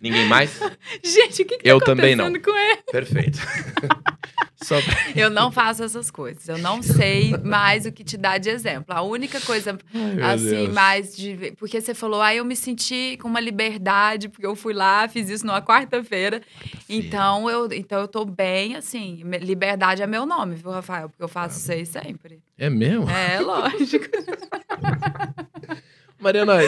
[0.00, 0.58] Ninguém mais?
[1.04, 2.82] Gente, o que, que Eu tá também acontecendo com ele?
[2.90, 3.38] Perfeito.
[4.62, 6.46] Só pra- Eu não faço essas coisas.
[6.46, 8.94] Eu não sei mais o que te dá de exemplo.
[8.94, 11.54] A única coisa, meu assim, mais de.
[11.58, 15.30] Porque você falou, ah, eu me senti com uma liberdade, porque eu fui lá, fiz
[15.30, 16.42] isso numa quarta-feira.
[16.88, 19.22] Então eu, então eu tô bem, assim.
[19.40, 21.08] Liberdade é meu nome, viu, Rafael?
[21.08, 22.40] Porque eu faço isso aí sempre.
[22.58, 23.08] É mesmo?
[23.08, 24.04] É, lógico.
[26.20, 26.58] Mariana.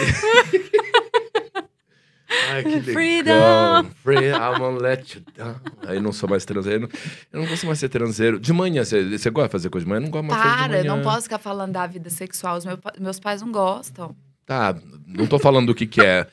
[2.53, 2.93] Ai, que legal.
[2.95, 3.91] Freedom.
[4.03, 5.55] Free, I won't let you down.
[5.87, 6.89] Aí não sou mais transeiro.
[7.33, 8.39] Eu não consigo mais ser transeiro.
[8.41, 9.99] De manhã, você, você gosta de fazer coisa de manhã?
[10.01, 10.97] Eu não gosto mais de fazer de Para, manhã.
[10.97, 12.57] não posso ficar falando da vida sexual.
[12.59, 14.15] Os meu pa- meus pais não gostam.
[14.45, 14.75] Tá,
[15.07, 16.27] não tô falando do que que é.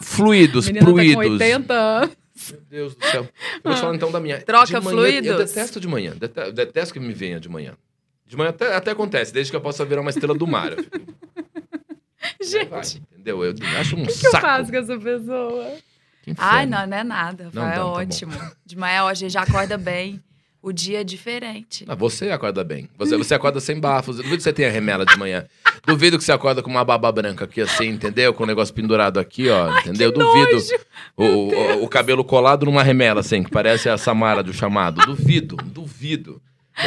[0.00, 1.40] Fluidos, Menina tá com fluidos.
[1.40, 2.10] 80 anos.
[2.50, 3.28] Meu Deus do céu.
[3.62, 4.40] Eu vou falar então da minha.
[4.40, 5.30] Troca de manhã, fluidos?
[5.30, 6.14] Eu detesto de manhã.
[6.18, 7.74] dete- Detesto que me venha de manhã.
[8.26, 10.72] De manhã até, até acontece, desde que eu possa virar uma estrela do mar.
[12.42, 13.42] Gente, entendeu?
[13.44, 14.46] Eu acho um o que, que eu saco.
[14.46, 15.76] faço com essa pessoa?
[16.22, 16.34] Que.
[16.36, 17.50] Ai, não, não é nada.
[17.52, 18.32] Não, é não, tá ótimo.
[18.64, 20.22] De manhã hoje a gente já acorda bem.
[20.62, 21.84] O dia é diferente.
[21.98, 22.88] Você acorda bem.
[22.96, 24.16] Você, você acorda sem bafos.
[24.16, 25.44] Duvido que você tenha remela de manhã.
[25.86, 28.32] Duvido que você acorda com uma baba branca aqui assim, entendeu?
[28.32, 29.78] Com o negócio pendurado aqui, ó.
[29.80, 30.10] entendeu?
[30.10, 30.56] Duvido.
[31.18, 35.04] O, o, o cabelo colado numa remela, assim, que parece a Samara do chamado.
[35.04, 36.40] Duvido, duvido.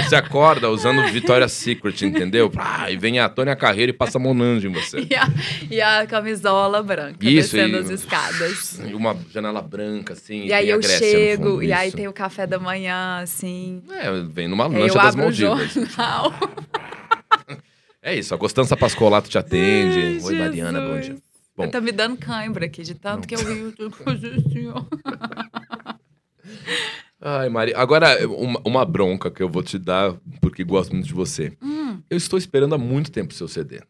[0.03, 2.51] Você acorda usando Victoria's Secret, entendeu?
[2.59, 4.99] Ah, e vem a Tônia Carreira e passa Monange em você.
[5.09, 5.27] E a,
[5.71, 8.79] e a camisola branca Isso, descendo e- as escadas.
[8.79, 10.45] E uma janela branca, assim.
[10.45, 11.97] E, aí tem a eu chego, fundo, e aí isso.
[11.97, 13.81] tem o café da manhã, assim.
[13.89, 15.71] É, vem numa Aí lancha das o Maldivas.
[15.73, 16.33] jornal.
[17.99, 19.99] É isso, a Costança Pascolato te atende.
[19.99, 21.01] Ai, Oi, Mariana, bom dia.
[21.03, 21.21] Jesus.
[21.57, 21.67] Bom.
[21.67, 23.27] Tá me dando cãibra aqui, de tanto Não.
[23.27, 23.73] que eu rio
[27.19, 27.73] Ai, Mari.
[27.75, 31.53] Agora, uma, uma bronca que eu vou te dar, porque gosto muito de você.
[31.61, 31.99] Hum.
[32.09, 33.81] Eu estou esperando há muito tempo o seu CD.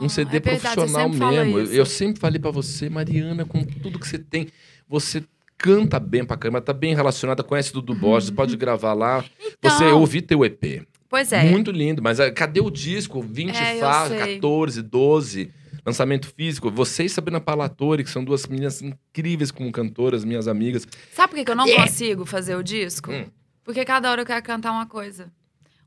[0.00, 1.58] Um Ah, CD é você profissional fala mesmo.
[1.60, 4.48] Eu, eu sempre falei pra você, Mariana, com tudo que você tem,
[4.88, 5.22] você
[5.56, 9.24] canta bem pra caramba, tá bem relacionada, conhece Dudu Borges, pode gravar lá.
[9.62, 10.00] Você Então.
[10.00, 10.82] ouvi teu EP.
[11.08, 11.44] Pois é.
[11.44, 13.22] Muito lindo, mas ah, cadê o disco?
[13.22, 14.34] 20 É, eu faixas, sei.
[14.34, 15.50] 14, 12.
[15.86, 16.70] Lançamento físico.
[16.70, 20.86] Você e Sabrina Palatori, que são duas meninas incríveis como cantoras, minhas amigas.
[21.12, 21.76] Sabe por que que eu não É.
[21.76, 23.10] consigo fazer o disco?
[23.12, 23.26] Hum.
[23.62, 25.30] Porque cada hora eu quero cantar uma coisa.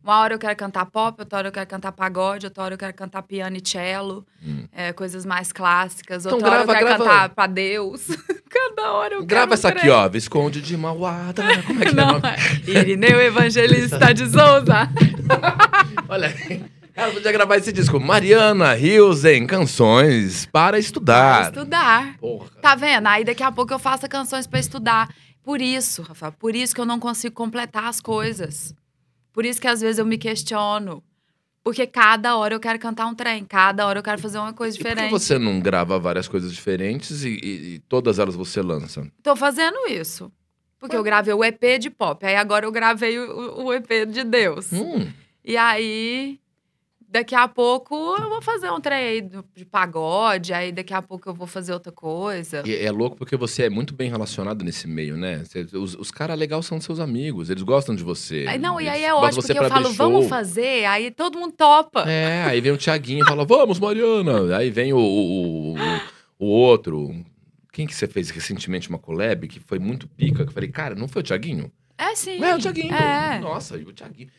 [0.04, 2.78] Uma hora eu quero cantar pop, outra hora eu quero cantar pagode, outra hora eu
[2.78, 4.66] quero cantar piano e cello, Hum.
[4.72, 6.26] é, coisas mais clássicas.
[6.26, 7.04] Então Outra hora grava, eu quero grava.
[7.04, 8.08] cantar pra Deus.
[8.50, 10.08] cada hora eu Grava essa aqui, ó.
[10.08, 11.44] Visconde de Mauada.
[11.68, 14.90] Como é que é Não, é Irineu Evangelista de Souza.
[16.08, 16.34] Olha,
[16.98, 18.00] Cara, podia gravar esse disco.
[18.00, 21.44] Mariana Hilsen, canções para estudar.
[21.44, 22.18] estudar.
[22.18, 22.50] Porra.
[22.60, 23.06] Tá vendo?
[23.06, 25.14] Aí daqui a pouco eu faço canções pra estudar.
[25.44, 28.74] Por isso, Rafael, por isso que eu não consigo completar as coisas.
[29.32, 31.04] Por isso que às vezes eu me questiono.
[31.64, 34.76] Porque cada hora eu quero cantar um trem, cada hora eu quero fazer uma coisa
[34.76, 35.12] E por que diferente.
[35.12, 39.06] você não grava várias coisas diferentes e, e- e todas elas você lança?
[39.22, 40.32] Tô fazendo isso.
[40.80, 44.24] Porque eu gravei o EP de pop, aí agora eu gravei o, o EP de
[44.24, 44.72] Deus.
[44.74, 45.08] Hum,
[45.44, 46.40] E aí,
[47.08, 51.30] daqui a pouco eu vou fazer um trem aí de pagode, aí daqui a pouco
[51.30, 52.64] eu vou fazer outra coisa.
[52.66, 55.44] e é louco porque você é muito bem relacionado nesse meio, né?
[55.74, 58.46] Os os caras legais são seus amigos, eles gostam de você.
[58.48, 62.10] Aí, não, e aí é ótimo, porque eu falo, vamos fazer, aí todo mundo topa.
[62.10, 64.56] É, aí vem o Thiaguinho e fala, vamos, Mariana.
[64.58, 65.78] Aí vem o, o, o,
[66.40, 67.14] o outro.
[67.72, 70.44] Quem que você fez recentemente uma collab que foi muito pica?
[70.44, 71.72] Que eu falei, cara, não foi o Thiaguinho?
[71.98, 72.44] É sim.
[72.44, 72.94] É, o Thiaguinho.
[72.94, 73.40] É.
[73.40, 74.30] Nossa, e o Thiaguinho.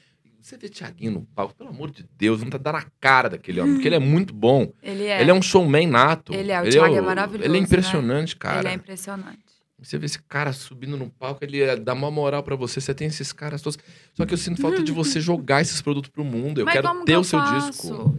[0.40, 3.60] Você vê Thiaguinho no palco, pelo amor de Deus, não tá dando a cara daquele
[3.60, 4.73] homem, porque ele é muito bom.
[4.82, 5.20] Ele é.
[5.20, 6.32] Ele é um showman nato.
[6.32, 7.66] Ele é, o Thiago é maravilhoso, Ele é né?
[7.66, 8.60] impressionante, cara.
[8.60, 9.39] Ele é impressionante.
[9.81, 12.81] Você vê esse cara subindo no palco, ele eh, dá uma moral pra você.
[12.81, 13.78] Você tem esses caras todos.
[14.15, 16.60] Só que eu sinto falta de você jogar esses produtos pro mundo.
[16.60, 17.70] Eu Mas quero ter que eu o seu faço?
[17.70, 18.19] disco.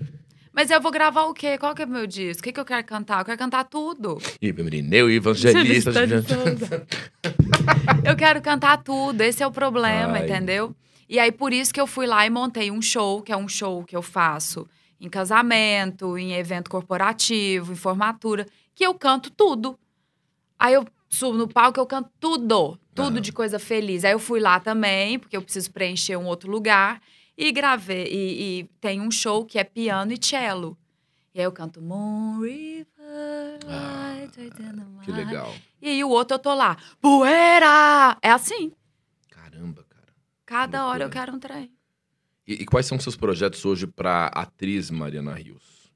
[0.53, 1.57] Mas eu vou gravar o quê?
[1.57, 2.41] Qual que é o meu disco?
[2.41, 3.19] O que, que eu quero cantar?
[3.19, 4.17] Eu quero cantar tudo.
[4.41, 5.91] E Irineu, evangelista.
[5.93, 6.87] Souza.
[8.03, 10.23] Eu quero cantar tudo, esse é o problema, Ai.
[10.25, 10.75] entendeu?
[11.09, 13.47] E aí, por isso que eu fui lá e montei um show, que é um
[13.47, 14.67] show que eu faço
[15.01, 18.45] em casamento, em evento corporativo, em formatura,
[18.75, 19.77] que eu canto tudo.
[20.57, 23.21] Aí eu subo no palco, eu canto tudo, tudo Ah.
[23.21, 24.05] de coisa feliz.
[24.05, 27.01] Aí eu fui lá também, porque eu preciso preencher um outro lugar,
[27.37, 28.05] e gravei.
[28.05, 30.77] E, e tem um show que é piano e cello.
[31.33, 32.85] E aí eu canto Moon River,
[33.67, 34.15] Ah,
[35.03, 35.53] Que legal.
[35.81, 38.17] E aí o outro eu tô lá, poeira!
[38.21, 38.71] É assim.
[39.29, 39.88] Caramba, cara.
[40.49, 41.71] Cada hora eu quero um trem.
[42.47, 45.93] E, e quais são seus projetos hoje pra atriz Mariana Rios?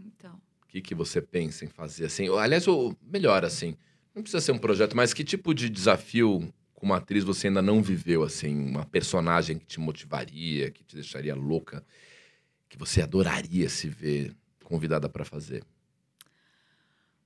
[0.00, 0.40] Então.
[0.62, 2.30] O que, que você pensa em fazer assim?
[2.30, 3.76] Ou, Aliás, o melhor assim,
[4.14, 7.82] não precisa ser um projeto, mas que tipo de desafio como atriz você ainda não
[7.82, 11.84] viveu assim, uma personagem que te motivaria, que te deixaria louca,
[12.70, 14.34] que você adoraria se ver
[14.64, 15.62] convidada pra fazer?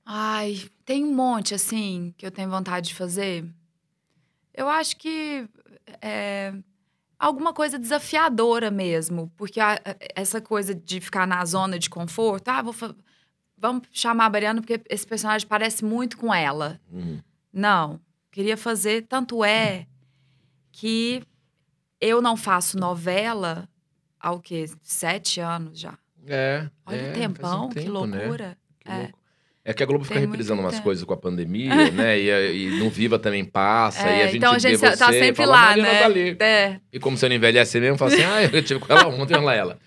[0.05, 3.45] Ai, tem um monte, assim, que eu tenho vontade de fazer.
[4.53, 5.47] Eu acho que
[6.01, 6.53] é
[7.17, 9.31] alguma coisa desafiadora mesmo.
[9.35, 12.73] Porque a- a- essa coisa de ficar na zona de conforto, ah, vou
[13.57, 16.79] vamos chamar a Mariana porque esse personagem parece muito com ela.
[16.91, 17.19] Uhum.
[17.51, 17.99] Não,
[18.31, 19.01] queria fazer.
[19.07, 19.85] Tanto é
[20.71, 21.21] que
[21.99, 23.67] eu não faço novela
[24.19, 24.65] há o quê?
[24.81, 25.97] Sete anos já.
[26.25, 26.69] É.
[26.85, 28.17] Olha é, o faz tempão, um que tempo, né?
[28.19, 28.57] loucura.
[28.79, 29.11] Que É.
[29.69, 30.83] É que a Globo fica reprisando umas tempo.
[30.85, 32.19] coisas com a pandemia, né?
[32.19, 34.97] E, e no Viva também passa, e a É, gente então a vê gente você,
[34.97, 35.99] tá sempre fala, lá, "Mariana né?
[35.99, 36.79] tá ali." É.
[36.91, 39.43] E como você não envelhece mesmo, fala assim, ah, eu tive com ela ontem, olha
[39.45, 39.79] lá ela.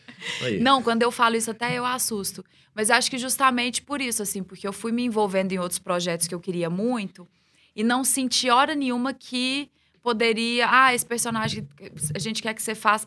[0.43, 0.61] Aí.
[0.61, 2.45] Não, quando eu falo isso até eu assusto.
[2.75, 6.29] Mas acho que justamente por isso, assim, porque eu fui me envolvendo em outros projetos
[6.29, 7.27] que eu queria muito
[7.75, 9.69] e não senti hora nenhuma que
[10.01, 10.69] poderia.
[10.71, 11.67] Ah, esse personagem,
[12.15, 13.07] a gente quer que você faça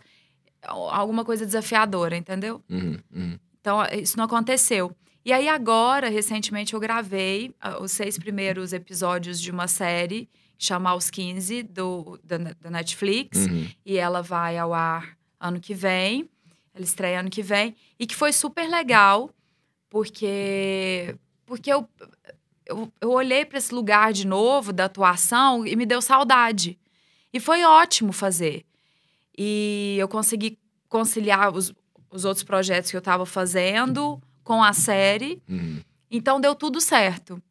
[0.67, 2.61] alguma coisa desafiadora, entendeu?
[2.69, 3.39] Uhum, uhum.
[3.61, 4.91] Então, isso não aconteceu.
[5.25, 10.91] E aí, agora, recentemente, eu gravei ah, os seis primeiros episódios de uma série chama
[10.91, 13.39] Aos 15, do, da, da Netflix.
[13.39, 13.67] Uhum.
[13.83, 16.29] E ela vai ao ar ano que vem.
[16.75, 17.75] Ela estreia ano que vem.
[17.97, 19.31] E que foi super legal,
[19.89, 21.89] porque, porque eu,
[22.63, 26.77] eu, eu olhei para esse lugar de novo da atuação e me deu saudade.
[27.33, 28.63] E foi ótimo fazer.
[29.35, 31.73] E eu consegui conciliar os,
[32.11, 35.41] os outros projetos que eu estava fazendo com a série.
[35.49, 35.81] Uhum.
[36.09, 37.41] Então deu tudo certo.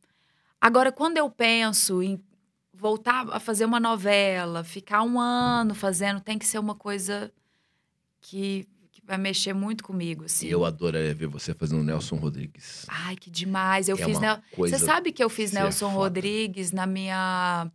[0.58, 2.18] Agora, quando eu penso em
[2.72, 7.30] voltar a fazer uma novela, ficar um ano fazendo, tem que ser uma coisa
[8.20, 10.46] que, que vai mexer muito comigo, assim.
[10.46, 12.86] Eu adoraria ver você fazendo Nelson Rodrigues.
[12.88, 13.88] Ai, que demais.
[13.88, 14.18] Eu É fiz.
[14.18, 15.98] Nel- Você sabe que eu fiz é Nelson foda.
[15.98, 17.70] Rodrigues na minha.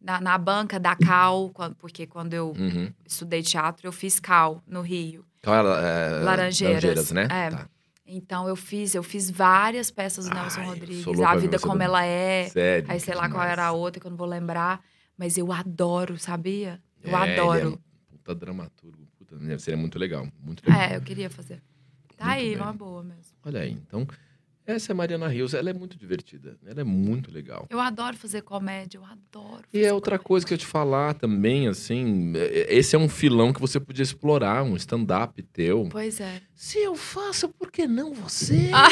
[0.00, 2.90] Na, na banca da Cal, porque quando eu Uhum.
[3.04, 5.26] estudei teatro, eu fiz Cal no Rio.
[5.40, 7.28] Então, ela, é, Laranjeiras, né?
[7.30, 7.50] é.
[7.50, 7.68] Tá.
[8.12, 11.04] Então eu fiz, eu fiz várias peças do Nelson Ai, Rodrigues.
[11.04, 12.48] louco A Vida Como Ela É.
[12.48, 12.90] Sério.
[12.90, 14.82] Aí sei lá qual era a outra que eu não vou lembrar.
[15.16, 16.82] Mas eu adoro, sabia?
[17.02, 17.68] Eu É, ele é adoro.
[17.74, 17.78] um
[18.16, 19.06] puta dramaturgo.
[19.18, 20.26] Puta, né, seria muito legal.
[20.42, 20.80] Muito legal.
[20.82, 21.62] É, eu queria fazer.
[22.16, 22.56] Tá Muito aí, bem.
[22.62, 23.36] uma boa mesmo.
[23.44, 24.06] Olha aí, então.
[24.66, 25.52] Essa é a Mariana Rios.
[25.54, 26.56] Ela é muito divertida.
[26.64, 27.66] Ela é muito legal.
[27.70, 29.64] Eu adoro fazer comédia, eu adoro.
[29.72, 30.26] E é outra comédia.
[30.28, 34.02] coisa que eu te falar também, assim, é- esse é um filão que você podia
[34.02, 35.88] explorar, um stand-up teu.
[35.90, 36.40] Pois é.
[36.54, 38.70] Se eu faço, por que não você?
[38.72, 38.88] Ah.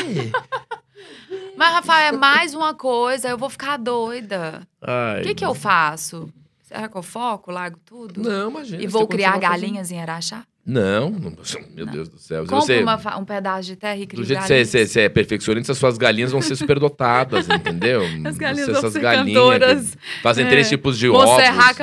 [1.57, 4.66] Mas, Rafael, é mais uma coisa, eu vou ficar doida.
[4.82, 6.32] O que, que eu faço?
[6.62, 8.20] Será que eu foco, largo tudo?
[8.23, 8.82] Não, imagina.
[8.82, 10.45] e vou criar continua fazendo- galinhas em Araxá?
[10.70, 11.32] Não, não-
[11.74, 11.93] meu Não.
[11.95, 12.45] Deus do céu.
[12.45, 15.09] Você, uma fa- um pedaço de terra e do cria jeito que você, você- é
[15.09, 18.03] perfeccionista, suas galinhas vão ser superdotadas, entendeu?
[18.27, 19.97] As galinhas Você- vão essas ser galinhas cantoras.
[20.23, 20.49] Fazem É.
[20.51, 21.43] três tipos de ovos.
[21.43, 21.74] serrar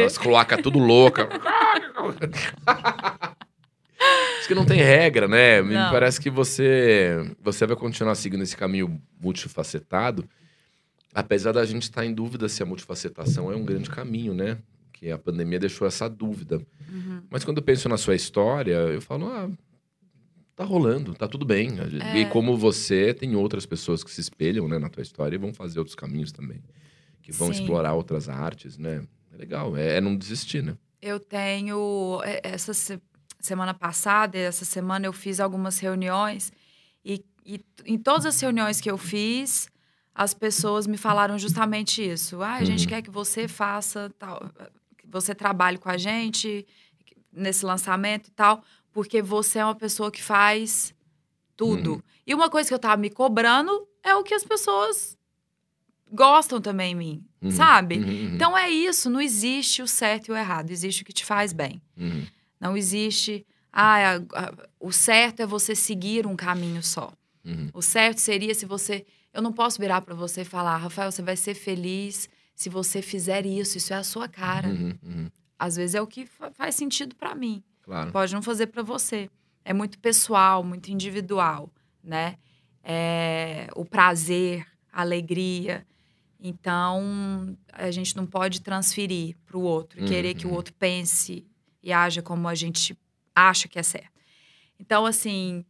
[0.00, 0.04] né?
[0.06, 1.28] As cloacas tudo louca.
[4.38, 5.62] Acho que não tem regra, né?
[5.62, 5.90] Me Não.
[5.92, 10.28] parece que você, você vai continuar seguindo esse caminho multifacetado,
[11.14, 14.58] apesar da gente estar em dúvida se a multifacetação é um grande caminho, né?
[15.02, 16.64] Que a pandemia deixou essa dúvida.
[16.88, 17.22] Uhum.
[17.28, 19.50] Mas quando eu penso na sua história, eu falo, ah,
[20.54, 21.70] tá rolando, tá tudo bem.
[22.14, 22.18] É.
[22.20, 25.52] E como você, tem outras pessoas que se espelham né, na tua história e vão
[25.52, 26.62] fazer outros caminhos também.
[27.20, 27.60] Que vão Sim.
[27.62, 29.02] explorar outras artes, né?
[29.32, 30.76] É legal, é, é não desistir, né?
[31.00, 32.20] Eu tenho.
[32.24, 33.00] é, Essa se-
[33.40, 36.52] semana passada, essa semana eu fiz algumas reuniões
[37.04, 39.68] e, e em todas as reuniões que eu fiz,
[40.14, 42.40] as pessoas me falaram justamente isso.
[42.40, 42.88] Ah, a gente Uhum.
[42.88, 44.48] quer que você faça tal,
[45.12, 46.66] você trabalhe com a gente
[47.32, 50.92] nesse lançamento e tal, porque você é uma pessoa que faz
[51.56, 51.92] tudo.
[51.94, 52.02] Uhum.
[52.26, 55.16] E uma coisa que eu tava me cobrando é o que as pessoas
[56.10, 57.50] gostam também em mim, Uhum.
[57.50, 57.96] sabe?
[57.98, 61.12] Uhum, uhum, Então é isso, não existe o certo e o errado, existe o que
[61.12, 61.80] te faz bem.
[61.96, 62.26] uhum.
[62.60, 67.12] Não existe, ah, a- a- o certo é você seguir um caminho só.
[67.44, 67.68] Uhum.
[67.74, 71.22] O certo seria se você, eu não posso virar para você e falar, Rafael, você
[71.22, 74.68] vai ser feliz se você fizer isso, isso é a sua cara.
[74.68, 75.30] Uhum, uhum.
[75.58, 78.10] Às vezes é o que fa- faz sentido para mim, Claro.
[78.12, 79.30] pode não fazer para você.
[79.64, 81.70] É muito pessoal, muito individual,
[82.02, 82.36] né?
[82.82, 85.86] É, o prazer, a alegria.
[86.40, 90.56] Então, a gente não pode transferir para o outro e querer que o Uhum.
[90.56, 91.46] outro pense
[91.82, 92.98] e haja como a gente
[93.34, 94.10] acha que é certo.
[94.78, 95.64] Então, assim,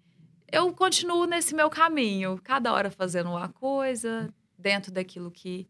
[0.50, 5.68] eu continuo nesse meu caminho, cada hora fazendo uma coisa, dentro daquilo que,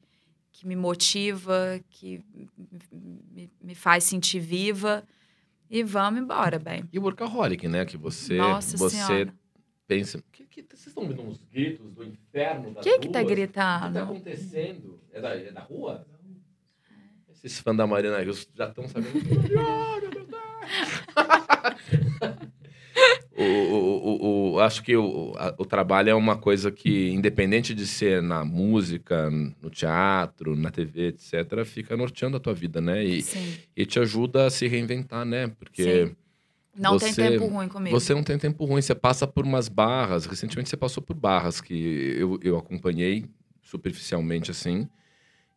[0.52, 2.22] que me motiva, que
[2.92, 5.02] me, me faz sentir viva.
[5.68, 6.84] E vamos embora, bem.
[6.92, 7.86] E o workaholic, né?
[7.86, 9.34] Que você, Nossa você Senhora.
[9.86, 10.22] pensa.
[10.30, 13.32] Que, que, vocês estão ouvindo uns gritos do inferno das Quem que tá ruas?
[13.32, 13.98] O que tá gritando?
[13.98, 15.00] acontecendo?
[15.10, 16.06] É da, é da rua?
[17.42, 19.18] Esses fãs da Marina Rios já estão sabendo.
[23.36, 24.21] o, o,
[24.54, 28.44] o- acho que o, a- o trabalho é uma coisa que, independente de ser na
[28.44, 33.04] música, no teatro, na TV, etc., fica norteando a tua vida, né?
[33.04, 33.56] E, Sim.
[33.76, 35.48] e te ajuda a se reinventar, né?
[35.48, 36.16] Porque Sim.
[36.74, 38.00] Não tem você- tempo ruim comigo.
[38.00, 40.24] você não tem tempo ruim, você passa por umas barras.
[40.24, 41.74] Recentemente você passou por barras que
[42.18, 43.26] eu, eu acompanhei
[43.62, 44.88] superficialmente assim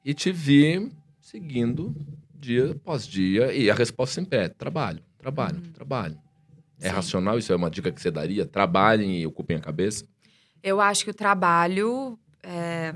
[0.03, 0.91] e te vi
[1.21, 1.95] seguindo
[2.33, 3.53] dia após dia.
[3.53, 6.17] E a resposta sempre é: trabalho, trabalho, trabalho.
[6.85, 6.89] É.
[6.89, 6.95] Sim.
[6.95, 7.37] racional?
[7.37, 8.45] Isso é uma dica que você daria?
[8.45, 10.05] Trabalhem e ocupem a cabeça?
[10.63, 12.93] Eu acho que o trabalho é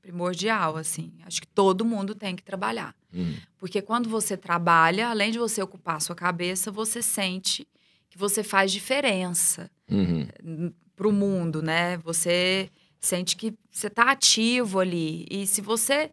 [0.00, 1.12] primordial, assim.
[1.24, 2.94] Acho que todo mundo tem que trabalhar.
[3.14, 7.66] Hum, Porque quando você trabalha, além de você ocupar a sua cabeça, você sente
[8.10, 11.96] que você faz diferença uhum, para o mundo, né?
[11.98, 12.68] Você
[12.98, 15.24] sente que você está ativo ali.
[15.30, 16.10] E se você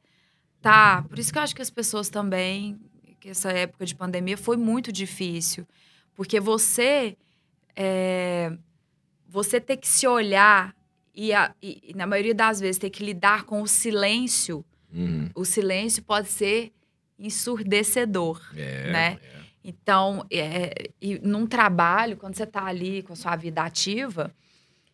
[0.62, 1.04] tá.
[1.10, 2.80] Por isso que eu acho que as pessoas também,
[3.20, 5.66] que essa época de pandemia foi muito difícil.
[6.20, 7.16] Porque você.
[7.78, 8.52] é,
[9.26, 10.76] você ter que se olhar
[11.16, 15.30] e, a- e- na maioria das vezes, ter que lidar com o silêncio, uhum.
[15.34, 16.74] o silêncio pode ser
[17.18, 18.42] ensurdecedor.
[18.54, 19.20] É, Né?
[19.24, 19.40] é.
[19.64, 24.30] Então, é, e num trabalho, quando você está ali com a sua vida ativa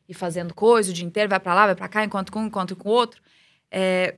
[0.08, 2.46] e fazendo coisa o dia inteiro, vai para lá, vai para cá, enquanto com um,
[2.46, 3.20] enquanto com o outro,
[3.72, 4.18] é,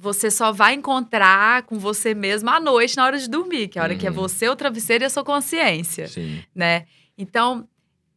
[0.00, 3.82] você só vai encontrar com você mesmo à noite, na hora de dormir, que é
[3.82, 4.16] a hora que é Uhum.
[4.16, 6.42] você, o travesseiro e a sua consciência, Sim.
[6.54, 6.86] né?
[7.18, 7.68] Então,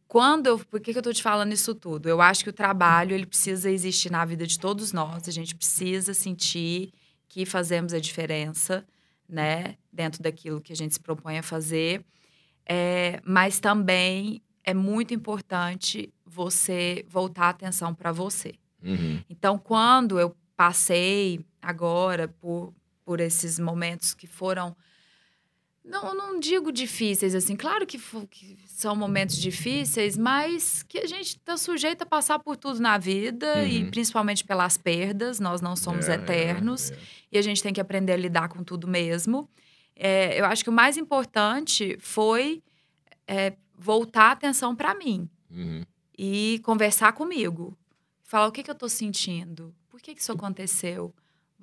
[0.08, 2.08] quando eu, por que, que eu tô te falando isso tudo?
[2.08, 5.54] Eu acho que o trabalho, ele precisa existir na vida de todos nós, a gente
[5.54, 6.90] precisa sentir
[7.28, 8.84] que fazemos a diferença,
[9.28, 9.76] né?
[9.92, 12.04] Dentro daquilo que a gente se propõe a fazer.
[12.66, 18.54] É, mas também é muito importante você voltar a atenção para você.
[18.82, 19.20] Uhum.
[19.28, 22.72] Então, quando eu passei agora por,
[23.04, 24.76] por esses momentos que foram.
[25.84, 27.54] Não, não digo difíceis, assim.
[27.56, 27.98] Claro que,
[28.30, 32.96] que são momentos difíceis, mas que a gente está sujeito a passar por tudo na
[32.96, 33.90] vida, e Uhum.
[33.90, 35.38] principalmente pelas perdas.
[35.40, 36.98] Nós não somos É, é, eternos é.
[37.32, 39.46] e a gente tem que aprender a lidar com tudo mesmo.
[39.94, 42.62] Eu acho que o mais importante foi
[43.76, 45.84] voltar a atenção para mim Uhum.
[46.18, 47.76] e conversar comigo.
[48.22, 51.14] Falar o que, que eu estou sentindo, por que, que isso aconteceu.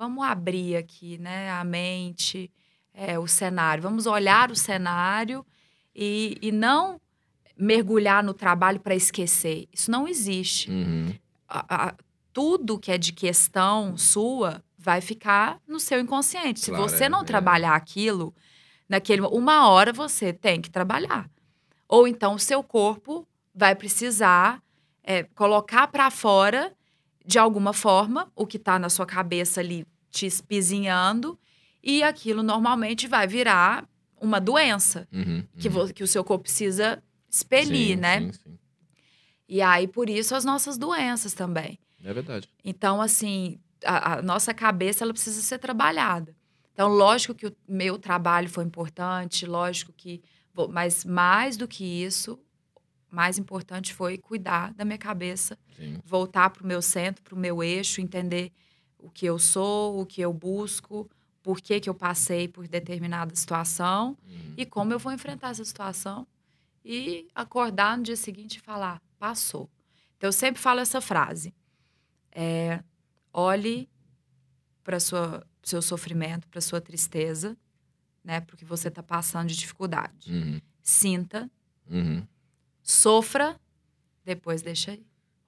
[0.01, 2.51] Vamos abrir aqui né, a mente,
[2.91, 3.83] é, o cenário.
[3.83, 5.45] Vamos olhar o cenário
[5.95, 6.99] e, e não
[7.55, 9.67] mergulhar no trabalho para esquecer.
[9.71, 11.13] Isso não existe Uhum.
[11.47, 11.95] a- a-
[12.33, 16.61] tudo que é de questão sua vai ficar no seu inconsciente.
[16.61, 17.23] Se Claro, você é, não é.
[17.23, 18.33] trabalhar aquilo,
[18.89, 21.29] naquele uma hora você tem que trabalhar.
[21.87, 24.63] Ou então o seu corpo vai precisar
[25.03, 26.75] é, colocar para fora,
[27.25, 31.39] de alguma forma, o que está na sua cabeça ali te espizinhando,
[31.83, 33.87] e aquilo normalmente vai virar
[34.19, 35.87] uma doença Uhum, que, uhum.
[35.87, 38.19] que o seu corpo precisa expelir, Sim, né?
[38.21, 38.59] Sim, sim.
[39.47, 41.77] E aí, por isso, as nossas doenças também.
[42.03, 42.47] É verdade.
[42.63, 46.35] Então, assim, a, a nossa cabeça ela precisa ser trabalhada.
[46.73, 50.21] Então, lógico que o meu trabalho foi importante, lógico que.
[50.69, 52.39] Mas mais do que isso,
[53.11, 55.99] mais importante foi cuidar da minha cabeça, Sim.
[56.05, 58.51] voltar para o meu centro, para o meu eixo, entender
[58.97, 61.09] o que eu sou, o que eu busco,
[61.43, 64.53] por que, que eu passei por determinada situação Uhum.
[64.57, 66.25] e como eu vou enfrentar essa situação
[66.85, 69.69] e acordar no dia seguinte e falar, passou.
[70.17, 71.53] Então, eu sempre falo essa frase.
[72.31, 72.83] É,
[73.33, 73.89] olhe
[74.83, 77.57] para seu sofrimento, para sua tristeza,
[78.23, 78.39] né?
[78.41, 80.31] Porque você está passando de dificuldade.
[80.31, 80.61] Uhum.
[80.81, 81.49] Sinta,
[81.89, 82.25] Uhum.
[82.81, 83.59] Sofra,
[84.23, 85.05] depois deixa aí.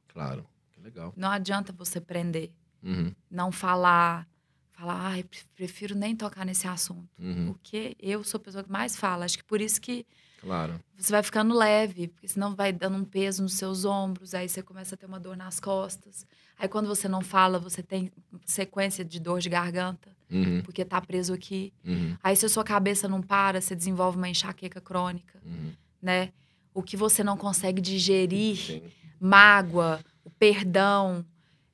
[0.07, 0.45] Claro.
[0.71, 1.13] Que legal.
[1.15, 2.51] Não adianta você prender,
[2.81, 3.13] Uhum.
[3.29, 4.27] não falar,
[4.73, 7.07] falar, ai, pre- prefiro nem tocar nesse assunto.
[7.19, 7.47] Uhum.
[7.53, 9.25] Porque eu sou a pessoa que mais fala.
[9.25, 10.05] Acho que por isso que
[10.41, 10.79] Claro.
[10.97, 14.61] você vai ficando leve, porque senão vai dando um peso nos seus ombros, aí você
[14.61, 16.25] começa a ter uma dor nas costas.
[16.59, 18.11] Aí quando você não fala, você tem
[18.45, 20.61] sequência de dor de garganta, Uhum.
[20.63, 21.71] porque tá preso aqui.
[21.85, 22.17] Uhum.
[22.21, 25.71] Aí se a sua cabeça não para, você desenvolve uma enxaqueca crônica, Uhum.
[26.01, 26.33] né?
[26.73, 28.81] O que você não consegue digerir, Sim.
[29.19, 31.25] mágoa, o perdão,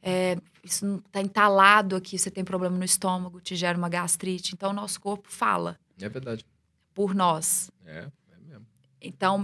[0.01, 4.53] é, isso não tá entalado aqui, você tem problema no estômago, te gera uma gastrite.
[4.53, 6.45] Então o nosso corpo fala É verdade.
[6.93, 7.71] por nós.
[7.85, 7.99] É,
[8.31, 8.65] é mesmo.
[9.01, 9.43] Então,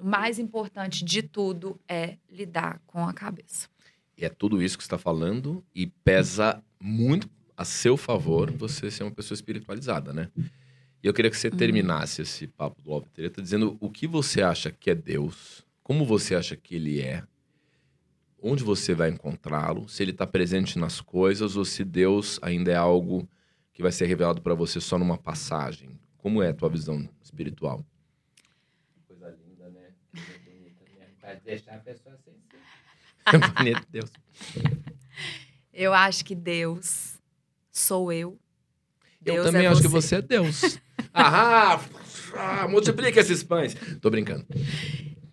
[0.00, 3.68] o mais importante de tudo é lidar com a cabeça.
[4.16, 8.90] E é tudo isso que você está falando e pesa muito a seu favor você
[8.90, 10.30] ser uma pessoa espiritualizada, né?
[11.02, 11.56] E eu queria que você Uhum.
[11.56, 16.04] terminasse esse papo do Love Treta dizendo o que você acha que é Deus, como
[16.04, 17.22] você acha que ele é,
[18.42, 22.76] onde você vai encontrá-lo, se ele está presente nas coisas ou se Deus ainda é
[22.76, 23.28] algo
[23.72, 25.90] que vai ser revelado para você só numa passagem.
[26.18, 27.84] Como é a tua visão espiritual?
[29.06, 29.90] Coisa linda, né?
[30.12, 31.06] Coisa bonita, né?
[31.20, 32.56] Pra deixar a pessoa sem ser.
[33.58, 34.10] Bonito, Deus.
[35.72, 37.18] Eu acho que Deus
[37.70, 38.38] sou eu.
[39.20, 40.78] Deus eu também é acho que você é Deus.
[41.16, 41.80] ah,
[42.36, 43.74] ah, multiplica esses pães.
[44.00, 44.46] Tô brincando.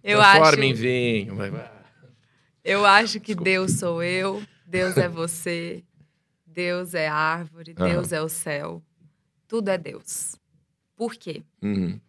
[0.03, 1.35] Eu acho, Transforma em vinho.
[1.35, 1.71] Vai, vai.
[2.63, 3.43] eu acho que Desculpa.
[3.43, 5.83] Deus sou eu, Deus é você,
[6.45, 7.73] Deus é árvore.
[7.73, 8.81] Deus é o céu.
[9.47, 10.35] Tudo é Deus.
[10.95, 11.43] Por quê?
[11.61, 11.99] Uhum.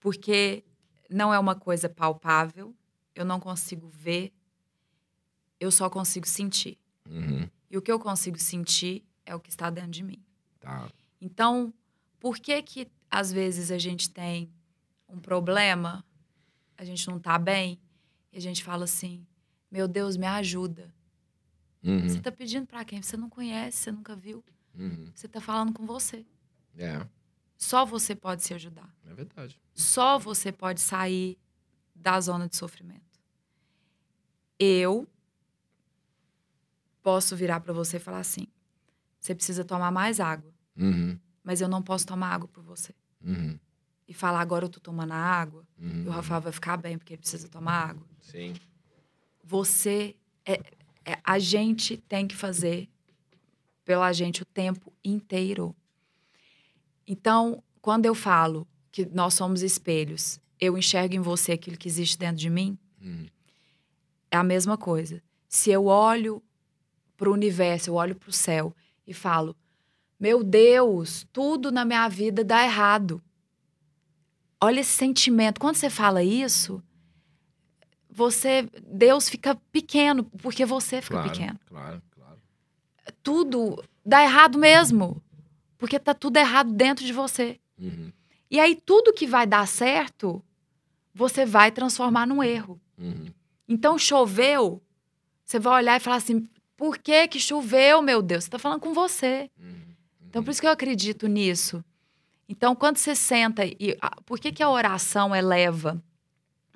[0.00, 0.64] Porque
[1.08, 2.74] não é uma coisa palpável,
[3.14, 4.32] eu não consigo ver,
[5.58, 6.78] eu só consigo sentir.
[7.08, 7.48] Uhum.
[7.70, 10.22] E o que eu consigo sentir é o que está dentro de mim.
[10.60, 10.88] Tá.
[11.20, 11.72] Então,
[12.18, 14.50] por que que às vezes a gente tem
[15.08, 16.04] um problema,
[16.76, 17.80] a gente não tá bem,
[18.32, 19.26] e a gente fala assim:
[19.70, 20.92] "Meu Deus, me ajuda".
[21.82, 22.08] Uhum.
[22.08, 24.42] Você tá pedindo para quem você não conhece, você nunca viu.
[24.74, 25.10] Uhum.
[25.14, 26.26] Você tá falando com você.
[26.76, 27.06] É,
[27.56, 28.92] Só você pode se ajudar.
[29.06, 29.60] é verdade.
[29.72, 31.38] Só você pode sair
[31.94, 33.20] da zona de sofrimento.
[34.58, 35.06] Eu
[37.02, 38.46] posso virar para você e falar assim:
[39.20, 41.18] "Você precisa tomar mais água, Uhum.
[41.42, 42.94] mas eu não posso tomar água por você".
[43.24, 43.58] Uhum.
[44.06, 46.04] E falar agora eu tô tomando água, Uhum.
[46.04, 48.06] e o Rafael vai ficar bem porque ele precisa tomar água.
[48.20, 48.54] Sim.
[49.42, 50.14] Você
[50.44, 50.60] é,
[51.04, 52.88] é- a gente tem que fazer
[53.84, 55.74] pela gente o tempo inteiro.
[57.06, 62.18] Então, quando eu falo que nós somos espelhos, eu enxergo em você aquilo que existe
[62.18, 63.26] dentro de mim, Uhum.
[64.30, 65.22] é a mesma coisa.
[65.48, 66.42] Se eu olho
[67.16, 68.74] para o universo, eu olho para o céu
[69.06, 69.54] e falo:
[70.24, 73.22] Meu Deus, tudo na minha vida dá errado.
[74.58, 75.60] Olha esse sentimento.
[75.60, 76.82] Quando você fala isso,
[78.08, 81.60] você, Deus fica pequeno, porque você fica Claro, pequeno.
[81.66, 82.38] claro, claro.
[83.22, 85.22] Tudo dá errado mesmo,
[85.76, 87.60] porque tá tudo errado dentro de você.
[87.78, 88.10] Uhum.
[88.50, 90.42] E aí tudo que vai dar certo,
[91.12, 92.80] você vai transformar num erro.
[92.96, 93.26] Uhum.
[93.68, 94.82] Então choveu,
[95.44, 96.48] você vai olhar e falar assim:
[96.78, 98.44] por que que choveu, meu Deus?
[98.44, 99.50] Você está falando com você.
[99.60, 99.83] Uhum.
[100.34, 101.84] Então por isso que eu acredito nisso.
[102.48, 106.02] Então quando você senta e ah, por que que a oração eleva,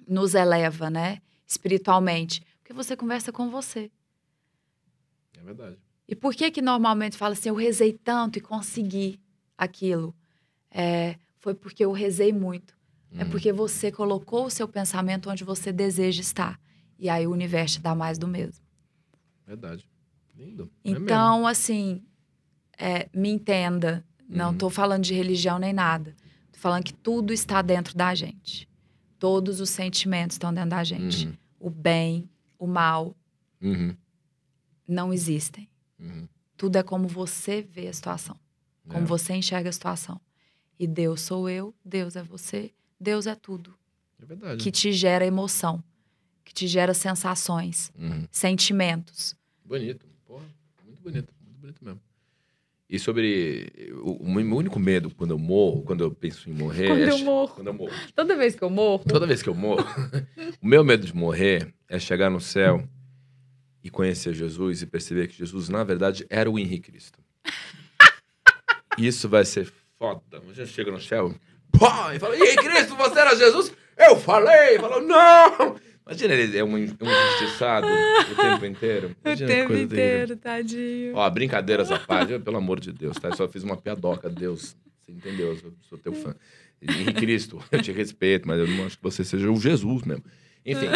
[0.06, 2.40] nos eleva, né, espiritualmente?
[2.60, 3.90] Porque você conversa com você.
[5.36, 5.76] É verdade.
[6.06, 9.20] E por que que normalmente fala assim, eu rezei tanto e consegui
[9.56, 10.14] aquilo?
[10.70, 12.78] É, foi porque eu rezei muito.
[13.12, 13.30] É Uhum.
[13.30, 16.60] porque você colocou o seu pensamento onde você deseja estar.
[16.97, 18.64] E aí o universo dá mais do mesmo.
[19.44, 19.89] Verdade.
[20.36, 20.70] Lindo.
[20.85, 20.90] É.
[20.90, 22.05] Então, assim,
[22.79, 24.05] é, me entenda.
[24.29, 24.53] Não Uhum.
[24.53, 26.15] estou falando de religião nem nada.
[26.53, 28.69] Tô falando que tudo está dentro da gente.
[29.19, 31.27] Todos os sentimentos estão dentro da gente.
[31.27, 32.29] Uhum, O bem,
[32.59, 33.17] o mal,
[33.61, 33.97] uhum,
[34.87, 35.69] não existem.
[35.99, 36.29] uhum.
[36.57, 38.37] Tudo é como você vê a situação,
[38.89, 39.07] como É.
[39.07, 40.21] você enxerga a situação.
[40.79, 43.77] E Deus sou eu, Deus é você, Deus é tudo
[44.21, 44.63] É verdade.
[44.63, 45.83] que te gera emoção,
[46.45, 48.27] que te gera sensações, Uhum.
[48.31, 49.37] sentimentos.
[49.65, 50.07] Bonito.
[50.25, 50.45] Porra,
[50.85, 51.33] muito bonito.
[51.45, 52.01] Muito bonito mesmo.
[52.89, 53.93] E sobre.
[54.02, 56.89] O, o meu único medo quando eu morro, quando eu penso em morrer.
[56.89, 57.55] Quando é eu morro.
[57.55, 57.93] Quando eu morro.
[58.15, 59.85] Toda vez que eu morro, Toda vez que eu morro,
[60.62, 62.82] o meu medo de morrer é chegar no céu
[63.85, 67.19] e conhecer Jesus e perceber que Jesus, na verdade, era o Henrique Cristo.
[68.97, 70.40] Isso vai ser foda.
[70.47, 71.35] Você chega no céu
[71.73, 73.73] pô, e fala: Ei, Cristo, você era Jesus?
[73.98, 74.78] Eu falei!
[74.78, 75.77] Falou, não!
[76.09, 79.09] Imagina, ele é um, um injustiçado o tempo inteiro.
[79.09, 81.14] o Imagina que tempo inteiro, tadinho.
[81.14, 83.28] Ó, brincadeiras à parte, pelo amor de Deus, tá?
[83.28, 84.74] Eu só fiz uma piadoca, Deus.
[85.02, 85.48] Você entendeu?
[85.48, 86.35] Eu sou, teu fã.
[86.80, 90.24] Henrique Cristo, eu te respeito, mas eu não acho que você seja o Jesus mesmo.
[90.64, 90.89] Enfim.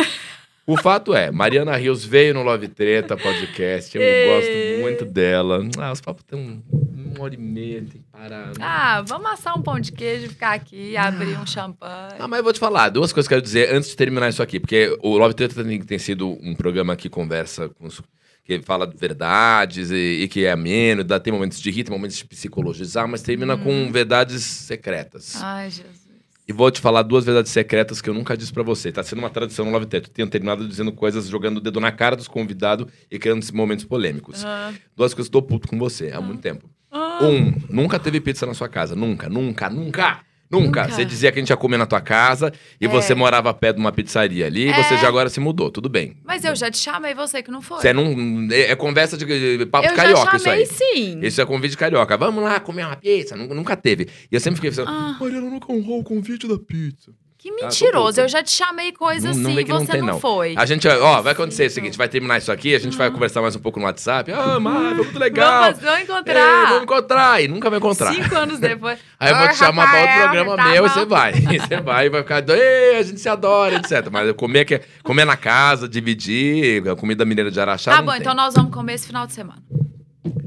[0.67, 3.95] O fato é, Mariana Rios veio no Love Treta podcast.
[3.95, 4.27] Eu Ê.
[4.27, 4.49] gosto
[4.83, 5.61] muito dela.
[5.79, 6.63] Ah, os papos têm
[6.95, 8.49] uma hora e meia, tem que parar.
[8.49, 8.53] né?
[8.61, 12.15] Ah, vamos assar um pão de queijo, ficar aqui, abrir um champanhe.
[12.19, 14.29] Ah, mas eu vou te falar, duas coisas que eu quero dizer antes de terminar
[14.29, 18.03] isso aqui, porque o Love Treta tem, tem sido um programa que conversa com os-
[18.45, 21.95] que fala de verdades e, e que é ameno, dá, tem momentos de rir, tem
[21.95, 25.41] momentos de psicologizar, mas termina com verdades secretas.
[25.41, 26.02] Ai, Jesus.
[26.47, 28.91] E vou te falar duas verdades secretas que eu nunca disse pra você.
[28.91, 29.87] Tá sendo uma tradição no Love.
[29.93, 33.85] Eu tenho terminado dizendo coisas, jogando o dedo na cara dos convidados e criando momentos
[33.85, 34.45] polêmicos.
[34.45, 34.73] Ah.
[34.97, 36.69] Duas coisas que eu tô puto com você há muito tempo.
[36.91, 37.21] Ah.
[37.23, 38.97] Um, nunca teve pizza na sua casa.
[38.97, 40.21] Nunca, nunca, nunca.
[40.53, 40.83] Nunca.
[40.83, 40.95] Nunca.
[40.95, 42.89] Você dizia que a gente ia comer na tua casa e É.
[42.89, 44.83] você morava perto de uma pizzaria ali e É.
[44.83, 45.71] você já agora se mudou.
[45.71, 46.15] Tudo bem.
[46.25, 47.81] Mas eu já te chamei, você que não foi.
[47.81, 48.49] Você não.
[48.51, 50.67] É, é conversa de, de papo eu carioca isso aí.
[50.67, 51.21] sim.
[51.23, 52.17] Isso é convite carioca.
[52.17, 53.35] Vamos lá comer uma pizza.
[53.37, 54.09] Nunca, nunca teve.
[54.31, 55.17] E eu sempre fiquei pensando, Ah.
[55.19, 57.13] Mariana nunca honrou o convite da pizza.
[57.43, 58.21] Que tô mentiroso.
[58.21, 60.55] eu já te chamei coisa Não- assim e que não você tem, não, foi.
[60.57, 63.43] A gente, ó, vai acontecer o seguinte: vai terminar isso aqui, a gente vai conversar
[63.43, 64.31] mais um pouco no WhatsApp.
[64.31, 65.65] Ah, Mário, muito legal.
[65.65, 66.67] Vamos, vamos encontrar.
[66.69, 67.43] vamos encontrar.
[67.43, 68.15] E nunca vai encontrar.
[68.15, 68.97] Cinco anos depois.
[69.19, 71.33] Aí eu vou te chamar pra outro programa tá meu e você vai.
[71.53, 72.49] E você vai e vai ficar.
[72.49, 74.09] Ei, a gente se adora, etc.
[74.13, 77.91] Mas eu comer, que- comer na casa, dividir, a comida mineira de Araxá.
[77.97, 78.21] Tá bom, tem.
[78.21, 79.61] então nós vamos comer esse final de semana.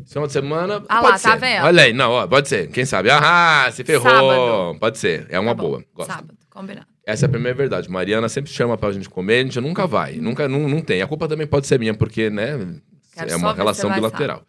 [0.07, 0.81] Final de semana.
[0.87, 1.39] Ah pode lá, tá ser.
[1.39, 1.65] vendo?
[1.65, 2.67] Olha aí, não, ó, pode ser.
[2.69, 3.09] Quem sabe?
[3.11, 4.09] Ah, se ferrou.
[4.09, 4.79] Sábado.
[4.79, 5.27] Pode ser.
[5.29, 5.83] É uma Tá boa.
[5.93, 6.09] Gosto.
[6.09, 6.87] Sábado, combinado.
[7.05, 7.89] Essa é a primeira verdade.
[7.89, 10.15] Mariana sempre chama pra gente comer, a gente nunca vai.
[10.15, 11.01] Nunca, não, não tem.
[11.01, 12.79] A culpa também pode ser minha, porque, né?
[13.13, 14.45] Quero é uma relação bilateral.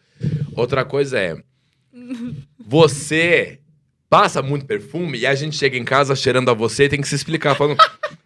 [0.54, 1.36] Outra coisa é.
[2.64, 3.60] Você
[4.08, 7.08] passa muito perfume e a gente chega em casa cheirando a você e tem que
[7.08, 7.78] se explicar, falando.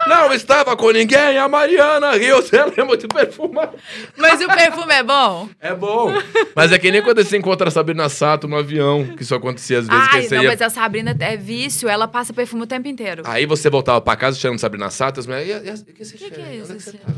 [0.06, 3.72] Não estava com ninguém, a Mariana Rios, ela é muito perfumada.
[4.16, 5.48] Mas o perfume é bom?
[5.60, 6.12] É bom.
[6.56, 9.78] Mas é que nem quando você encontra a Sabrina Sato no avião, que isso acontecia
[9.81, 10.09] às vezes.
[10.09, 12.89] que Ai, você não, ia- mas a Sabrina é vício, ela passa perfume o tempo
[12.89, 13.22] inteiro.
[13.27, 16.44] Aí você voltava pra casa cheirando Sabrina Sato, as mulheres, e que Que que é
[16.44, 17.12] Onde isso, que você tá?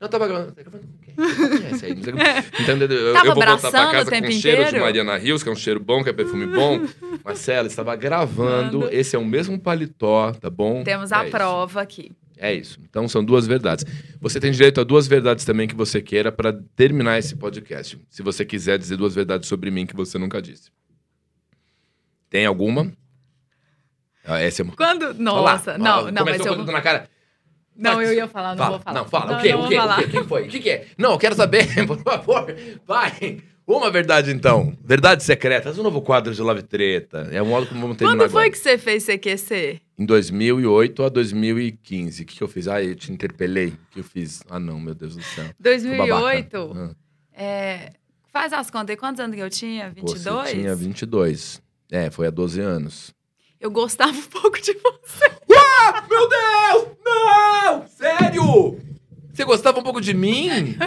[0.00, 0.52] Não, eu tava gravando.
[0.52, 1.14] Tá gravando com quem?
[1.18, 4.80] Eu, eu vou voltar pra casa o com um cheiro de inteiro?
[4.80, 6.80] Mariana Rios, que é um cheiro bom, que é perfume bom.
[7.24, 8.80] Marcela, estava gravando.
[8.80, 8.94] Manda.
[8.94, 10.84] Esse é o mesmo paletó, tá bom?
[10.84, 11.30] Temos é a isso.
[11.32, 12.12] prova aqui.
[12.36, 12.78] É isso.
[12.88, 13.84] Então são duas verdades.
[14.20, 17.98] Você tem direito a duas verdades também que você queira pra terminar esse podcast.
[18.08, 20.70] Se você quiser dizer duas verdades sobre mim que você nunca disse.
[22.30, 22.92] Tem alguma?
[24.24, 24.76] Ah, essa é uma...
[24.76, 25.14] Quando.
[25.14, 26.54] Nossa, não, Ó, não, mas Começou eu.
[26.54, 27.08] com o dedo na cara.
[27.78, 28.98] Não, eu ia falar, não fala, vou falar.
[28.98, 29.32] Não, fala.
[29.32, 29.54] Não, o quê?
[29.54, 29.78] o quê?
[29.78, 30.08] O quê?
[30.10, 30.42] Quem foi?
[30.42, 30.86] O que, que é?
[30.98, 32.54] Não, eu quero saber, por favor.
[32.84, 33.38] Vai.
[33.66, 34.76] Uma verdade, então.
[34.82, 35.78] Verdades secretas.
[35.78, 37.28] Um novo quadro de Love Treta.
[37.30, 38.50] É o modo como vamos terminar Quando foi agora.
[38.50, 39.80] que você fez CQC?
[39.98, 42.22] Em 2008 a 2015.
[42.22, 42.66] O que, que eu fiz?
[42.66, 43.68] Ah, eu te interpelei.
[43.68, 44.42] O que eu fiz?
[44.48, 45.44] Ah, não, meu Deus do céu.
[45.44, 46.68] Fui 2008?
[46.68, 46.96] babaca.
[47.36, 47.90] Ah, É,
[48.32, 49.92] faz as contas aí, quantos anos que eu tinha?
[50.00, 50.48] pô, 22?
[50.48, 51.62] Você tinha 22.
[51.92, 53.14] É, foi há 12 anos.
[53.60, 55.30] Eu gostava um pouco de você.
[55.94, 56.88] Ah, meu Deus!
[57.04, 57.86] Não!
[57.88, 58.78] Sério?
[59.32, 60.76] Você gostava um pouco de mim?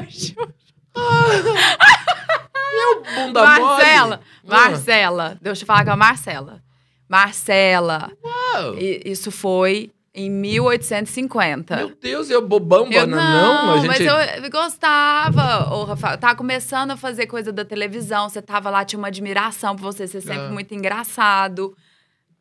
[3.15, 4.21] Bunda Marcela, mole?
[4.47, 4.69] Ah.
[4.69, 6.61] Marcela, deixa eu falar com a Marcela.
[7.09, 11.75] Marcela, Ah, i- isso foi em 1850.
[11.77, 13.65] Meu Deus, eu bobão, Eu bananão.
[13.67, 13.87] não, a gente...
[13.87, 16.17] mas eu gostava, ô Rafael.
[16.17, 20.07] Tava começando a fazer coisa da televisão, você tava lá, tinha uma admiração por você,
[20.07, 20.51] ser sempre Ah.
[20.51, 21.75] muito engraçado.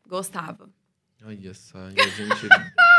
[0.07, 0.69] Gostava.
[1.25, 2.47] Ai, essa, e a gente...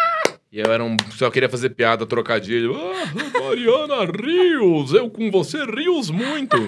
[0.53, 0.99] E eu era um...
[1.13, 2.75] Só queria fazer piada, trocadilho.
[2.77, 6.59] Ah, Mariana Rios, eu com você rios muito.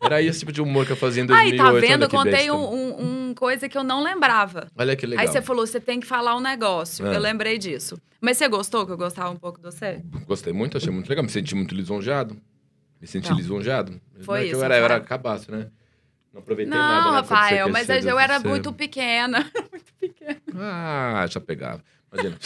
[0.00, 1.52] Era esse tipo de humor que eu fazia em 2008.
[1.52, 2.02] Aí, tá vendo?
[2.02, 4.68] olha Eu contei um, um- um coisa que eu não lembrava.
[4.74, 5.22] Olha que legal.
[5.22, 7.06] Aí você falou, você tem que falar um negócio.
[7.06, 7.12] Ah.
[7.12, 8.00] Eu lembrei disso.
[8.22, 10.00] Mas você gostou que eu gostava um pouco de você?
[10.26, 11.22] Gostei muito, achei muito legal.
[11.22, 12.40] Me senti muito lisonjeado.
[12.98, 13.36] Me senti Não.
[13.36, 14.00] lisonjeado.
[14.20, 15.68] Foi Não é isso, eu era, eu era cabaço, né?
[16.32, 17.10] Não aproveitei Não, nada.
[17.10, 19.40] na época do Rafael, mas CQC, eu era muito pequena.
[19.70, 20.35] muito pequena.
[20.58, 21.82] Ah, já pegava.
[22.12, 22.36] Imagina.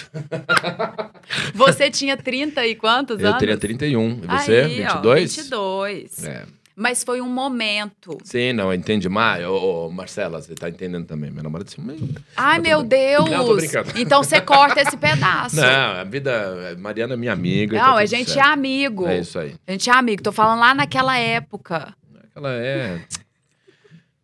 [1.55, 3.39] Você tinha 30 e quantos Eu anos?
[3.39, 4.21] teria 31.
[4.23, 4.53] E você?
[4.61, 5.37] Aí, ó, 22?
[5.37, 6.25] 22.
[6.25, 6.45] É.
[6.75, 8.17] Mas foi um momento.
[8.25, 9.45] Sim, não, entende mais.
[9.47, 11.31] Ô, ô, Marcela, você tá entendendo também.
[11.31, 12.01] Minha namorada disse, "Mas
[12.35, 12.89] Ai, Tá meu bem.
[12.89, 13.31] Deus!
[13.31, 13.93] Não, tô brincando.
[13.97, 15.57] Então você corta esse pedaço.
[15.57, 15.63] Não,
[16.01, 16.75] a vida.
[16.79, 17.77] Mariana é minha amiga.
[17.77, 18.47] Não, tá a gente é certo.
[18.49, 19.07] amigo.
[19.07, 19.55] É isso aí.
[19.67, 20.23] A gente é amigo.
[20.23, 21.95] Tô falando lá naquela época.
[22.35, 23.03] Ela é.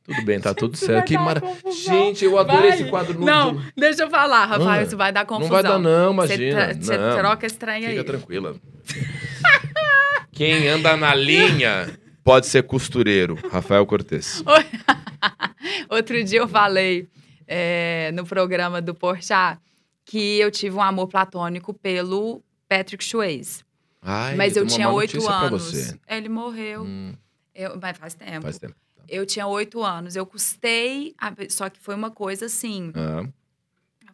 [0.07, 1.07] Tudo bem, tá tudo certo.
[1.07, 1.43] Que mara...
[1.85, 2.81] Gente, eu adorei Vai.
[2.81, 3.27] esse quadro no.
[3.27, 5.49] Não, deixa eu falar, Rafael, Ah, isso vai dar confusão.
[5.49, 6.67] Não vai dar, não, Você imagina.
[6.67, 7.17] tra- Você não.
[7.19, 8.05] troca trem Fica aí.
[8.05, 8.57] tranquila.
[10.33, 13.39] Quem anda na linha pode ser costureiro.
[13.51, 14.43] Rafael Cortez.
[15.89, 17.09] Outro dia eu falei
[17.47, 19.59] é, no programa do Porchat
[20.05, 23.65] que eu tive um amor platônico pelo Patrick Swayze.
[24.03, 25.97] Ai, mas eu tinha oito anos.
[26.09, 26.83] Ele morreu.
[26.83, 27.13] Hum,
[27.55, 28.43] Eu- mas faz tempo.
[28.43, 28.75] faz tempo.
[29.09, 30.17] Eu tinha oito anos.
[30.17, 32.93] Eu custei, a- só que foi uma coisa assim.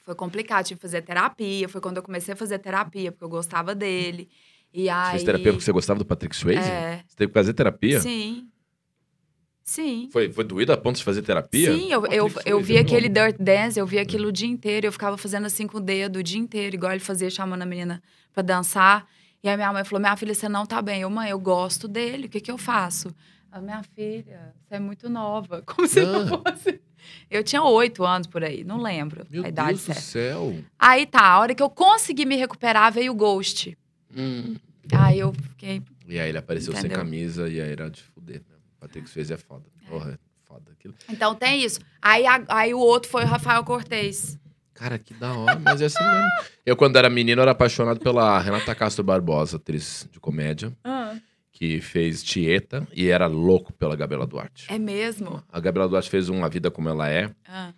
[0.04, 1.68] Foi complicado, tive que fazer terapia.
[1.68, 4.28] Foi quando eu comecei a fazer terapia, porque eu gostava dele.
[4.72, 5.12] E aí.
[5.12, 6.68] Fez terapia porque você gostava do Patrick Swayze?
[6.68, 7.04] É.
[7.06, 8.00] Você teve que fazer terapia?
[8.00, 8.48] Sim.
[9.62, 10.08] Sim.
[10.12, 11.72] Foi, foi doído a ponto de fazer terapia?
[11.72, 13.08] Sim, eu, Patrick eu, Swayze, eu vi meu aquele.
[13.08, 14.86] Dirt Dance, eu vi aquilo o dia inteiro.
[14.88, 17.66] Eu ficava fazendo assim com o dedo o dia inteiro, igual ele fazia, chamando a
[17.66, 18.02] menina
[18.32, 19.06] pra dançar.
[19.42, 21.02] E aí minha mãe falou: Minha filha, você não tá bem.
[21.02, 23.14] Eu, mãe, eu gosto dele, o que, que eu faço?
[23.52, 25.62] A minha filha, você é muito nova.
[25.66, 26.26] Como se não Ah.
[26.52, 26.80] fosse.
[27.30, 30.00] Eu tinha oito anos por aí, não lembro Meu a idade Deus do certa.
[30.00, 30.56] céu.
[30.78, 33.76] Aí tá, a hora que eu consegui me recuperar, veio o Ghost.
[34.16, 34.54] Hum.
[34.94, 35.82] Aí eu fiquei.
[36.06, 36.98] E aí ele apareceu sem Entendeu?
[36.98, 38.36] camisa e aí era de fuder.
[38.48, 38.56] Né?
[38.76, 39.64] O Patrick Swayze é foda.
[39.88, 40.94] Porra, é foda aquilo.
[41.08, 41.80] Então tem isso.
[42.00, 44.38] Aí, a- aí o outro foi o Rafael Cortez.
[44.74, 46.28] Cara, que da hora, mas é assim mesmo.
[46.64, 50.72] Eu, quando era menino, era apaixonado pela Renata Castro Barbosa, atriz de comédia,
[51.62, 54.66] que fez Tieta e era louco pela Gabriela Duarte.
[54.68, 55.40] É mesmo?
[55.48, 57.72] A Gabriela Duarte fez um A Vida Como Ela É, Ah.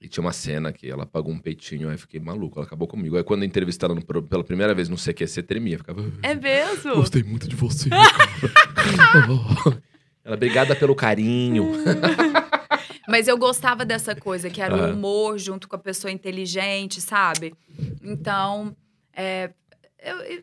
[0.00, 2.88] e tinha uma cena que ela pagou um peitinho, aí eu fiquei maluco, ela acabou
[2.88, 3.16] comigo.
[3.16, 6.02] Aí quando eu entrevistei ela no pela primeira vez no CQC, tremia, ficava...
[6.24, 6.96] É mesmo?
[6.96, 7.88] Gostei muito de você,
[10.24, 11.70] ela, obrigada pelo carinho.
[13.08, 14.92] Mas eu gostava dessa coisa, que era o Aham.
[14.94, 17.54] humor junto com a pessoa inteligente, sabe?
[18.02, 18.76] Então,
[19.14, 19.52] é,
[20.02, 20.42] eu- eu-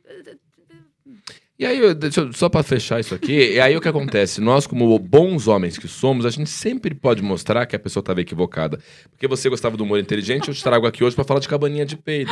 [1.60, 1.96] E aí, eu-
[2.34, 4.40] só pra fechar isso aqui, e aí o que acontece?
[4.40, 8.22] Nós, como bons homens que somos, a gente sempre pode mostrar que a pessoa estava
[8.22, 8.80] equivocada.
[9.10, 11.84] Porque você gostava do humor inteligente, eu te trago aqui hoje pra falar de cabaninha
[11.86, 12.32] de peido.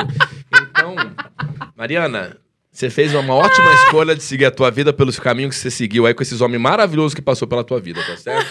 [0.69, 0.95] Então,
[1.75, 2.37] Mariana,
[2.71, 6.05] você fez uma ótima escolha de seguir a tua vida pelos caminhos que você seguiu
[6.05, 8.45] aí com esses homens maravilhosos que passou pela tua vida, tá certo?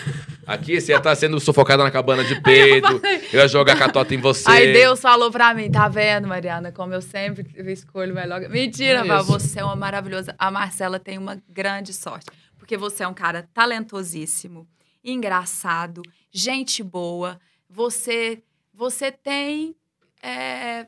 [0.46, 3.00] Aqui você ia estar sendo sufocada na cabana de peido,
[3.32, 4.48] eu ia jogar catota em você.
[4.50, 8.40] Aí Deus falou pra mim, tá vendo, Mariana, como eu sempre escolho o melhor.
[8.48, 10.34] Mentira, É você é uma maravilhosa.
[10.38, 12.26] A Marcela tem uma grande sorte,
[12.58, 14.66] porque você é um cara talentosíssimo,
[15.02, 16.02] engraçado,
[16.32, 17.38] gente boa.
[17.68, 18.42] Você,
[18.72, 19.74] você tem,
[20.22, 20.84] é,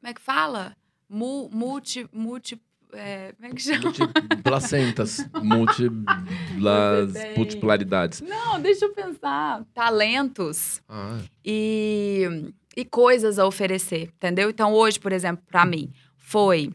[0.00, 0.76] como é que fala?
[1.08, 2.60] Mu- multi, multi,
[2.92, 3.92] é, como é que chama?
[4.28, 5.28] Multiplacentas,
[7.12, 8.20] tem- multiplaridades.
[8.20, 9.64] Não, deixa eu pensar.
[9.74, 10.80] Talentos.
[10.88, 14.50] Ah, e, e coisas a oferecer, entendeu?
[14.50, 16.70] Então, hoje, por exemplo, pra mim, foi.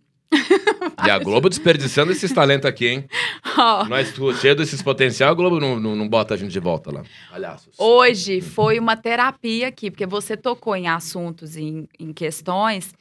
[1.06, 3.06] E a Globo desperdiçando esses talentos aqui, hein?
[3.58, 6.60] ó, Nós tu- cheio desses potencial, a Globo não, não, não bota a gente de
[6.60, 7.04] volta lá.
[7.30, 7.76] Palhaços.
[7.78, 12.94] hoje foi uma terapia aqui, porque você tocou em assuntos, em, em questões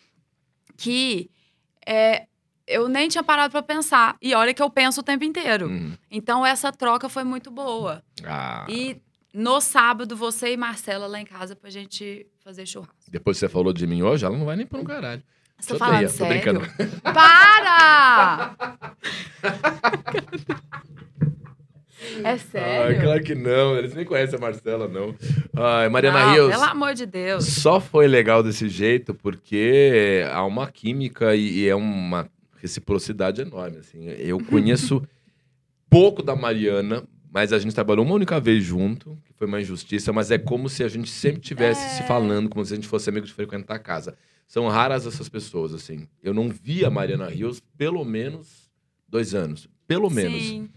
[0.76, 1.30] que
[1.86, 2.26] é,
[2.72, 4.16] eu nem tinha parado pra pensar.
[4.20, 5.68] E olha que eu penso o tempo inteiro.
[5.68, 5.92] Hum.
[6.10, 8.02] Então, essa troca foi muito boa.
[8.24, 8.96] Ah, E
[9.34, 12.94] no sábado, você e Marcela lá em casa pra gente fazer churrasco.
[13.10, 15.22] depois que você falou de mim hoje, ela não vai nem pra um caralho.
[15.58, 16.60] Você tá falando odeia, tô sério?
[16.60, 16.66] brincando.
[17.02, 18.56] Para!
[22.24, 23.00] é sério?
[23.00, 23.76] claro que não.
[23.76, 25.14] Eles nem conhecem a Marcela, não.
[25.56, 26.50] Ai, Mariana Não, Rios.
[26.50, 27.46] Pelo amor de Deus.
[27.46, 32.28] Só foi legal desse jeito porque há uma química e, e é uma
[32.62, 33.78] reciprocidade enorme.
[33.78, 34.06] Assim.
[34.06, 35.02] Eu conheço
[35.90, 40.12] pouco da Mariana, mas a gente trabalhou uma única vez junto, que foi uma injustiça,
[40.12, 41.88] mas é como se a gente sempre tivesse É.
[41.88, 44.16] se falando, como se a gente fosse amigo de frequentar a casa.
[44.46, 46.06] São raras essas pessoas, assim.
[46.22, 48.70] Eu não vi a Mariana Rios pelo menos
[49.08, 49.68] dois anos.
[49.86, 50.40] Pelo menos.
[50.42, 50.68] Sim.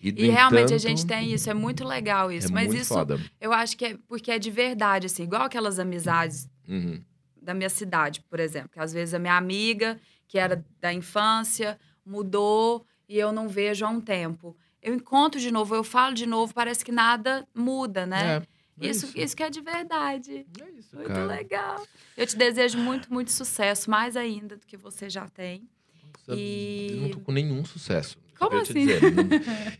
[0.00, 2.48] E, E realmente a gente tem isso, é muito legal isso.
[2.48, 3.18] É mas muito isso foda.
[3.40, 7.00] eu acho que é porque é de verdade, assim, igual aquelas amizades Uhum.
[7.40, 8.68] da minha cidade, por exemplo.
[8.70, 13.84] Que às vezes a minha amiga, que era da infância, mudou e eu não vejo
[13.84, 14.56] há um tempo.
[14.82, 18.42] Eu encontro de novo, eu falo de novo, parece que nada muda, né?
[18.80, 20.46] É, é isso, isso que é de verdade.
[20.60, 21.24] É isso, Muito cara.
[21.26, 21.86] legal.
[22.16, 25.68] Eu te desejo muito, muito sucesso, mais ainda do que você já tem.
[26.02, 28.18] Nossa, E- Eu não tô com nenhum sucesso.
[28.44, 28.72] Como Eu assim?
[28.86, 29.00] dizer,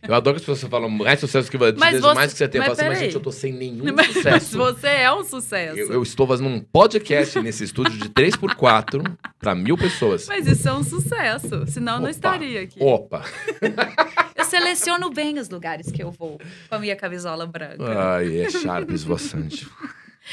[0.07, 2.47] eu adoro que as pessoas falam mais sucesso que você, Mas você- mais que você
[2.47, 2.61] tem.
[2.61, 4.57] Eu mas assim, mas gente, eu tô sem nenhum Mas sucesso.
[4.57, 5.77] você é um sucesso.
[5.77, 9.03] Eu, eu estou fazendo um podcast nesse estúdio de 3x4
[9.39, 10.27] para mil pessoas.
[10.27, 11.65] Mas isso é um sucesso.
[11.67, 12.11] Senão eu não Opa.
[12.11, 12.77] estaria aqui.
[12.81, 13.23] Opa!
[14.35, 16.37] Eu seleciono bem os lugares que eu vou
[16.69, 17.83] com a minha camisola branca.
[18.15, 19.67] Ai, é sharp esvoaçante.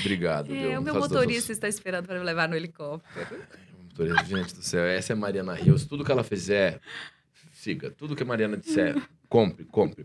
[0.01, 3.27] Obrigado, é, o meu motorista está esperando para me levar no helicóptero.
[4.27, 5.85] Gente do céu, essa é Mariana Rios.
[5.87, 6.81] Tudo que ela fizer,
[7.63, 7.91] siga.
[7.91, 10.05] Tudo que a Mariana disser, compre, compre.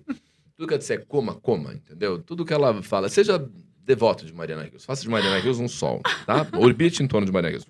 [0.55, 2.21] Tudo que ela disser, coma, coma, entendeu?
[2.21, 3.49] Tudo que ela fala, seja
[3.84, 4.85] devoto de Mariana Rios.
[4.85, 6.45] Faça de Mariana Rios um sol, tá?
[6.57, 7.65] Orbite em torno de Mariana Rios.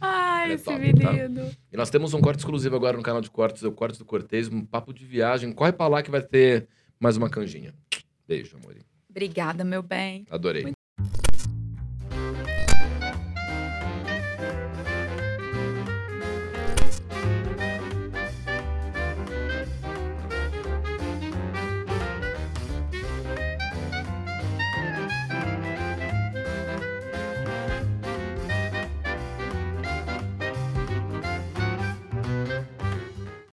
[0.00, 1.12] Ai, É esse top, tá?
[1.12, 1.50] menino.
[1.72, 4.04] E nós temos um corte exclusivo agora no canal de cortes, é o Cortes do
[4.04, 5.52] Cortês, um papo de viagem.
[5.52, 6.68] Corre pra lá que vai ter
[7.00, 7.74] mais uma canjinha.
[8.26, 8.74] Beijo, amor.
[9.10, 10.26] Obrigada, meu bem.
[10.30, 10.75] Adorei.